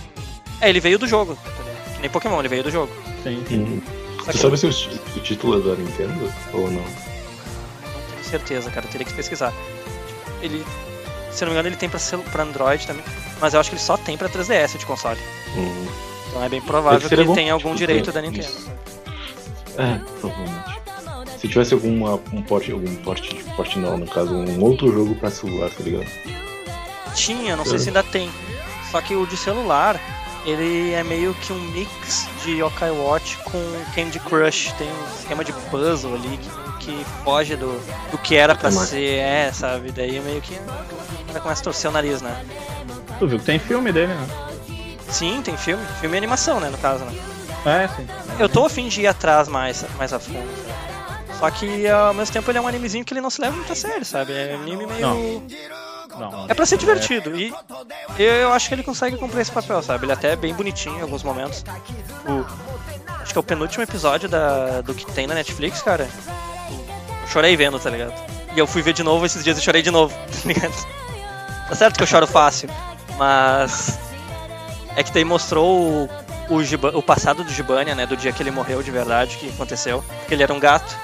É, 0.62 0.70
ele 0.70 0.80
veio 0.80 0.98
do 0.98 1.06
jogo, 1.06 1.34
tá? 1.36 1.50
Que 1.96 2.00
nem 2.00 2.08
Pokémon, 2.10 2.38
ele 2.38 2.48
veio 2.48 2.62
do 2.62 2.70
jogo. 2.70 2.90
Hum. 3.30 3.80
Só 4.18 4.24
Tu 4.26 4.32
que 4.32 4.38
sabe 4.38 4.56
se 4.58 4.66
o, 4.66 5.20
título 5.20 5.58
é 5.58 5.62
da 5.76 5.82
Nintendo 5.82 6.32
ou 6.52 6.70
não? 6.70 6.80
não 6.80 6.82
tenho 8.10 8.24
certeza, 8.24 8.70
cara. 8.70 8.86
Eu 8.86 8.90
teria 8.90 9.06
que 9.06 9.12
pesquisar. 9.14 9.52
Ele, 10.40 10.64
se 11.30 11.44
eu 11.44 11.46
não 11.46 11.52
me 11.54 11.58
engano, 11.58 11.68
ele 11.68 11.76
tem 11.76 11.88
pra, 11.88 12.00
pra 12.32 12.42
Android 12.44 12.86
também. 12.86 13.04
Mas 13.40 13.54
eu 13.54 13.60
acho 13.60 13.70
que 13.70 13.76
ele 13.76 13.82
só 13.82 13.96
tem 13.96 14.16
pra 14.16 14.28
3DS 14.28 14.78
de 14.78 14.86
console. 14.86 15.20
Hum. 15.56 15.86
Então 16.28 16.42
é 16.44 16.48
bem 16.48 16.60
provável 16.60 17.06
que 17.08 17.14
ele 17.14 17.32
tenha 17.34 17.52
algum 17.52 17.68
tipo, 17.70 17.78
direito 17.78 18.10
da 18.12 18.20
Nintendo. 18.22 18.46
isso. 18.48 18.70
É, 19.76 20.00
provavelmente. 20.20 20.74
Se 21.38 21.48
tivesse 21.48 21.74
alguma, 21.74 22.14
um 22.32 22.42
porte, 22.42 22.72
algum 22.72 22.94
porte, 22.96 23.34
porte 23.56 23.78
não, 23.78 23.98
no 23.98 24.06
caso, 24.06 24.34
um 24.34 24.60
outro 24.62 24.90
jogo 24.90 25.14
pra 25.16 25.30
celular, 25.30 25.68
tá 25.70 25.82
ligado? 25.84 26.06
Tinha, 27.14 27.54
não 27.56 27.64
sei 27.64 27.74
É. 27.76 27.78
se 27.78 27.88
ainda 27.88 28.02
tem. 28.02 28.30
Só 28.90 29.00
que 29.02 29.14
o 29.14 29.26
de 29.26 29.36
celular, 29.36 30.00
ele 30.44 30.92
é 30.92 31.02
meio 31.02 31.34
que 31.34 31.52
um 31.52 31.60
mix 31.72 32.28
de 32.44 32.52
Yokai 32.60 32.90
Watch 32.90 33.38
com 33.44 33.58
Candy 33.94 34.18
Crush. 34.20 34.72
Tem 34.78 34.88
um 34.90 35.04
esquema 35.18 35.44
de 35.44 35.52
puzzle 35.70 36.14
ali 36.14 36.38
que, 36.78 36.86
que 36.86 37.04
foge 37.24 37.56
do, 37.56 37.72
do 38.10 38.18
que 38.18 38.36
era 38.36 38.54
pra 38.54 38.70
Mas- 38.70 38.88
ser, 38.90 39.18
é, 39.18 39.50
sabe? 39.52 39.90
Daí 39.92 40.20
meio 40.20 40.40
que 40.40 40.54
o 40.54 41.26
cara 41.28 41.40
começa 41.40 41.60
a 41.60 41.64
torcer 41.64 41.90
o 41.90 41.92
nariz, 41.92 42.20
né? 42.20 42.44
Tu 43.18 43.26
viu 43.26 43.38
que 43.38 43.44
tem 43.44 43.58
filme 43.58 43.90
dele, 43.92 44.12
né? 44.14 44.26
Sim, 45.08 45.40
tem 45.42 45.56
filme. 45.56 45.84
Filme 46.00 46.16
e 46.16 46.18
animação, 46.18 46.58
né, 46.60 46.68
no 46.68 46.78
caso, 46.78 47.04
né? 47.04 47.14
É, 47.64 47.88
sim. 47.88 48.06
Eu 48.38 48.48
tô 48.48 48.66
afim 48.66 48.88
de 48.88 49.00
ir 49.02 49.06
atrás 49.06 49.48
mais, 49.48 49.84
mais 49.96 50.12
a 50.12 50.18
fundo. 50.18 50.44
Só 51.38 51.50
que 51.50 51.88
ao 51.88 52.12
mesmo 52.12 52.32
tempo 52.32 52.50
ele 52.50 52.58
é 52.58 52.60
um 52.60 52.68
animezinho 52.68 53.04
que 53.04 53.12
ele 53.14 53.20
não 53.20 53.30
se 53.30 53.40
leva 53.40 53.56
muito 53.56 53.72
a 53.72 53.76
sério, 53.76 54.04
sabe? 54.04 54.32
É 54.32 54.56
um 54.58 54.62
anime 54.62 54.86
meio. 54.86 55.00
Não. 55.00 55.42
Não. 56.18 56.46
É 56.48 56.54
pra 56.54 56.64
ser 56.66 56.76
divertido. 56.78 57.36
E 57.36 57.52
eu, 58.18 58.52
acho 58.52 58.68
que 58.68 58.74
ele 58.74 58.82
consegue 58.82 59.16
cumprir 59.16 59.40
esse 59.40 59.50
papel, 59.50 59.82
sabe? 59.82 60.04
Ele 60.04 60.12
até 60.12 60.32
é 60.32 60.36
bem 60.36 60.54
bonitinho 60.54 60.98
em 60.98 61.02
alguns 61.02 61.22
momentos. 61.22 61.64
O, 62.26 62.44
acho 63.22 63.32
que 63.32 63.38
é 63.38 63.40
o 63.40 63.44
penúltimo 63.44 63.82
episódio 63.82 64.28
da, 64.28 64.80
do 64.80 64.94
que 64.94 65.06
tem 65.12 65.26
na 65.26 65.34
Netflix, 65.34 65.82
cara. 65.82 66.08
Eu 67.22 67.28
chorei 67.28 67.56
vendo, 67.56 67.78
tá 67.78 67.90
ligado? 67.90 68.12
E 68.54 68.58
eu 68.58 68.66
fui 68.66 68.82
ver 68.82 68.92
de 68.92 69.02
novo 69.02 69.26
esses 69.26 69.42
dias 69.42 69.58
e 69.58 69.60
chorei 69.62 69.82
de 69.82 69.90
novo, 69.90 70.14
tá 70.30 70.40
ligado? 70.48 70.86
Tá 71.68 71.74
certo 71.74 71.96
que 71.96 72.02
eu 72.02 72.06
choro 72.06 72.26
fácil, 72.26 72.68
mas. 73.18 73.98
É 74.96 75.02
que 75.02 75.10
daí 75.12 75.24
mostrou 75.24 75.66
o, 75.68 76.08
o, 76.50 76.62
Giba- 76.62 76.92
o 76.96 77.02
passado 77.02 77.42
do 77.42 77.50
Gibania, 77.50 77.96
né? 77.96 78.06
Do 78.06 78.16
dia 78.16 78.30
que 78.32 78.40
ele 78.42 78.52
morreu 78.52 78.80
de 78.82 78.90
verdade, 78.92 79.34
o 79.34 79.38
que 79.40 79.48
aconteceu. 79.48 80.04
Porque 80.20 80.34
ele 80.34 80.42
era 80.44 80.52
um 80.54 80.60
gato. 80.60 80.94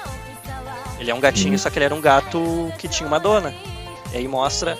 Ele 0.97 1.11
é 1.11 1.15
um 1.15 1.19
gatinho, 1.19 1.57
só 1.59 1.69
que 1.69 1.77
ele 1.79 1.85
era 1.85 1.95
um 1.95 1.99
gato 1.99 2.71
que 2.77 2.87
tinha 2.87 3.05
uma 3.07 3.19
dona. 3.19 3.53
E 4.13 4.17
aí 4.17 4.27
mostra 4.27 4.77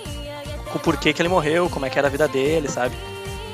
o 0.74 0.80
porquê 0.80 1.14
que 1.14 1.22
ele 1.22 1.30
morreu, 1.30 1.70
como 1.70 1.86
é 1.86 1.90
que 1.90 1.98
era 1.98 2.08
a 2.08 2.12
vida 2.12 2.28
dele, 2.28 2.68
sabe? 2.70 2.96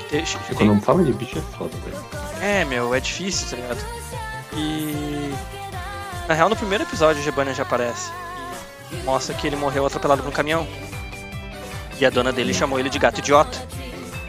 Tem- 0.08 0.24
quando 0.56 0.80
fala 0.82 1.04
de 1.04 1.12
bicho 1.12 1.38
é 1.38 1.56
foda, 1.56 1.70
velho. 1.84 2.04
É, 2.40 2.64
meu, 2.64 2.94
é 2.94 3.00
difícil, 3.00 3.48
tá 3.50 3.56
ligado? 3.56 3.84
E. 4.54 5.34
Na 6.26 6.34
real, 6.34 6.48
no 6.48 6.56
primeiro 6.56 6.84
episódio, 6.84 7.20
o 7.20 7.24
Gibania 7.24 7.52
já 7.54 7.62
aparece. 7.62 8.10
E 8.90 8.96
mostra 9.04 9.34
que 9.34 9.46
ele 9.46 9.56
morreu 9.56 9.84
atropelado 9.86 10.22
por 10.22 10.28
um 10.28 10.32
caminhão. 10.32 10.66
E 12.00 12.06
a 12.06 12.10
dona 12.10 12.32
dele 12.32 12.54
chamou 12.54 12.78
ele 12.78 12.88
de 12.88 12.98
gato 12.98 13.18
idiota. 13.18 13.58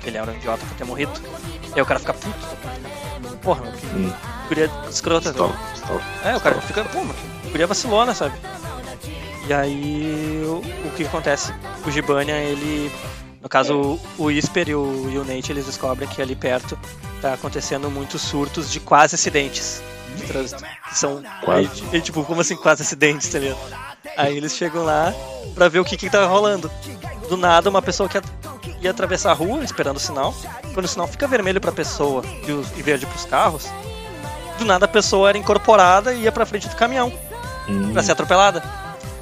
Ele 0.05 0.17
era 0.17 0.29
um 0.31 0.35
idiota 0.35 0.65
por 0.65 0.75
ter 0.75 0.83
morrido. 0.83 1.11
E 1.69 1.73
aí 1.75 1.81
o 1.81 1.85
cara 1.85 1.99
fica 1.99 2.13
puto. 2.13 2.47
Porra, 3.41 3.61
meu, 3.61 3.71
Hum. 3.95 4.11
guria 4.47 4.69
escrota. 4.89 5.29
Stall, 5.29 5.53
stall. 5.75 6.01
É, 6.25 6.35
o 6.35 6.39
cara 6.41 6.59
fica, 6.61 6.83
pô, 6.85 6.99
que 7.43 7.49
guria 7.51 7.67
vacilona, 7.67 8.13
sabe? 8.13 8.35
E 9.49 9.53
aí, 9.53 10.43
o, 10.45 10.57
o 10.87 10.91
que 10.95 11.03
acontece? 11.05 11.51
O 11.83 11.89
Gibania, 11.89 12.35
ele. 12.37 12.91
No 13.41 13.49
caso, 13.49 13.99
o, 14.17 14.23
o 14.25 14.29
Isper 14.31 14.69
e 14.69 14.75
o, 14.75 15.09
e 15.11 15.17
o 15.17 15.23
Nate, 15.25 15.51
eles 15.51 15.65
descobrem 15.65 16.07
que 16.07 16.21
ali 16.21 16.35
perto 16.35 16.77
tá 17.19 17.33
acontecendo 17.33 17.89
muitos 17.89 18.21
surtos 18.21 18.71
de 18.71 18.79
quase 18.79 19.15
acidentes 19.15 19.81
de 20.15 20.23
trânsito. 20.27 20.63
Que 20.89 20.95
são. 20.97 21.23
Quase. 21.43 21.67
E, 21.91 21.97
e, 21.97 22.01
tipo, 22.01 22.23
como 22.25 22.41
assim, 22.41 22.55
quase 22.55 22.83
acidentes, 22.83 23.27
tá 23.29 23.39
ligado? 23.39 23.57
Aí 24.15 24.37
eles 24.37 24.55
chegam 24.55 24.83
lá 24.85 25.11
pra 25.55 25.67
ver 25.67 25.79
o 25.79 25.85
que 25.85 25.97
que 25.97 26.09
tá 26.11 26.25
rolando. 26.27 26.69
Do 27.27 27.35
nada, 27.35 27.69
uma 27.71 27.81
pessoa 27.81 28.07
que 28.07 28.17
ia, 28.17 28.23
ia 28.83 28.91
atravessar 28.91 29.31
a 29.31 29.33
rua 29.33 29.63
esperando 29.63 29.97
o 29.97 29.99
sinal. 29.99 30.31
Quando 30.75 30.85
o 30.85 30.87
sinal 30.89 31.07
fica 31.07 31.27
vermelho 31.27 31.59
pra 31.59 31.71
pessoa 31.71 32.23
e, 32.47 32.51
o- 32.51 32.63
e 32.77 32.81
verde 32.83 33.07
pros 33.07 33.25
carros, 33.25 33.65
do 34.59 34.65
nada 34.65 34.85
a 34.85 34.87
pessoa 34.87 35.29
era 35.29 35.37
incorporada 35.39 36.13
e 36.13 36.21
ia 36.23 36.31
pra 36.31 36.45
frente 36.45 36.67
do 36.69 36.75
caminhão 36.75 37.11
Hum. 37.67 37.93
pra 37.93 38.01
ser 38.03 38.11
atropelada. 38.13 38.63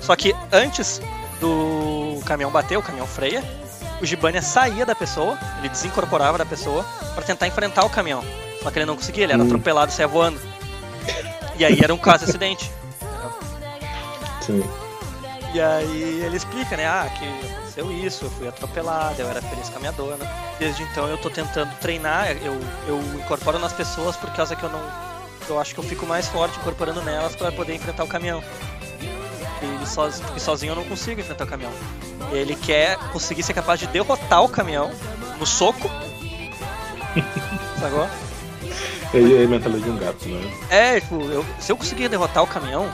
Só 0.08 0.16
que 0.16 0.34
antes 0.54 1.02
do 1.42 2.22
caminhão 2.26 2.50
bater, 2.50 2.78
o 2.78 2.82
caminhão 2.82 3.06
freia, 3.06 3.44
o 4.02 4.06
Gibania 4.06 4.42
saía 4.42 4.86
da 4.86 4.96
pessoa, 4.96 5.38
ele 5.60 5.68
desincorporava 5.68 6.38
da 6.38 6.46
pessoa 6.46 6.86
pra 7.14 7.26
tentar 7.26 7.46
enfrentar 7.46 7.84
o 7.84 7.90
caminhão. 7.90 8.24
Só 8.64 8.72
que 8.72 8.80
ele 8.80 8.86
não 8.86 8.96
conseguia, 8.96 9.26
ele 9.26 9.34
era 9.34 9.44
Hum. 9.44 9.48
atropelado 9.48 9.92
e 9.92 9.94
saia 9.94 10.08
voando. 10.08 10.40
E 11.58 11.66
aí 11.66 11.78
era 11.84 11.94
um 11.94 11.98
quase 11.98 12.24
acidente. 12.24 12.72
Sim. 14.40 14.64
E 15.54 15.60
aí 15.60 16.22
ele 16.24 16.38
explica, 16.38 16.78
né? 16.78 16.88
Ah, 16.88 17.10
que 17.14 17.26
aconteceu 17.52 17.92
isso, 17.92 18.24
eu 18.24 18.30
fui 18.30 18.48
atropelado, 18.48 19.22
eu 19.22 19.28
era 19.30 19.42
feliz 19.42 19.68
com 19.68 19.76
a 19.76 19.80
minha 19.80 19.92
dona. 19.92 20.26
Desde 20.58 20.84
então 20.84 21.06
eu 21.10 21.18
tô 21.18 21.30
tentando 21.30 21.76
treinar, 21.82 22.32
eu, 22.32 22.58
eu 22.88 22.98
incorporo 23.16 23.60
nas 23.60 23.74
pessoas 23.74 24.16
por 24.16 24.30
causa 24.32 24.56
que 24.56 24.64
eu 24.64 24.70
não. 24.70 24.80
Eu 25.50 25.60
acho 25.60 25.74
que 25.74 25.82
eu 25.82 25.84
fico 25.84 26.06
mais 26.06 26.30
forte 26.30 26.58
incorporando 26.60 27.02
nelas 27.02 27.36
pra 27.36 27.52
poder 27.52 27.76
enfrentar 27.76 28.06
o 28.06 28.08
caminhão. 28.08 28.42
E 29.88 29.90
ele 29.90 29.96
soz- 29.96 30.20
porque 30.20 30.40
sozinho 30.40 30.72
eu 30.72 30.76
não 30.76 30.84
consigo 30.84 31.20
enfrentar 31.22 31.46
o 31.46 31.48
caminhão. 31.48 31.72
Ele 32.32 32.56
quer 32.56 32.98
conseguir 33.14 33.44
ser 33.44 33.54
capaz 33.54 33.80
de 33.80 33.88
derrotar 33.88 34.44
o 34.44 34.50
caminhão 34.50 34.92
no 35.40 35.46
soco. 35.46 35.90
Sacou? 37.80 38.08
E 39.14 39.18
aí 39.18 39.42
é 39.42 39.46
a 39.46 39.48
mentalidade 39.48 39.84
de 39.84 39.90
um 39.90 39.98
gato, 39.98 40.28
né? 40.28 40.52
É, 40.70 41.00
tipo, 41.00 41.22
eu- 41.32 41.46
se 41.60 41.72
eu 41.72 41.78
conseguir 41.78 42.10
derrotar 42.10 42.44
o 42.44 42.48
caminhão, 42.48 42.90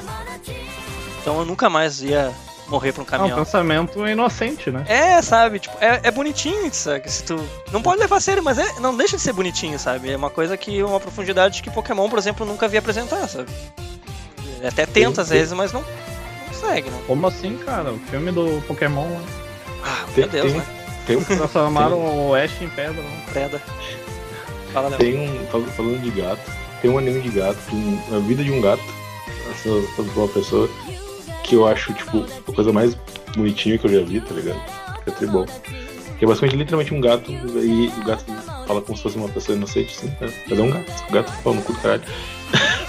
então 1.21 1.39
eu 1.39 1.45
nunca 1.45 1.69
mais 1.69 2.01
ia 2.03 2.31
morrer 2.67 2.91
pra 2.91 3.01
um 3.01 3.05
É 3.05 3.07
um 3.07 3.09
caminhão. 3.09 3.37
pensamento 3.43 4.07
inocente, 4.07 4.69
né? 4.69 4.83
É, 4.87 5.21
sabe, 5.21 5.59
tipo, 5.59 5.75
é, 5.81 6.01
é 6.03 6.11
bonitinho, 6.11 6.71
sabe? 6.73 7.09
Se 7.11 7.23
tu. 7.23 7.35
Não 7.71 7.81
pode 7.81 7.99
levar 7.99 8.17
a 8.17 8.19
sério, 8.19 8.43
mas 8.43 8.59
é, 8.59 8.79
não 8.79 8.95
deixa 8.95 9.15
de 9.17 9.23
ser 9.23 9.33
bonitinho, 9.33 9.79
sabe? 9.79 10.11
É 10.11 10.15
uma 10.15 10.29
coisa 10.29 10.55
que. 10.55 10.83
uma 10.83 10.99
profundidade 10.99 11.63
que 11.63 11.71
Pokémon, 11.71 12.07
por 12.09 12.19
exemplo, 12.19 12.45
nunca 12.45 12.67
via 12.67 12.79
apresentar, 12.79 13.27
sabe? 13.27 13.49
Ele 14.57 14.67
Até 14.67 14.85
tenta 14.85 15.21
às 15.21 15.29
vezes, 15.29 15.51
mas 15.53 15.71
não 15.73 15.83
consegue, 16.63 16.89
né? 16.89 16.99
Como 17.07 17.27
assim, 17.27 17.57
cara? 17.57 17.91
O 17.91 17.99
filme 17.99 18.31
do 18.31 18.61
Pokémon, 18.67 19.05
né? 19.07 19.21
Ah, 19.83 20.05
Tem, 20.15 20.23
meu 20.23 20.29
Deus, 20.29 20.45
tem, 20.51 20.59
né? 20.59 20.65
tem, 21.07 21.17
um- 21.17 21.23
Transformaram 21.23 21.99
o 22.29 22.35
Ash 22.35 22.61
em 22.61 22.69
pedra. 22.69 23.01
né? 23.01 23.23
Preda. 23.31 23.61
Fala, 24.73 24.89
Léo. 24.89 24.97
tem 24.99 25.17
um. 25.29 25.45
fal- 25.47 25.61
Falando 25.75 26.01
de 26.01 26.09
gato, 26.21 26.39
tem 26.81 26.89
um 26.91 26.97
anime 26.97 27.21
de 27.21 27.29
gato, 27.29 27.57
de 27.69 27.75
um- 27.75 27.99
a 28.15 28.19
vida 28.19 28.43
de 28.43 28.51
um 28.51 28.61
gato, 28.61 28.83
essa- 29.51 29.95
sobre 29.95 30.11
uma 30.15 30.27
pessoa, 30.27 30.69
que 31.43 31.55
eu 31.55 31.67
acho, 31.67 31.93
tipo, 31.93 32.25
a 32.47 32.53
coisa 32.55 32.71
mais 32.71 32.95
bonitinha 33.35 33.77
que 33.77 33.85
eu 33.85 33.91
já 33.99 34.05
vi, 34.05 34.21
tá 34.21 34.33
ligado? 34.33 34.59
Que 35.03 35.09
é 35.09 35.13
tribal. 35.13 35.45
Que 36.17 36.25
é 36.25 36.27
basicamente 36.27 36.55
literalmente 36.57 36.93
um 36.93 37.01
gato, 37.01 37.31
e 37.31 37.91
o 37.99 38.03
gato 38.05 38.23
fala 38.65 38.81
como 38.81 38.95
se 38.95 39.03
fosse 39.03 39.17
uma 39.17 39.27
pessoa 39.27 39.57
inocente, 39.57 39.93
sim, 39.93 40.07
né? 40.21 40.31
Mas 40.49 40.57
é 40.57 40.61
um 40.61 40.69
gato. 40.69 41.03
O 41.09 41.11
gato 41.11 41.31
fala 41.43 41.55
no 41.57 41.61
cu 41.63 41.73
do 41.73 41.79
caralho. 41.79 42.03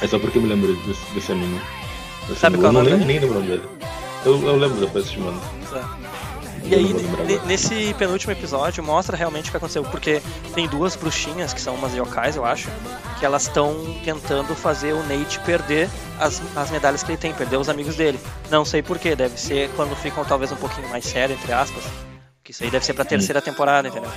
é 0.00 0.06
só 0.06 0.18
porque 0.18 0.38
eu 0.38 0.42
me 0.42 0.48
lembro 0.48 0.74
desse, 0.74 1.14
desse 1.14 1.32
anime. 1.32 1.60
Sabe 2.36 2.58
qual 2.58 2.66
é 2.66 2.70
o 2.70 2.72
não 2.72 2.82
nome 2.82 2.90
lembro, 2.90 3.06
nem 3.06 3.18
lembro 3.18 3.36
o 3.36 3.40
nome 3.40 3.48
dele. 3.48 3.68
Eu, 4.24 4.42
eu 4.46 4.56
lembro 4.56 4.78
depois 4.78 5.10
te 5.10 5.18
mando. 5.18 5.40
E 6.64 6.74
aí, 6.74 6.92
não 6.92 7.46
nesse 7.46 7.94
penúltimo 7.94 8.32
episódio, 8.32 8.84
mostra 8.84 9.16
realmente 9.16 9.48
o 9.48 9.50
que 9.50 9.56
aconteceu. 9.56 9.82
Porque 9.84 10.20
tem 10.54 10.68
duas 10.68 10.94
bruxinhas, 10.94 11.54
que 11.54 11.60
são 11.60 11.74
umas 11.74 11.94
yokais, 11.94 12.36
eu 12.36 12.44
acho, 12.44 12.68
que 13.18 13.24
elas 13.24 13.44
estão 13.44 13.74
tentando 14.04 14.54
fazer 14.54 14.92
o 14.92 15.02
Nate 15.04 15.40
perder 15.40 15.88
as, 16.20 16.42
as 16.54 16.70
medalhas 16.70 17.02
que 17.02 17.10
ele 17.10 17.18
tem, 17.18 17.32
perder 17.32 17.56
os 17.56 17.68
amigos 17.68 17.96
dele. 17.96 18.20
Não 18.50 18.64
sei 18.64 18.82
porquê, 18.82 19.16
deve 19.16 19.40
ser 19.40 19.70
quando 19.76 19.96
ficam 19.96 20.24
talvez 20.24 20.52
um 20.52 20.56
pouquinho 20.56 20.88
mais 20.90 21.04
sério, 21.04 21.34
entre 21.34 21.52
aspas. 21.52 21.84
Que 22.44 22.50
isso 22.50 22.62
aí 22.62 22.70
deve 22.70 22.84
ser 22.84 22.92
pra 22.92 23.04
terceira 23.04 23.40
temporada, 23.40 23.88
entendeu? 23.88 24.10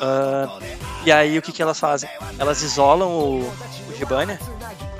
Ah, 0.00 0.58
e 1.06 1.12
aí 1.12 1.38
o 1.38 1.42
que, 1.42 1.52
que 1.52 1.62
elas 1.62 1.80
fazem? 1.80 2.10
Elas 2.38 2.62
isolam 2.62 3.08
o, 3.08 3.40
o 3.40 3.96
Gibania. 3.96 4.38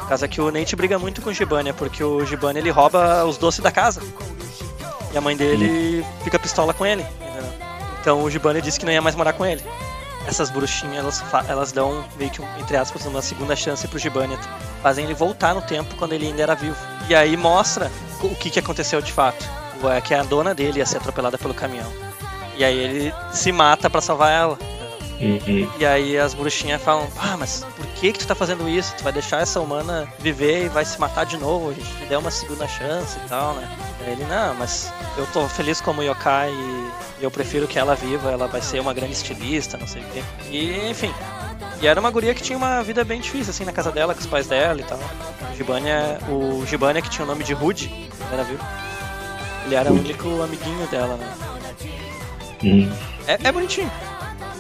Por 0.04 0.08
causa 0.10 0.28
que 0.28 0.38
o 0.38 0.50
Nate 0.50 0.76
briga 0.76 0.98
muito 0.98 1.22
com 1.22 1.30
o 1.30 1.32
Gibania, 1.32 1.72
porque 1.72 2.04
o 2.04 2.26
Gibania 2.26 2.60
ele 2.60 2.70
rouba 2.70 3.24
os 3.24 3.38
doces 3.38 3.60
da 3.60 3.72
casa. 3.72 4.02
E 5.10 5.16
a 5.16 5.20
mãe 5.20 5.34
dele 5.34 6.04
fica 6.22 6.38
pistola 6.38 6.74
com 6.74 6.84
ele. 6.84 7.00
entendeu? 7.02 7.52
Então 8.02 8.22
o 8.22 8.30
Gibania 8.30 8.60
disse 8.60 8.78
que 8.78 8.84
não 8.84 8.92
ia 8.92 9.00
mais 9.00 9.16
morar 9.16 9.32
com 9.32 9.46
ele. 9.46 9.64
Essas 10.26 10.50
bruxinhas, 10.50 10.98
elas, 10.98 11.48
elas 11.48 11.72
dão 11.72 12.04
meio 12.18 12.30
que, 12.30 12.42
entre 12.60 12.76
aspas, 12.76 13.06
uma 13.06 13.22
segunda 13.22 13.56
chance 13.56 13.88
pro 13.88 13.98
Gibania. 13.98 14.38
Fazem 14.82 15.06
ele 15.06 15.14
voltar 15.14 15.54
no 15.54 15.62
tempo 15.62 15.94
quando 15.96 16.12
ele 16.12 16.26
ainda 16.26 16.42
era 16.42 16.54
vivo. 16.54 16.76
E 17.08 17.14
aí 17.14 17.34
mostra 17.34 17.90
o 18.22 18.34
que, 18.34 18.50
que 18.50 18.58
aconteceu 18.58 19.00
de 19.00 19.10
fato. 19.10 19.42
É 19.90 20.00
que 20.02 20.12
a 20.12 20.22
dona 20.22 20.54
dele 20.54 20.80
ia 20.80 20.86
ser 20.86 20.98
atropelada 20.98 21.38
pelo 21.38 21.54
caminhão. 21.54 21.90
E 22.58 22.64
aí 22.64 22.76
ele 22.76 23.14
se 23.32 23.50
mata 23.50 23.88
pra 23.88 24.02
salvar 24.02 24.30
ela. 24.30 24.58
Uhum. 25.24 25.70
E 25.78 25.86
aí 25.86 26.18
as 26.18 26.34
bruxinhas 26.34 26.82
falam, 26.82 27.08
ah, 27.16 27.36
mas 27.36 27.64
por 27.76 27.86
que 27.86 28.12
que 28.12 28.18
tu 28.18 28.26
tá 28.26 28.34
fazendo 28.34 28.68
isso? 28.68 28.94
Tu 28.96 29.02
vai 29.02 29.12
deixar 29.12 29.40
essa 29.40 29.58
humana 29.58 30.06
viver 30.18 30.66
e 30.66 30.68
vai 30.68 30.84
se 30.84 31.00
matar 31.00 31.24
de 31.24 31.38
novo, 31.38 31.70
a 31.70 31.72
gente 31.72 31.86
te 31.96 32.04
deu 32.04 32.20
uma 32.20 32.30
segunda 32.30 32.68
chance 32.68 33.16
e 33.24 33.28
tal, 33.28 33.54
né? 33.54 33.68
Aí 34.00 34.12
ele, 34.12 34.24
não, 34.24 34.54
mas 34.54 34.92
eu 35.16 35.26
tô 35.28 35.48
feliz 35.48 35.80
como 35.80 36.02
yokai 36.02 36.50
e 36.50 37.24
eu 37.24 37.30
prefiro 37.30 37.66
que 37.66 37.78
ela 37.78 37.94
viva, 37.94 38.30
ela 38.30 38.46
vai 38.46 38.60
ser 38.60 38.80
uma 38.80 38.92
grande 38.92 39.14
estilista, 39.14 39.78
não 39.78 39.86
sei 39.86 40.02
o 40.02 40.04
quê. 40.12 40.22
E, 40.50 40.90
enfim. 40.90 41.12
E 41.80 41.86
era 41.86 41.98
uma 41.98 42.10
guria 42.10 42.34
que 42.34 42.42
tinha 42.42 42.58
uma 42.58 42.82
vida 42.82 43.02
bem 43.02 43.20
difícil, 43.20 43.50
assim, 43.50 43.64
na 43.64 43.72
casa 43.72 43.90
dela, 43.90 44.14
com 44.14 44.20
os 44.20 44.26
pais 44.26 44.46
dela 44.46 44.80
e 44.80 44.84
tal. 44.84 44.98
O 44.98 45.56
Gibania, 45.56 46.18
o 46.28 46.66
Gibania 46.66 47.00
que 47.00 47.08
tinha 47.08 47.24
o 47.24 47.28
nome 47.28 47.44
de 47.44 47.54
Rude, 47.54 47.90
era 48.30 48.44
viu? 48.44 48.58
Ele 49.64 49.74
era 49.74 49.90
o 49.90 49.96
único 49.98 50.42
amiguinho 50.42 50.86
dela, 50.88 51.16
né? 51.16 51.34
Hum. 52.62 52.92
É, 53.26 53.38
é 53.48 53.52
bonitinho. 53.52 53.90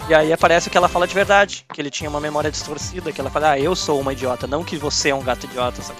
E 0.08 0.14
aí 0.14 0.32
aparece 0.32 0.68
o 0.68 0.70
que 0.70 0.76
ela 0.76 0.88
fala 0.88 1.06
de 1.06 1.14
verdade, 1.14 1.64
que 1.72 1.80
ele 1.80 1.90
tinha 1.90 2.10
uma 2.10 2.20
memória 2.20 2.50
distorcida, 2.50 3.10
que 3.10 3.20
ela 3.20 3.30
fala, 3.30 3.52
ah, 3.52 3.58
eu 3.58 3.74
sou 3.74 4.00
uma 4.00 4.12
idiota, 4.12 4.46
não 4.46 4.62
que 4.62 4.76
você 4.76 5.08
é 5.08 5.14
um 5.14 5.22
gato 5.22 5.44
idiota, 5.46 5.80
sabe? 5.80 5.98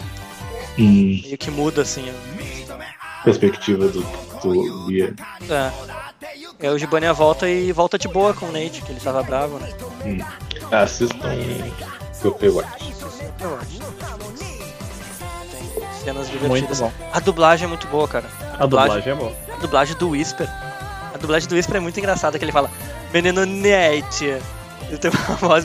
Hum. 0.79 1.21
Meio 1.23 1.39
que 1.39 1.51
muda, 1.51 1.83
assim. 1.83 2.13
Perspectiva 3.25 3.89
do, 3.89 4.03
do 4.43 4.87
Bia. 4.87 5.15
É. 5.49 6.67
Aí 6.67 6.69
o 6.69 6.79
Gibania 6.79 7.13
volta 7.13 7.49
e 7.49 7.73
volta 7.73 7.99
de 7.99 8.07
boa 8.07 8.35
com 8.35 8.47
o 8.47 8.53
Nate, 8.53 8.83
que 8.83 8.93
ele 8.93 9.01
tava 9.01 9.23
bravo, 9.23 9.59
né? 9.59 9.73
Hum. 10.05 10.19
Assistam 10.71 11.33
Yokai 12.23 12.49
Watch. 12.49 12.93
Cenas 16.03 16.29
divertidas. 16.29 16.49
Muito 16.49 16.77
bom. 16.77 16.93
A 17.13 17.21
dublagem 17.21 17.65
é 17.65 17.69
muito 17.69 17.87
boa, 17.89 18.07
cara. 18.07 18.27
A 18.59 18.67
dublagem 18.67 19.13
é 19.13 19.15
boa. 19.15 19.33
A 19.51 19.61
dublagem 19.61 19.97
do 19.97 20.11
Whisper. 20.11 20.49
A 21.15 21.19
dublagem 21.19 21.49
do 21.49 21.55
Whisper 21.55 21.77
é 21.77 21.81
muito 21.81 21.99
engraçada, 21.99 22.39
que 22.39 22.45
ele 22.45 22.53
fala, 22.53 22.71
menino 23.15 23.47
Nate. 23.47 24.43
Ele 24.89 24.99
tem 24.99 25.11
uma 25.11 25.37
voz. 25.37 25.65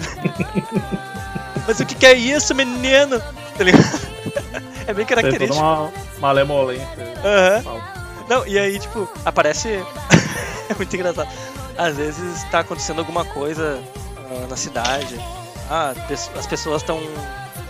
Mas 1.67 1.79
o 1.79 1.85
que, 1.85 1.95
que 1.95 2.05
é 2.05 2.13
isso, 2.13 2.53
menino? 2.53 3.19
Tá 3.57 3.63
ligado? 3.63 4.09
É 4.87 4.93
bem 4.93 5.05
Tem 5.05 5.17
característico. 5.17 5.59
uma 5.59 5.91
malemolência. 6.19 6.87
Aham. 7.23 7.81
Não, 8.29 8.47
e 8.47 8.57
aí, 8.57 8.79
tipo, 8.79 9.09
aparece. 9.25 9.69
é 10.69 10.73
muito 10.75 10.95
engraçado. 10.95 11.29
Às 11.77 11.97
vezes 11.97 12.43
tá 12.51 12.59
acontecendo 12.59 12.99
alguma 12.99 13.25
coisa 13.25 13.81
ah, 14.17 14.47
na 14.47 14.55
cidade. 14.55 15.19
Ah, 15.69 15.93
as 16.35 16.47
pessoas 16.47 16.81
estão 16.81 16.99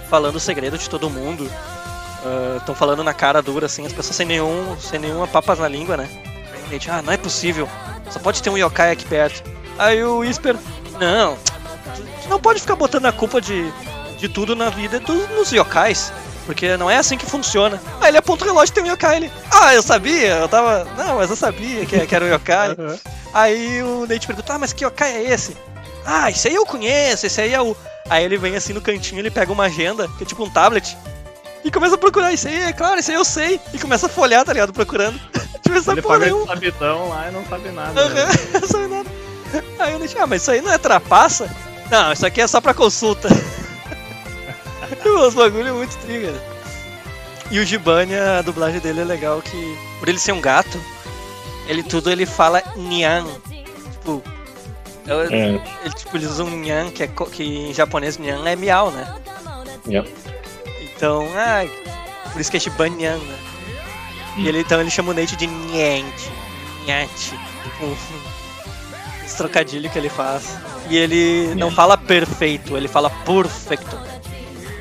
falando 0.10 0.36
o 0.36 0.40
segredo 0.40 0.78
de 0.78 0.90
todo 0.90 1.10
mundo. 1.10 1.50
Estão 2.58 2.76
falando 2.76 3.04
na 3.04 3.14
cara 3.14 3.42
dura, 3.42 3.66
assim, 3.66 3.86
as 3.86 3.94
pessoas 3.94 4.16
sem 4.16 4.26
nenhum. 4.26 4.78
sem 4.80 5.00
nenhuma 5.00 5.28
papas 5.28 5.60
na 5.60 5.68
língua, 5.68 5.96
né? 5.96 6.10
A 6.66 6.70
gente, 6.70 6.90
ah, 6.92 7.02
não 7.02 7.14
é 7.14 7.18
possível. 7.18 7.68
Só 8.10 8.20
pode 8.20 8.42
ter 8.42 8.50
um 8.50 8.58
yokai 8.58 8.92
aqui 8.92 9.06
perto. 9.06 9.59
Aí 9.80 10.04
o 10.04 10.18
Whisper, 10.20 10.56
não. 11.00 11.38
Tu, 11.96 12.30
não 12.30 12.40
pode 12.40 12.60
ficar 12.60 12.76
botando 12.76 13.06
a 13.06 13.12
culpa 13.12 13.40
de, 13.42 13.72
de 14.18 14.28
tudo 14.30 14.56
na 14.56 14.70
vida 14.70 15.00
dos, 15.00 15.28
nos 15.30 15.52
yokais. 15.52 16.12
Porque 16.46 16.76
não 16.78 16.90
é 16.90 16.98
assim 16.98 17.18
que 17.18 17.26
funciona. 17.26 17.80
Aí 18.02 18.10
ele 18.10 18.18
aponta 18.18 18.44
o 18.44 18.48
relógio 18.48 18.72
e 18.72 18.74
tem 18.74 18.84
um 18.84 18.88
yokai. 18.88 19.18
Ele, 19.18 19.32
ah, 19.52 19.74
eu 19.74 19.82
sabia, 19.84 20.36
eu 20.38 20.50
tava. 20.50 20.84
Não, 20.98 21.16
mas 21.16 21.30
eu 21.30 21.36
sabia 21.36 21.86
que, 21.86 22.06
que 22.06 22.16
era 22.16 22.26
um 22.26 22.30
yokai. 22.34 22.72
Aham. 22.78 23.00
Aí 23.34 23.84
o 23.84 24.06
Nate 24.08 24.26
pergunta, 24.28 24.54
ah, 24.54 24.60
mas 24.60 24.74
que 24.74 24.84
yokai 24.84 25.12
é 25.12 25.32
esse? 25.32 25.56
Ah, 26.06 26.30
esse 26.32 26.48
aí 26.48 26.56
eu 26.56 26.66
conheço, 26.66 27.26
esse 27.26 27.40
aí 27.40 27.54
é 27.54 27.62
o. 27.62 27.76
Aí 28.10 28.26
ele 28.26 28.38
vem 28.38 28.56
assim 28.56 28.74
no 28.74 28.82
cantinho, 28.82 29.20
ele 29.20 29.30
pega 29.30 29.52
uma 29.52 29.66
agenda, 29.66 30.08
que 30.18 30.24
é 30.24 30.26
tipo 30.26 30.44
um 30.44 30.50
tablet, 30.50 30.98
e 31.64 31.70
começa 31.70 31.96
a 31.96 31.98
procurar. 31.98 32.34
Isso 32.34 32.48
aí, 32.48 32.64
é 32.64 32.74
claro, 32.74 33.00
isso 33.00 33.12
aí 33.12 33.18
eu 33.18 33.26
sei. 33.26 33.60
E 33.74 33.78
começa 33.78 34.08
a 34.08 34.10
folhear, 34.10 34.44
tá 34.44 34.52
ligado? 34.52 34.74
Procurando. 34.74 35.20
tipo, 35.62 35.78
essa 35.78 35.92
Ele 35.92 36.02
porra 36.02 36.20
nenhuma. 36.20 36.48
sabidão 36.48 37.10
lá 37.10 37.28
e 37.30 37.32
não 37.32 37.46
sabe 37.46 37.70
nada. 37.70 38.02
Aham, 38.02 38.14
né? 38.16 38.32
Aí 39.80 39.94
eu 39.94 40.00
disse, 40.00 40.18
ah, 40.18 40.28
mas 40.28 40.42
isso 40.42 40.52
aí 40.52 40.62
não 40.62 40.72
é 40.72 40.78
trapaça? 40.78 41.50
Não, 41.90 42.12
isso 42.14 42.26
aqui 42.26 42.42
é 42.42 42.48
só 42.48 42.60
pra 42.62 42.74
consulta. 42.74 43.28
Os 45.28 45.34
bagulho 45.34 45.76
muito 45.76 45.96
triga. 45.98 46.32
né? 46.32 46.40
E 47.52 47.60
o 47.60 47.66
Gibania, 47.66 48.40
a 48.40 48.42
dublagem 48.42 48.80
dele 48.80 49.02
é 49.02 49.04
legal 49.04 49.42
que, 49.42 49.78
por 50.00 50.08
ele 50.08 50.20
ser 50.20 50.34
um 50.34 50.42
gato, 50.42 50.80
ele 51.68 51.82
tudo 51.82 52.12
ele 52.12 52.26
fala 52.26 52.62
nyan. 52.76 53.26
Tipo, 53.92 54.24
eu- 55.08 55.22
É, 55.22 55.50
ele, 55.86 55.94
tipo, 55.96 56.16
eles 56.18 56.30
usam 56.30 56.48
nyan, 56.50 56.92
que, 56.92 57.04
é, 57.04 57.08
que 57.08 57.44
em 57.44 57.74
japonês 57.74 58.18
nyan 58.20 58.48
é 58.48 58.56
miau, 58.56 58.92
né? 58.92 59.16
Então, 60.96 61.28
ah, 61.36 61.66
por 62.32 62.40
isso 62.40 62.52
que 62.52 62.58
é 62.58 62.60
Shibanian, 62.60 63.18
né? 63.18 63.40
E 64.38 64.48
ele, 64.48 64.60
então 64.60 64.80
ele 64.80 64.92
chama 64.92 65.12
o 65.12 65.14
Nate 65.14 65.36
de 65.36 65.48
Niente, 65.48 66.32
Niente, 66.86 67.34
tipo, 67.64 67.98
trocadilho 69.40 69.90
que 69.90 69.98
ele 69.98 70.10
faz. 70.10 70.56
E 70.90 70.98
ele 70.98 71.54
não 71.56 71.72
fala 71.72 71.98
perfeito, 71.98 72.78
ele 72.78 72.88
fala 72.88 73.10
perfeito. 73.26 73.98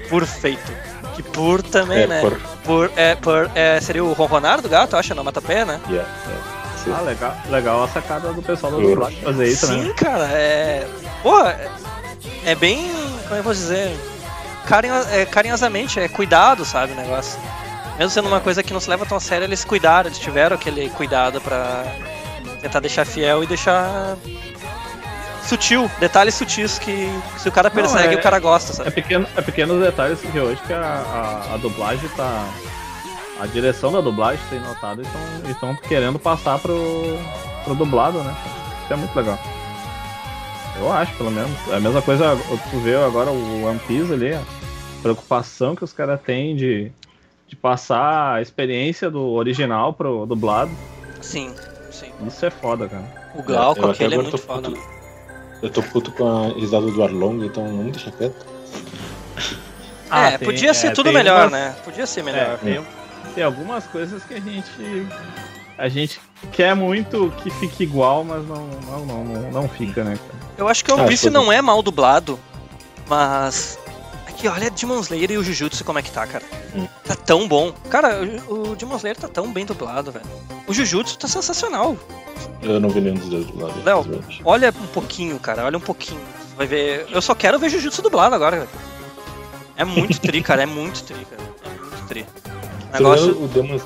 Perfeito. 0.09 0.73
Que 1.15 1.23
por 1.23 1.63
também, 1.63 2.03
É, 2.03 2.07
né? 2.07 2.21
por- 2.21 2.39
Por, 2.65 2.93
é, 2.97 3.15
por, 3.15 3.51
é, 3.55 3.81
seria 3.81 4.05
o 4.05 4.13
ronronar 4.13 4.61
do 4.61 4.69
gato, 4.69 4.95
acha, 4.95 5.15
no 5.15 5.25
matapé, 5.25 5.65
né? 5.65 5.81
Yeah, 5.89 6.09
yeah. 6.27 6.45
Sim. 6.85 6.95
Ah, 6.97 7.01
legal, 7.01 7.35
legal 7.49 7.83
a 7.83 7.89
sacada 7.89 8.31
do 8.33 8.43
pessoal 8.43 8.73
do 8.73 8.81
dublagem 8.83 9.19
fazer 9.23 9.49
isso, 9.49 9.67
Sim, 9.67 9.85
né? 9.89 9.95
cara, 9.97 10.25
é. 10.33 10.87
Porra, 11.23 11.51
é- 12.45 12.51
é 12.51 12.55
bem. 12.55 12.91
Como 13.23 13.25
é 13.25 13.29
que 13.29 13.35
eu 13.39 13.43
vou 13.43 13.53
dizer? 13.55 13.97
Carinho, 14.67 14.95
é, 15.11 15.25
carinhosamente, 15.25 15.99
é 15.99 16.09
cuidado, 16.09 16.65
sabe, 16.65 16.93
o 16.93 16.97
negócio. 16.97 17.39
Mesmo 17.99 18.11
sendo 18.11 18.29
uma 18.29 18.41
coisa 18.41 18.63
que 18.63 18.73
não 18.73 18.81
se 18.81 18.89
leva 18.91 19.05
tão 19.07 19.17
a 19.17 19.21
sério, 19.21 19.45
eles 19.45 19.65
cuidaram, 19.65 20.09
eles 20.09 20.19
tiveram 20.19 20.55
aquele 20.57 20.89
cuidado 20.91 21.41
pra 21.41 21.85
tentar 22.61 22.81
deixar 22.81 23.05
fiel 23.05 23.43
e 23.43 23.47
deixar 23.47 24.17
sutil, 25.47 25.91
detalhes 25.99 26.35
sutis 26.35 26.79
que 26.79 27.09
se 27.39 27.49
o 27.49 27.53
cara 27.53 27.69
Não, 27.71 27.77
persegue, 27.77 28.15
é- 28.15 28.19
o 28.19 28.23
cara 28.23 28.39
gosta, 28.39 28.73
É, 28.73 28.75
sabe? 28.77 28.91
pequeno, 28.91 29.27
é 29.37 29.41
pequenos 29.43 29.81
detalhes 29.83 30.21
que 30.21 30.39
hoje 30.39 30.61
que 30.67 30.73
a, 30.73 30.79
a, 31.51 31.55
a 31.55 31.57
dublagem 31.57 32.09
tá. 32.11 32.49
A 33.41 33.47
direção 33.47 33.93
da 33.93 34.01
dublagem 34.01 34.41
tem 34.51 34.59
notado 34.59 35.01
e 35.47 35.51
estão 35.53 35.73
querendo 35.77 36.19
passar 36.19 36.59
pro, 36.59 36.77
pro 37.63 37.73
dublado, 37.77 38.19
né? 38.25 38.35
Isso 38.83 38.93
é 38.93 38.97
muito 38.97 39.15
legal. 39.15 39.39
Eu 40.77 40.93
acho, 40.93 41.13
pelo 41.15 41.31
menos. 41.31 41.51
É 41.71 41.77
a 41.77 41.81
mesma 41.81 42.03
coisa, 42.03 42.37
tu 42.71 42.79
vê 42.81 42.97
agora 42.97 43.31
o 43.31 43.65
One 43.65 43.79
Piece 43.87 44.13
ali, 44.13 44.35
a 44.35 44.43
preocupação 45.03 45.77
que 45.77 45.85
os 45.85 45.93
caras 45.93 46.21
têm 46.21 46.57
de, 46.57 46.91
de 47.47 47.55
passar 47.55 48.35
a 48.35 48.43
experiência 48.43 49.09
do 49.09 49.23
original 49.31 49.93
pro 49.93 50.27
dublado. 50.27 50.73
Sim. 51.21 51.55
Isso 52.27 52.45
é 52.47 52.51
foda, 52.51 52.89
cara. 52.89 53.05
O 53.35 53.43
Glauco, 53.43 53.83
até 53.83 53.91
aquele 53.93 54.15
é 54.15 54.19
muito 54.19 54.39
foda. 54.39 54.71
puto. 54.71 54.83
Eu 55.63 55.71
tô 55.71 55.83
puto 55.83 56.13
com 56.13 56.27
a 56.27 56.49
risada 56.55 56.87
do 56.91 57.03
Arlong, 57.03 57.45
então 57.45 57.65
vamos 57.65 57.93
deixar 57.93 58.13
quieto. 58.13 58.47
Ah, 60.11 60.31
é, 60.31 60.39
tem- 60.39 60.47
podia 60.49 60.73
ser 60.73 60.87
é, 60.87 60.91
tudo 60.93 61.13
melhor, 61.13 61.41
umas- 61.49 61.53
né? 61.53 61.77
Podia 61.85 62.07
ser 62.07 62.21
É, 62.21 62.23
melhor. 62.23 62.59
tem, 62.61 62.81
tem 63.35 63.45
algumas 63.45 63.87
coisas 63.89 64.25
que 64.25 64.33
a 64.33 64.41
gente. 64.41 65.07
A 65.77 65.87
gente 65.87 66.19
quer 66.51 66.75
muito 66.75 67.31
que 67.43 67.51
fique 67.51 67.83
igual, 67.83 68.25
mas 68.25 68.43
não, 68.49 68.67
não, 68.87 69.05
não, 69.05 69.25
não, 69.25 69.51
não 69.51 69.69
fica, 69.69 70.03
né, 70.03 70.17
cara? 70.17 70.39
Eu 70.57 70.67
acho 70.67 70.83
que 70.83 70.91
o 70.91 70.95
One 70.95 71.05
Ah, 71.05 71.09
Piece 71.09 71.29
não 71.29 71.53
é 71.53 71.61
mal 71.61 71.83
dublado, 71.83 72.41
mas. 73.07 73.79
Aqui, 74.39 74.47
olha 74.47 74.71
Demon 74.71 75.01
Slayer 75.01 75.33
e 75.33 75.37
o 75.39 75.43
Jujutsu 75.43 75.85
como 75.85 75.99
é 75.99 76.03
que 76.03 76.13
tá, 76.13 76.25
cara. 76.25 76.45
Hum. 76.75 76.87
Tá 77.05 77.17
tão 77.17 77.49
bom. 77.49 77.73
Cara, 77.91 78.21
o, 78.49 78.71
o 78.71 78.77
Demon 78.77 78.95
Slayer 78.97 79.17
tá 79.17 79.27
tão 79.27 79.53
bem 79.53 79.67
dublado, 79.67 80.13
velho. 80.13 80.25
O 80.69 80.73
Jujutsu 80.73 81.19
tá 81.19 81.27
sensacional. 81.27 81.97
Eu 82.63 82.79
não 82.79 82.89
vi 82.89 83.01
nenhum 83.01 83.17
dos 83.17 83.29
dois 83.29 83.47
do 83.47 83.61
lado. 83.61 83.83
Léo, 83.85 84.23
olha 84.45 84.69
um 84.81 84.87
pouquinho, 84.89 85.39
cara, 85.41 85.65
olha 85.65 85.77
um 85.77 85.81
pouquinho. 85.81 86.21
Vai 86.57 86.69
ver. 86.69 87.07
Eu 87.11 87.21
só 87.21 87.35
quero 87.35 87.59
ver 87.59 87.69
Jujutsu 87.69 88.01
dublado 88.01 88.35
agora, 88.37 88.59
cara. 88.59 88.69
É 89.77 89.85
muito 89.85 90.21
tri, 90.23 90.41
cara, 90.41 90.63
é 90.63 90.67
muito 90.67 91.03
tri, 91.03 91.17
cara. 91.29 91.43
É 91.65 91.69
muito 91.81 92.07
tri. 92.07 92.21
Me 92.93 92.93
Negócio. 92.93 93.43
o 93.43 93.49
Demon, 93.49 93.81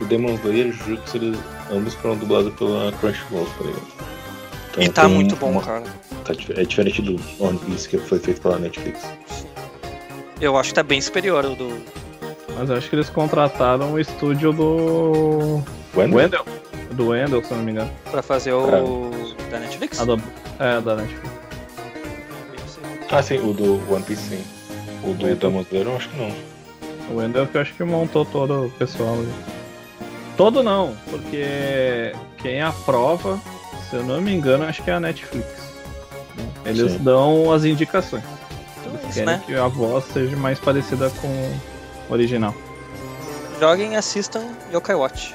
o 0.00 0.04
Demon 0.06 0.34
Slayer 0.36 0.66
e 0.68 0.70
o 0.70 0.72
Jujutsu, 0.72 1.16
eles 1.18 1.38
ambos 1.70 1.92
foram 1.94 2.16
dublados 2.16 2.54
pela 2.54 2.92
Crunchyroll, 2.92 3.44
tá 3.58 3.64
ligado? 3.64 3.86
Então 4.70 4.82
E 4.84 4.88
tá 4.88 5.06
muito 5.08 5.36
bom, 5.36 5.50
uma- 5.50 5.62
cara. 5.62 5.82
tá 6.24 6.32
é 6.56 6.64
diferente 6.64 7.02
do 7.02 7.20
One 7.38 7.58
Piece 7.58 7.88
que 7.90 7.98
foi 7.98 8.18
feito 8.18 8.40
pela 8.40 8.58
Netflix. 8.58 9.00
Eu 10.40 10.56
acho 10.56 10.70
que 10.70 10.74
tá 10.74 10.82
bem 10.82 11.00
superior 11.00 11.44
ao 11.44 11.54
do. 11.54 11.82
Mas 12.56 12.70
eu 12.70 12.76
acho 12.76 12.88
que 12.88 12.96
eles 12.96 13.10
contrataram 13.10 13.92
o 13.92 14.00
estúdio 14.00 14.52
do. 14.52 15.62
Wendell? 15.96 16.18
Wendell. 16.18 16.44
Do 16.92 17.08
Wendell, 17.08 17.44
se 17.44 17.50
eu 17.50 17.56
não 17.56 17.64
me 17.64 17.72
engano. 17.72 17.90
pra 18.10 18.22
fazer 18.22 18.52
o. 18.52 19.10
da 19.50 19.58
Netflix? 19.58 20.00
A 20.00 20.04
do... 20.04 20.20
É, 20.58 20.80
da 20.80 20.96
Netflix. 20.96 21.38
Ah, 23.10 23.22
sim, 23.22 23.38
o 23.38 23.52
do 23.52 23.80
One 23.92 24.04
Piece 24.04 24.22
sim. 24.22 24.44
O 25.02 25.14
do 25.14 25.26
Slayer 25.28 25.86
eu 25.86 25.96
acho 25.96 26.08
que 26.08 26.16
não. 26.18 26.30
O 27.10 27.16
Wendell 27.16 27.46
que 27.46 27.56
eu 27.56 27.62
acho 27.62 27.74
que 27.74 27.82
montou 27.84 28.24
todo 28.24 28.66
o 28.66 28.70
pessoal 28.70 29.14
ali. 29.14 29.32
Todo 30.36 30.62
não, 30.62 30.94
porque 31.10 32.12
quem 32.36 32.60
aprova, 32.60 33.40
se 33.88 33.96
eu 33.96 34.04
não 34.04 34.20
me 34.20 34.32
engano, 34.32 34.64
acho 34.64 34.82
que 34.82 34.90
é 34.90 34.94
a 34.94 35.00
Netflix. 35.00 35.48
Eles 36.64 36.92
Sim. 36.92 36.98
dão 36.98 37.50
as 37.50 37.64
indicações. 37.64 38.37
Querem 39.14 39.26
né? 39.26 39.42
que 39.44 39.54
a 39.54 39.68
voz 39.68 40.04
seja 40.12 40.36
mais 40.36 40.58
parecida 40.58 41.10
com 41.10 41.28
o 41.28 42.12
original. 42.12 42.54
Joguem 43.60 43.94
e 43.94 43.96
assistam 43.96 44.42
Yokai 44.72 44.94
Watch. 44.94 45.34